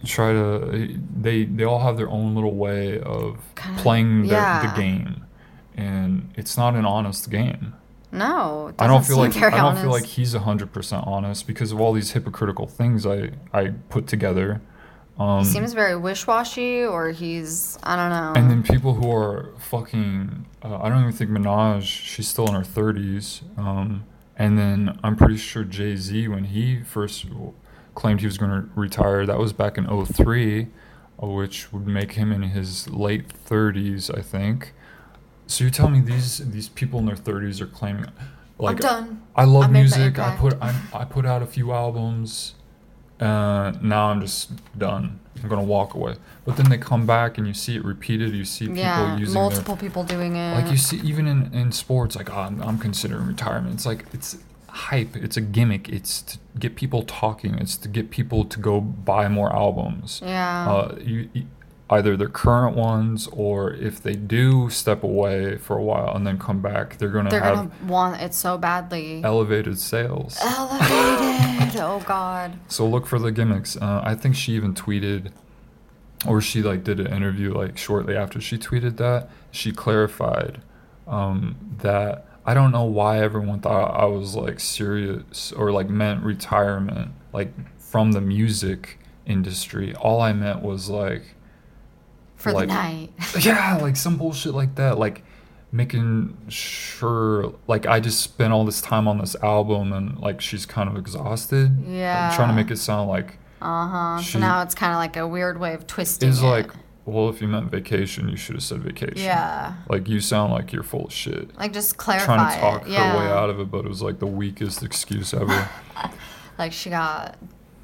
[0.05, 4.73] try to they they all have their own little way of Kinda- playing the, yeah.
[4.73, 5.25] the game,
[5.75, 7.73] and it's not an honest game.
[8.11, 10.15] No, I don't feel like I don't feel like honest.
[10.15, 14.61] he's hundred percent honest because of all these hypocritical things I I put together.
[15.17, 18.33] Um, He seems very wish-washy, or he's I don't know.
[18.39, 22.53] and then people who are fucking uh, I don't even think Minaj she's still in
[22.53, 23.41] her thirties.
[23.57, 24.03] Um,
[24.37, 27.25] and then I'm pretty sure Jay Z when he first
[27.95, 30.67] claimed he was going to retire that was back in 03,
[31.23, 34.73] uh, which would make him in his late thirties I think.
[35.47, 38.07] So you're telling me these these people in their thirties are claiming
[38.57, 39.21] like done.
[39.35, 40.19] I love I music.
[40.19, 42.55] I put I, I put out a few albums.
[43.19, 45.19] Uh, now I'm just done.
[45.41, 46.15] I'm gonna walk away.
[46.45, 48.33] But then they come back and you see it repeated.
[48.33, 50.53] You see people yeah, using multiple people doing it.
[50.55, 53.75] like you see even in in sports like oh, I'm, I'm considering retirement.
[53.75, 54.37] It's like it's
[54.69, 55.15] hype.
[55.15, 55.87] It's a gimmick.
[55.89, 57.55] It's to get people talking.
[57.59, 60.21] It's to get people to go buy more albums.
[60.23, 60.69] yeah.
[60.69, 61.47] Uh, you, you-
[61.89, 66.39] either their current ones or if they do step away for a while and then
[66.39, 69.23] come back, they're gonna They're have gonna want it so badly.
[69.23, 70.37] elevated sales.
[70.41, 71.75] Elevated.
[71.81, 72.57] oh God.
[72.67, 73.77] So look for the gimmicks.
[73.77, 75.31] Uh, I think she even tweeted,
[76.27, 79.29] or she like did an interview like shortly after she tweeted that.
[79.51, 80.61] She clarified
[81.07, 86.23] um, that I don't know why everyone thought I was like serious or like meant
[86.23, 88.97] retirement, like from the music
[89.27, 89.93] industry.
[89.95, 91.34] All I meant was like
[92.45, 93.09] For Like- the night.
[93.41, 95.23] yeah, like some bullshit like that, like
[95.71, 100.65] making sure like I just spent all this time on this album and like she's
[100.65, 101.79] kind of exhausted.
[101.87, 104.21] Like, trying to make it sound like Uh huh.
[104.21, 106.45] So now it's kind of like a weird way of twisting is it.
[106.45, 106.71] like
[107.05, 109.17] Well, if you meant vacation, you should have said vacation.
[109.17, 109.73] Yeah.
[109.89, 111.55] Like you sound like you're full of shit.
[111.57, 112.91] Like just clarify Trying to talk it.
[112.91, 113.11] Yeah.
[113.11, 115.67] her way out of it, but it was like the weakest excuse ever.
[116.57, 117.35] Like she got.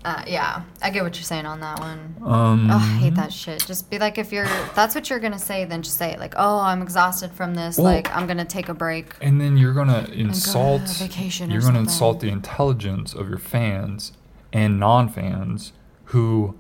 [0.04, 2.16] Uh, yeah, I get what you're saying on that one.
[2.24, 3.64] Um, Oh, I hate that shit.
[3.68, 6.20] Just be like, if you're that's what you're gonna say, then just say it.
[6.20, 7.78] Like, oh, I'm exhausted from this.
[7.78, 9.14] Well- like, I'm gonna take a break.
[9.22, 10.82] And then you're gonna insult.
[10.82, 11.84] Go vacation you're gonna something.
[11.94, 14.14] insult the intelligence of your fans
[14.52, 15.74] and non-fans
[16.06, 16.56] who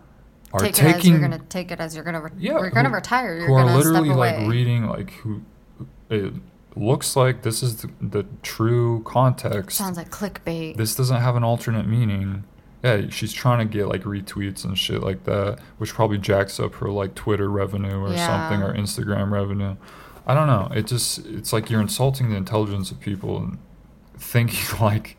[0.54, 0.98] are Take it taking.
[1.00, 2.22] as you're gonna take it as you're gonna.
[2.22, 3.38] Re- yeah, you're gonna who- retire.
[3.40, 5.42] You're who are literally like reading like who.
[6.10, 6.34] It
[6.76, 9.78] looks like this is the, the true context.
[9.78, 10.78] Sounds like clickbait.
[10.78, 12.44] this doesn't have an alternate meaning.
[12.84, 16.74] Yeah, she's trying to get like retweets and shit like that, which probably jacks up
[16.76, 19.76] her like Twitter revenue or something or Instagram revenue.
[20.26, 20.70] I don't know.
[20.74, 23.60] It just it's like you're insulting the intelligence of people and
[24.18, 25.18] thinking like,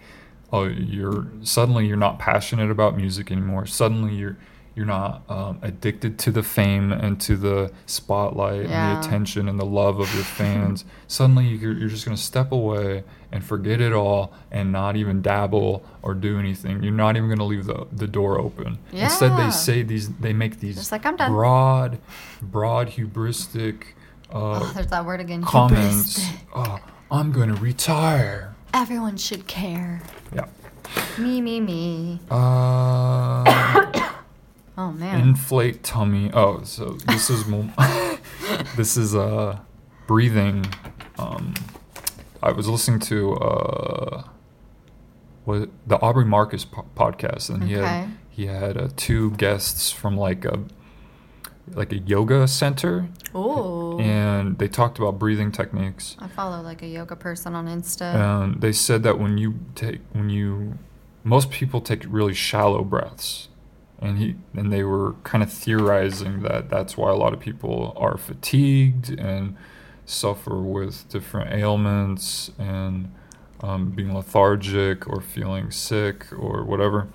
[0.52, 3.66] oh, you're suddenly you're not passionate about music anymore.
[3.66, 4.36] Suddenly you're
[4.74, 9.58] you're not um, addicted to the fame and to the spotlight and the attention and
[9.58, 10.84] the love of your fans.
[11.06, 15.84] Suddenly you're, you're just gonna step away and forget it all and not even dabble
[16.02, 16.82] or do anything.
[16.82, 18.78] You're not even gonna leave the, the door open.
[18.92, 20.08] Instead, they say these.
[20.16, 21.98] They make these Just like, "I'm done." broad,
[22.40, 23.84] broad hubristic
[24.32, 25.42] uh, oh, there's that word again.
[25.42, 26.24] comments.
[26.54, 26.78] Oh,
[27.10, 28.54] I'm gonna retire.
[28.72, 30.02] Everyone should care.
[30.34, 30.46] Yeah.
[31.18, 32.20] Me, me, me.
[32.30, 33.44] Uh,
[34.78, 35.20] Oh man.
[35.20, 36.30] inflate tummy.
[36.32, 37.44] Oh, so this is
[38.76, 39.58] this is uh
[40.06, 40.64] breathing.
[41.18, 41.54] Um,
[42.42, 44.24] I was listening to uh
[45.44, 47.84] what the Aubrey Marcus po- podcast, and he Okay.
[47.86, 50.60] had he had uh, two guests from like a
[51.74, 53.98] like a yoga center, Ooh.
[54.00, 56.16] and they talked about breathing techniques.
[56.18, 58.14] I follow like a yoga person on Insta.
[58.14, 60.78] And they said that when you take when you
[61.24, 63.48] most people take really shallow breaths.
[64.02, 67.94] And he and they were kind of theorizing that that's why a lot of people
[67.96, 69.56] are fatigued and
[70.04, 73.12] suffer with different ailments and
[73.60, 77.08] um, being lethargic or feeling sick or whatever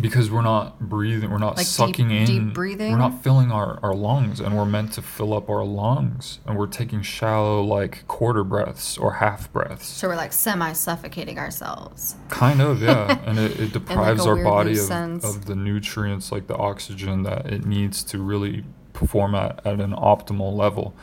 [0.00, 2.92] because we're not breathing we're not Like deep- sucking in deep breathing?
[2.92, 6.56] we're not filling our, our lungs and we're meant to fill up our lungs and
[6.56, 12.16] we're taking shallow like quarter breaths or half breaths so we're like semi suffocating ourselves.
[12.28, 14.90] kind of yeah and it, it deprives our body of,
[15.24, 19.92] of the nutrients like the oxygen that it needs to really perform at, at an
[19.92, 20.94] optimal level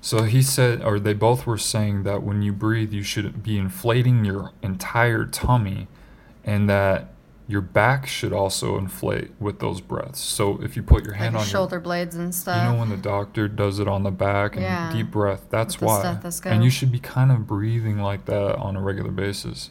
[0.00, 3.56] so he said or they both were saying that when you breathe you should be
[3.58, 5.86] inflating your entire tummy
[6.44, 7.11] and that
[7.48, 11.40] your back should also inflate with those breaths so if you put your hand your
[11.40, 14.02] on shoulder your shoulder blades and stuff, you know when the doctor does it on
[14.04, 14.92] the back and Yeah.
[14.92, 16.18] deep breath, that's With why.
[16.46, 19.70] And you should be kind of breathing like that on a regular basis.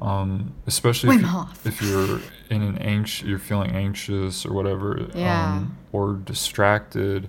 [0.00, 1.16] Um, especially
[1.64, 2.20] if, you, you're
[2.50, 5.52] in an anx, you're feeling anxious or whatever, Yeah.
[5.52, 7.28] um, or distracted.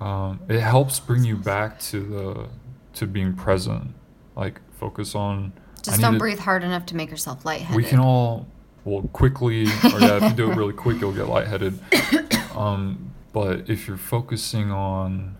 [0.00, 2.48] Um, it helps bring you back to the
[2.94, 3.94] to being present.
[4.34, 5.52] Like focus on.
[5.82, 7.76] Just don't to- breathe hard enough to make yourself lightheaded.
[7.76, 8.46] we can all
[8.84, 11.78] well quickly or yeah if you do it really quick you'll get lightheaded.
[12.54, 15.36] Um, but if you're focusing on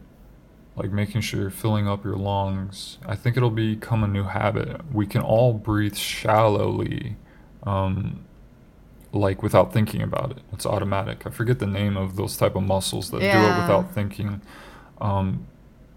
[0.75, 4.81] like making sure you're filling up your lungs i think it'll become a new habit.
[4.93, 7.15] We can all breathe shallowly
[7.63, 8.25] um,
[9.13, 10.39] like without thinking about it.
[10.53, 11.27] It's automatic.
[11.27, 14.41] I forget the name of those type of muscles that do it without thinking.
[15.01, 15.47] Um,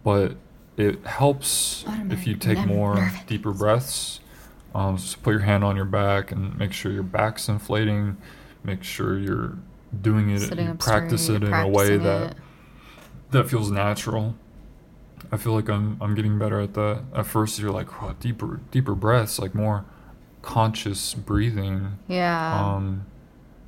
[0.04, 0.38] but
[0.78, 4.20] it helps if you take more deeper breaths
[4.78, 8.18] um, just put your hand on your back and make sure your back's inflating.
[8.64, 9.58] Make sure you're
[10.02, 12.38] doing it, Sitting you practice straight, it in a way that it.
[13.32, 14.36] that feels natural.
[15.32, 17.06] I feel like I'm I'm getting better at that.
[17.16, 19.84] At first, you're like oh, deeper deeper breaths, like more
[20.44, 21.98] conscious breathing.
[22.08, 22.76] Yeah.
[22.76, 23.08] Um,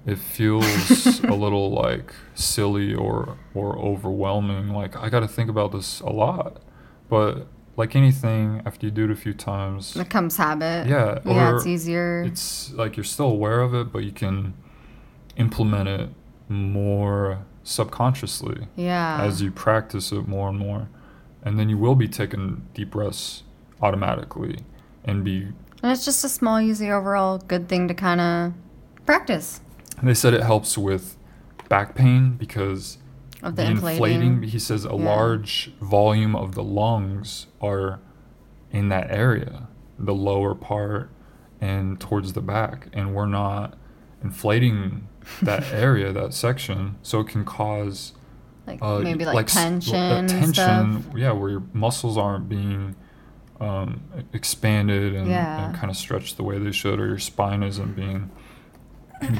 [0.06, 4.70] it feels a little like silly or or overwhelming.
[4.70, 6.62] Like I got to think about this a lot,
[7.10, 7.48] but
[7.80, 10.86] like anything, after you do it a few times, it becomes habit.
[10.88, 12.24] yeah, Yeah, it's easier.
[12.24, 14.54] it's like you're still aware of it, but you can
[15.38, 16.10] implement it
[16.50, 19.22] more subconsciously yeah.
[19.22, 20.90] as you practice it more and more.
[21.42, 23.44] And then you will be taking deep breaths
[23.82, 24.58] automatically
[25.06, 25.48] and be.
[25.82, 28.54] and it's just a small, easy, overall good thing to kind of
[29.06, 29.62] practice
[30.04, 31.16] They said it helps with
[31.70, 32.98] back pain because
[33.44, 34.22] of the, the inflating.
[34.22, 34.94] inflating, he says a Yeah.
[34.96, 38.00] large volume of the lungs are
[38.72, 39.68] in that area,
[39.98, 41.10] the lower part
[41.62, 42.88] and towards the back.
[42.94, 43.78] And we're not
[44.24, 45.08] inflating
[45.42, 46.96] that area, that section.
[47.02, 48.14] So it can cause
[48.68, 51.18] like uh, maybe like, s- well, tension, uh, and tension, stuff.
[51.18, 52.96] yeah, where your muscles aren't being
[53.60, 54.02] um,
[54.32, 55.66] expanded and, Yeah.
[55.68, 58.30] and kind of stretched the way they should, or your spine isn't being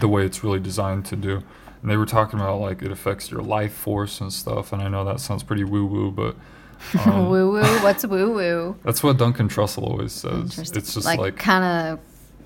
[0.02, 1.42] the way it's really designed to do.
[1.82, 4.74] And they were talking about like it affects your life force and stuff.
[4.74, 6.36] And I know that sounds pretty woo woo, but
[7.06, 7.62] um, woo woo.
[7.84, 8.76] What's woo woo?
[8.84, 10.58] that's what Duncan Trussell always says.
[10.58, 12.00] It's just like, like, kind of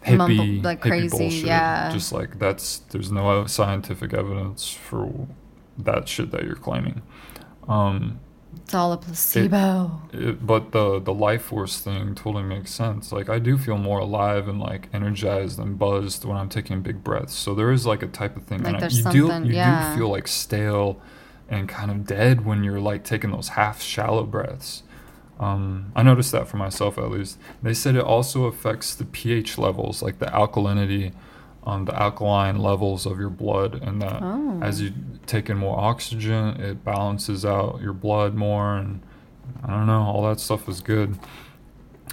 [0.06, 1.46] hippie, mumble- like hippie crazy, bullshit.
[1.46, 1.92] yeah.
[1.92, 5.28] Just like that's there's no scientific evidence for
[5.78, 7.02] that shit that you're claiming.
[7.68, 8.20] Um,
[8.64, 10.02] it's all a placebo.
[10.14, 13.12] it, but the the life force thing totally makes sense.
[13.12, 17.04] Like I do feel more alive and like energized and buzzed when I'm taking big
[17.04, 17.34] breaths.
[17.36, 18.60] So there is like a type of thing.
[18.60, 19.92] Like and I- there's you do you yeah.
[19.92, 21.02] do feel like stale
[21.50, 24.84] and kind of dead when you're like taking those half shallow breaths.
[25.40, 27.38] Um, I noticed that for myself at least.
[27.62, 31.12] They said it also affects the pH levels, like the alkalinity,
[31.66, 34.60] um, the alkaline levels of your blood, and that Oh.
[34.62, 34.92] as you
[35.26, 39.02] take in more oxygen, it balances out your blood more, and
[39.64, 41.18] I don't know, all that stuff is good.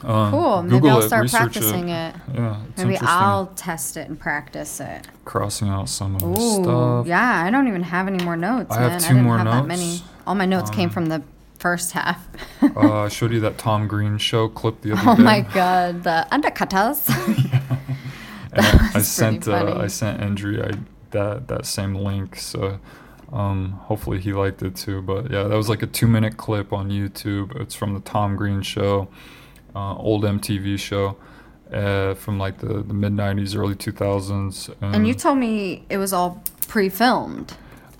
[0.02, 0.62] Um, Cool.
[0.62, 2.14] Maybe Google I'll start research practicing it.
[2.32, 2.96] Yeah, it's Maybe.
[3.02, 5.06] I'll test it and practice it.
[5.26, 7.06] crossing out some of the Ooh, stuff.
[7.06, 7.42] yeah.
[7.44, 9.66] I don't even have any more notes, I have two I didn't more have that
[9.66, 9.84] many.
[9.90, 10.02] notes.
[10.26, 11.22] All my notes came Um, from the
[11.58, 12.26] first half.
[12.62, 15.20] uh, I showed you that Tom Green show clip the other oh day.
[15.22, 17.04] Oh my god, the undercutters.
[18.92, 19.76] And I, sent uh.
[19.78, 20.72] I sent Andrew I,
[21.10, 22.80] that that same link, so
[23.32, 25.02] um, hopefully he liked it too.
[25.02, 27.54] But yeah, that was like a two minute clip on YouTube.
[27.60, 29.08] It's from the Tom Green show,
[29.74, 31.16] uh, old MTV show.
[31.72, 36.12] Uh, from like the, the mid 90s early 2000s and you told me it was
[36.12, 37.56] all pre-filmed.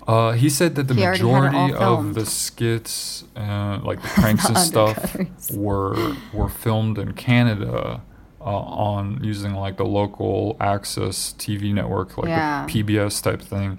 [0.07, 3.81] uh, he said that the He already had it all majority of the skits and
[3.85, 5.15] like the pranks and stuff
[5.53, 8.01] were were filmed in Canada
[8.45, 8.49] uh,
[8.89, 12.65] on using like the local access TV network, like Yeah.
[12.67, 13.77] PBS type thing.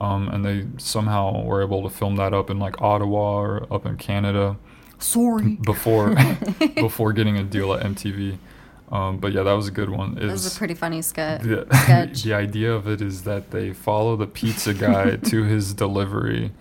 [0.00, 3.84] Um, and they somehow were able to film that up in like Ottawa or up
[3.84, 4.56] in Canada
[4.98, 5.56] Sorry.
[5.56, 6.14] before
[6.76, 8.38] before getting a deal at MTV.
[8.90, 10.16] Um, but yeah, that was a good one.
[10.16, 11.42] It was Is a pretty funny sketch.
[11.42, 12.22] the, sketch.
[12.22, 16.52] the idea of it is that they follow the pizza guy to his delivery.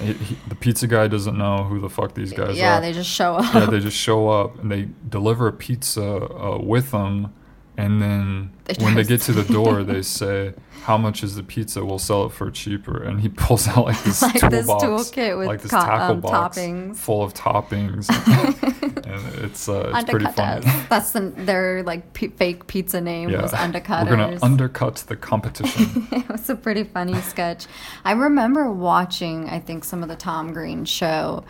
[0.00, 2.74] He, he- the pizza guy doesn't know who the fuck these guys yeah, are.
[2.76, 3.54] Yeah, they just show up.
[3.54, 7.32] yeah, they just show up and they deliver a pizza uh, with them,
[7.76, 10.54] and then They when they get to the door, they say,
[10.84, 11.84] "How much is the pizza?
[11.84, 15.46] We'll sell it for cheaper." And he pulls out like this Like this toolkit with
[15.48, 16.96] like this co- tackle um, box toppings.
[16.96, 18.08] full of toppings,
[19.06, 20.66] and it's uh, it's pretty funny.
[20.88, 24.10] That's the, their like p- fake pizza name was undercutters.
[24.10, 26.06] We're gonna undercut the competition.
[26.12, 27.66] it was a pretty funny sketch.
[28.04, 31.44] I remember watching, I think, some of the Tom Green show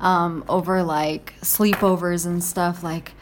[0.00, 3.12] um, over like sleepovers and stuff, like,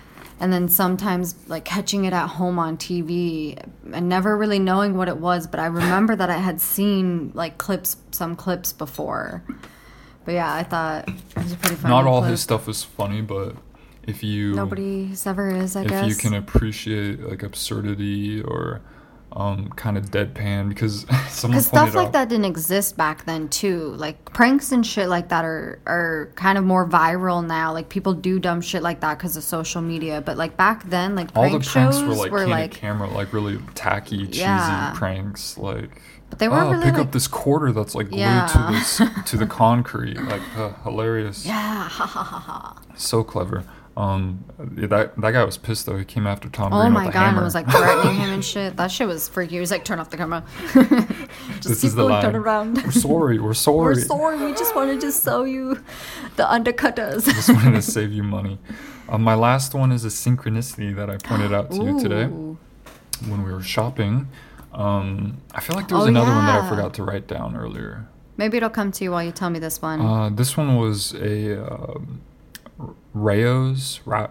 [0.40, 3.62] and then sometimes like catching it at home on TV
[3.92, 5.46] and never really knowing what it was.
[5.46, 9.44] But I remember that I had seen like clips, some clips before.
[10.24, 11.92] But yeah, I thought it was a pretty funny.
[11.92, 12.30] Not all clip.
[12.30, 13.54] his stuff is funny, but
[14.06, 16.04] if you Nobody's ever is, I if guess.
[16.04, 18.80] If you can appreciate like absurdity or
[19.32, 23.90] um, kind of deadpan, because someone stuff like out, that didn't exist back then too.
[23.96, 27.72] Like pranks and shit like that are are kind of more viral now.
[27.72, 30.20] Like people do dumb shit like that because of social media.
[30.20, 33.32] But like back then, like all the pranks shows were like were like, camera, like
[33.32, 34.92] really tacky, cheesy Yeah.
[34.96, 35.56] pranks.
[35.58, 38.46] Like, But they weren't oh, really, pick like- up this quarter that's like glued Yeah.
[38.46, 39.00] to this
[39.30, 40.16] to the concrete.
[40.20, 41.46] Like, uh, hilarious.
[41.46, 42.76] yeah, ha ha ha ha.
[42.96, 43.64] So clever.
[44.00, 44.44] Um,
[44.76, 45.96] yeah, that that guy was pissed though.
[45.98, 47.38] He came after Tom Oh Green my with a god, hammer.
[47.38, 48.76] and was like threatening him and shit.
[48.76, 49.54] That shit was freaky.
[49.56, 50.44] He was like, turn off the camera.
[50.72, 52.22] just this is the line.
[52.22, 52.82] turn around.
[52.82, 53.38] We're sorry.
[53.38, 53.94] We're sorry.
[53.96, 54.44] We're sorry.
[54.44, 55.82] We just wanted to sell you
[56.36, 57.24] the undercutters.
[57.26, 58.58] Just wanted to save you money.
[59.08, 62.24] Um, my last one is a synchronicity that I pointed out to you today
[63.28, 64.28] when we were shopping.
[64.72, 67.56] Um, I feel like there was Oh, another one that I forgot to write down
[67.56, 68.06] earlier.
[68.36, 70.00] Maybe it'll come to you while you tell me this one.
[70.00, 72.20] Uh, this one was a um,
[73.14, 74.00] Rao's.
[74.04, 74.30] Ra-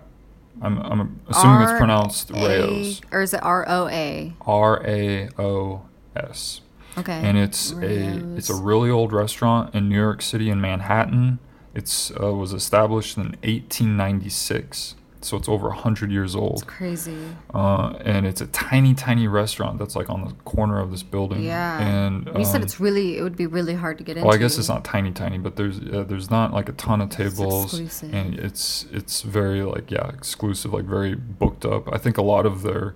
[0.62, 3.02] I'm, I'm assuming it's pronounced Rayo's.
[3.12, 4.34] Or is it R O A?
[4.46, 5.82] R A O
[6.16, 6.62] S.
[6.98, 7.14] Okay.
[7.14, 11.40] and it's a it's a really old restaurant in New York City in Manhattan.
[11.74, 16.54] It's uh, was established in 1896, so it's over 100 years old.
[16.54, 17.18] It's crazy.
[17.54, 21.44] Uh, and it's a tiny, tiny restaurant that's like on the corner of this building.
[21.44, 21.80] Yeah.
[21.80, 24.28] And you said um, it's really it would be really hard to get into.
[24.28, 27.02] well, I guess it's not tiny, tiny, but there's uh, there's not like a ton
[27.02, 28.14] of tables, exclusive.
[28.14, 31.92] and it's it's very like yeah exclusive, like very booked up.
[31.94, 32.96] I think a lot of their,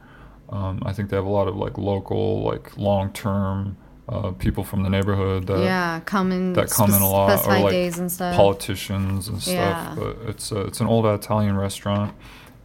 [0.49, 3.77] um, I think they have a lot of like local like long term
[4.09, 7.59] uh, people from the neighborhood that yeah, come in that come in a lot, or
[7.59, 8.35] like days and stuff.
[8.35, 9.53] politicians and stuff.
[9.53, 9.95] Yeah.
[9.97, 12.13] But it's a, it's an old Italian restaurant,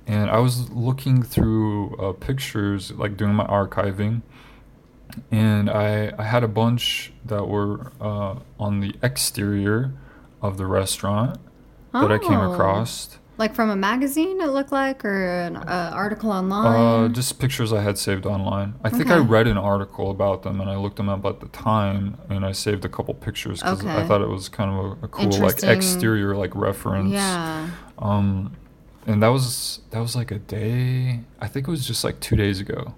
[0.07, 4.23] and I was looking through uh, pictures, like doing my archiving,
[5.31, 9.93] and I I had a bunch that were uh, on the exterior
[10.43, 11.39] of the restaurant
[11.93, 12.53] that I came Oh.
[12.53, 13.19] across.
[13.39, 17.15] Like from a magazine, it looked like, or an uh, article Uh, online.
[17.15, 18.75] just pictures I had saved online.
[18.83, 21.47] I think I read an article about them and I looked them up at the
[21.49, 25.05] time and I saved a couple pictures because I thought it was kind of a,
[25.05, 27.13] a cool like exterior like reference.
[27.13, 27.71] yeah.
[27.99, 28.57] Um,
[29.07, 31.21] and that was that was like a day.
[31.41, 32.95] I think it was just like two days ago.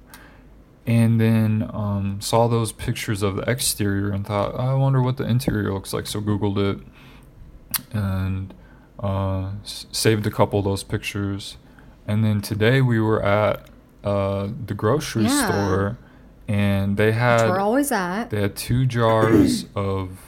[0.87, 5.25] And then um, saw those pictures of the exterior and thought, I wonder what the
[5.25, 6.07] interior looks like.
[6.07, 6.87] So Googled it
[7.93, 8.53] and
[9.01, 11.57] uh, saved a couple of those pictures.
[12.07, 13.67] And then today we were at
[14.05, 15.47] uh, the grocery Yeah.
[15.49, 15.99] store,
[16.49, 18.31] and they Which had we're always at.
[18.31, 20.19] they had two jars of,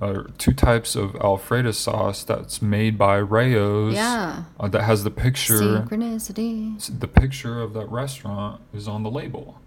[0.00, 3.94] uh, two types of Alfredo sauce that's made by Rao's.
[3.94, 4.44] Yeah.
[4.58, 5.58] Uh, that has the picture.
[5.60, 7.00] Synchronicity.
[7.00, 9.60] The picture of that restaurant is on the label.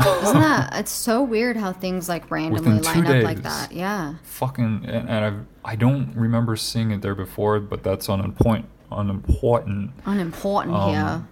[0.00, 0.74] Isn't that?
[0.76, 3.72] It's so weird how things like randomly line up like that.
[3.72, 4.14] Yeah.
[4.24, 8.66] Fucking, and, and I've, I don't remember seeing it there before, but that's unimportant.
[8.90, 9.92] Unimportant.
[10.04, 11.26] Unimportant Um, here.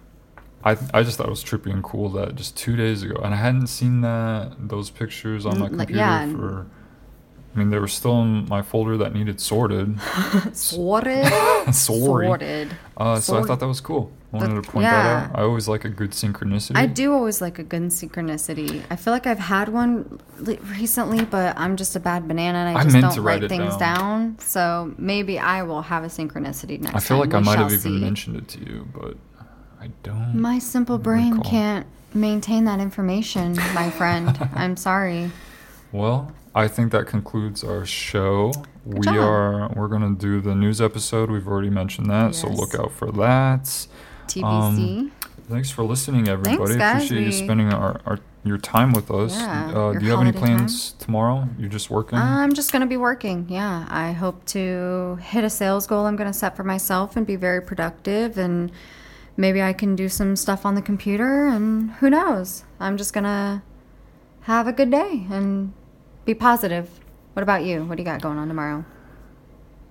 [0.63, 3.33] I I just thought it was trippy and cool that just two days ago, and
[3.33, 6.67] I hadn't seen that those pictures on my Mm, like, computer yeah, for.
[7.53, 9.99] I mean, they were still in my folder that needed sorted.
[10.53, 11.25] Sorted.
[11.73, 12.25] Sorry.
[12.27, 12.69] Sorted.
[12.95, 14.11] Uh, so I thought that was cool.
[14.31, 15.03] Wanted to point yeah.
[15.03, 15.39] that out.
[15.39, 16.77] I always like a good synchronicity.
[16.77, 18.81] I do always like a good synchronicity.
[18.89, 22.83] I feel like I've had one recently, but I'm just a bad banana and I
[22.83, 24.35] just don't write things down.
[24.35, 24.39] down.
[24.39, 26.95] So maybe I will have a synchronicity next time.
[26.95, 27.99] I feel like I might have shall even see.
[27.99, 29.17] mentioned it to you, but
[29.81, 30.35] I don't.
[30.35, 31.51] My simple brain recall.
[31.51, 34.37] can't maintain that information, my friend.
[34.53, 35.29] I'm sorry.
[35.91, 38.53] Well, I think that concludes our show.
[38.85, 39.15] we job.
[39.17, 41.29] are we're gonna do the news episode.
[41.29, 43.87] We've already mentioned that, so look out for that.
[44.27, 45.11] TBC.
[45.49, 46.77] Thanks for listening, everybody.
[46.77, 47.05] guys.
[47.05, 49.37] Appreciate you spending our, our your time with us.
[49.37, 51.47] Yeah, uh, do you have any plans tomorrow?
[51.59, 52.17] You're just working.
[52.17, 53.45] I'm just going to be working.
[53.49, 53.85] Yeah.
[53.89, 57.35] I hope to hit a sales goal I'm going to set for myself and be
[57.35, 58.37] very productive.
[58.37, 58.71] And
[59.37, 61.47] maybe I can do some stuff on the computer.
[61.47, 62.63] And who knows?
[62.79, 63.61] I'm just going to
[64.41, 65.73] have a good day and
[66.25, 66.99] be positive.
[67.33, 67.85] What about you?
[67.85, 68.85] What do you got going on tomorrow?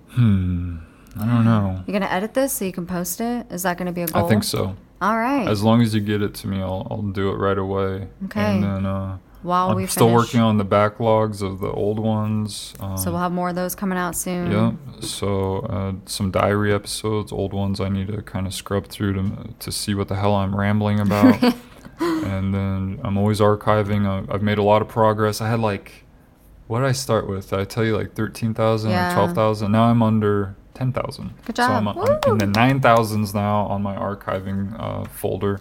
[0.09, 0.77] hmm.
[1.19, 1.83] I don't know.
[1.85, 3.45] You're going to edit this so you can post it?
[3.51, 4.25] Is that going to be a goal?
[4.25, 4.75] I think so.
[5.01, 5.47] All right.
[5.47, 8.07] As long as you get it to me, I'll I'll do it right away.
[8.25, 8.55] Okay.
[8.55, 10.17] And then uh, While I'm we still finish.
[10.25, 12.75] working on the backlogs of the old ones.
[12.79, 14.51] Um, So we'll have more of those coming out soon.
[14.51, 14.71] Yeah.
[15.01, 19.53] So uh, some diary episodes, old ones I need to kind of scrub through to
[19.59, 21.41] to see what the hell I'm rambling about.
[21.99, 24.05] and then I'm always archiving.
[24.07, 25.41] I- I've made a lot of progress.
[25.41, 26.05] I had like,
[26.67, 27.49] what did I start with?
[27.49, 29.11] Did I tell you like thirteen thousand Yeah.
[29.11, 29.71] or twelve thousand?
[29.71, 31.33] Now I'm under ten thousand.
[31.45, 31.95] Good job.
[31.95, 35.59] So I'm, in the nine thousands now on my archiving uh, folder.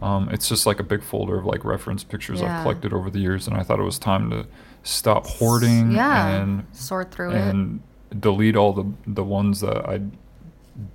[0.00, 2.58] Um, it's just like a big folder of like reference pictures Yeah.
[2.58, 4.46] I've collected over the years, and I thought it was time to
[4.84, 6.28] stop hoarding Yeah.
[6.28, 7.36] and Sort through it.
[7.48, 7.80] and
[8.18, 10.00] delete all the the ones that I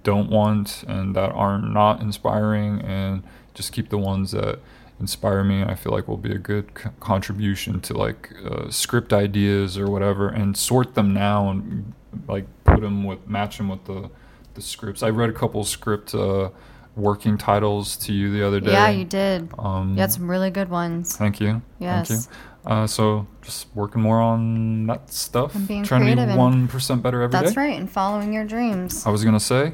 [0.04, 3.24] don't want and that are not inspiring, and
[3.54, 4.60] just keep the ones that
[5.00, 5.62] inspire me.
[5.62, 9.78] And I feel like will be a good c- contribution to like uh, script ideas
[9.78, 11.94] or whatever, and sort them now and
[12.28, 14.10] like put them with match them with the
[14.54, 15.04] the scripts.
[15.04, 16.50] I read a couple script uh,
[16.96, 18.72] working titles to you the other day.
[18.72, 19.50] Yeah, you did.
[19.60, 21.16] Um, You had some really good ones.
[21.18, 21.62] Thank you.
[21.80, 22.20] Thank you.
[22.66, 25.54] Uh, so just working more on that stuff.
[25.54, 27.44] And being trying to creative be one percent better every day.
[27.46, 29.06] That's right, and following your dreams.
[29.06, 29.74] I was gonna say,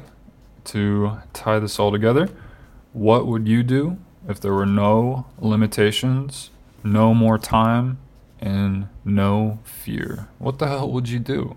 [0.64, 2.28] to tie this all together,
[2.92, 3.96] what would you do
[4.28, 6.50] if there were no limitations,
[6.84, 7.98] no more time,
[8.40, 10.28] and no fear?
[10.38, 11.56] What the hell would you do?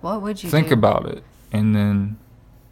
[0.00, 0.74] What would you Think do?
[0.74, 1.22] about it,
[1.52, 2.18] and then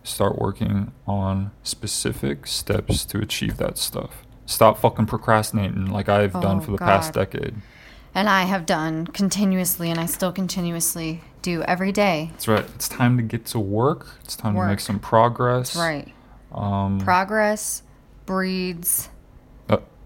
[0.02, 4.24] start working on specific steps to achieve that stuff.
[4.46, 7.54] Stop fucking procrastinating like I've done Oh, for the past decade.
[8.14, 12.30] And I have done continuously, and I still continuously do every day.
[12.32, 12.64] That's right.
[12.74, 14.06] It's time to get to work.
[14.24, 15.74] It's time to make some progress.
[15.74, 16.12] That's right.
[16.50, 17.82] Um, Progress
[18.24, 19.10] breeds.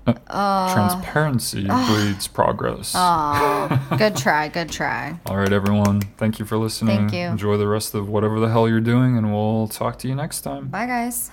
[0.07, 1.95] Uh, uh, transparency ah.
[1.95, 2.93] breeds progress.
[2.97, 5.19] Oh, good try, good try.
[5.27, 6.01] All right, everyone.
[6.16, 6.97] Thank you for listening.
[6.97, 7.27] Thank you.
[7.27, 10.41] Enjoy the rest of whatever the hell you're doing, and we'll talk to you next
[10.41, 10.69] time.
[10.69, 11.31] Bye, guys.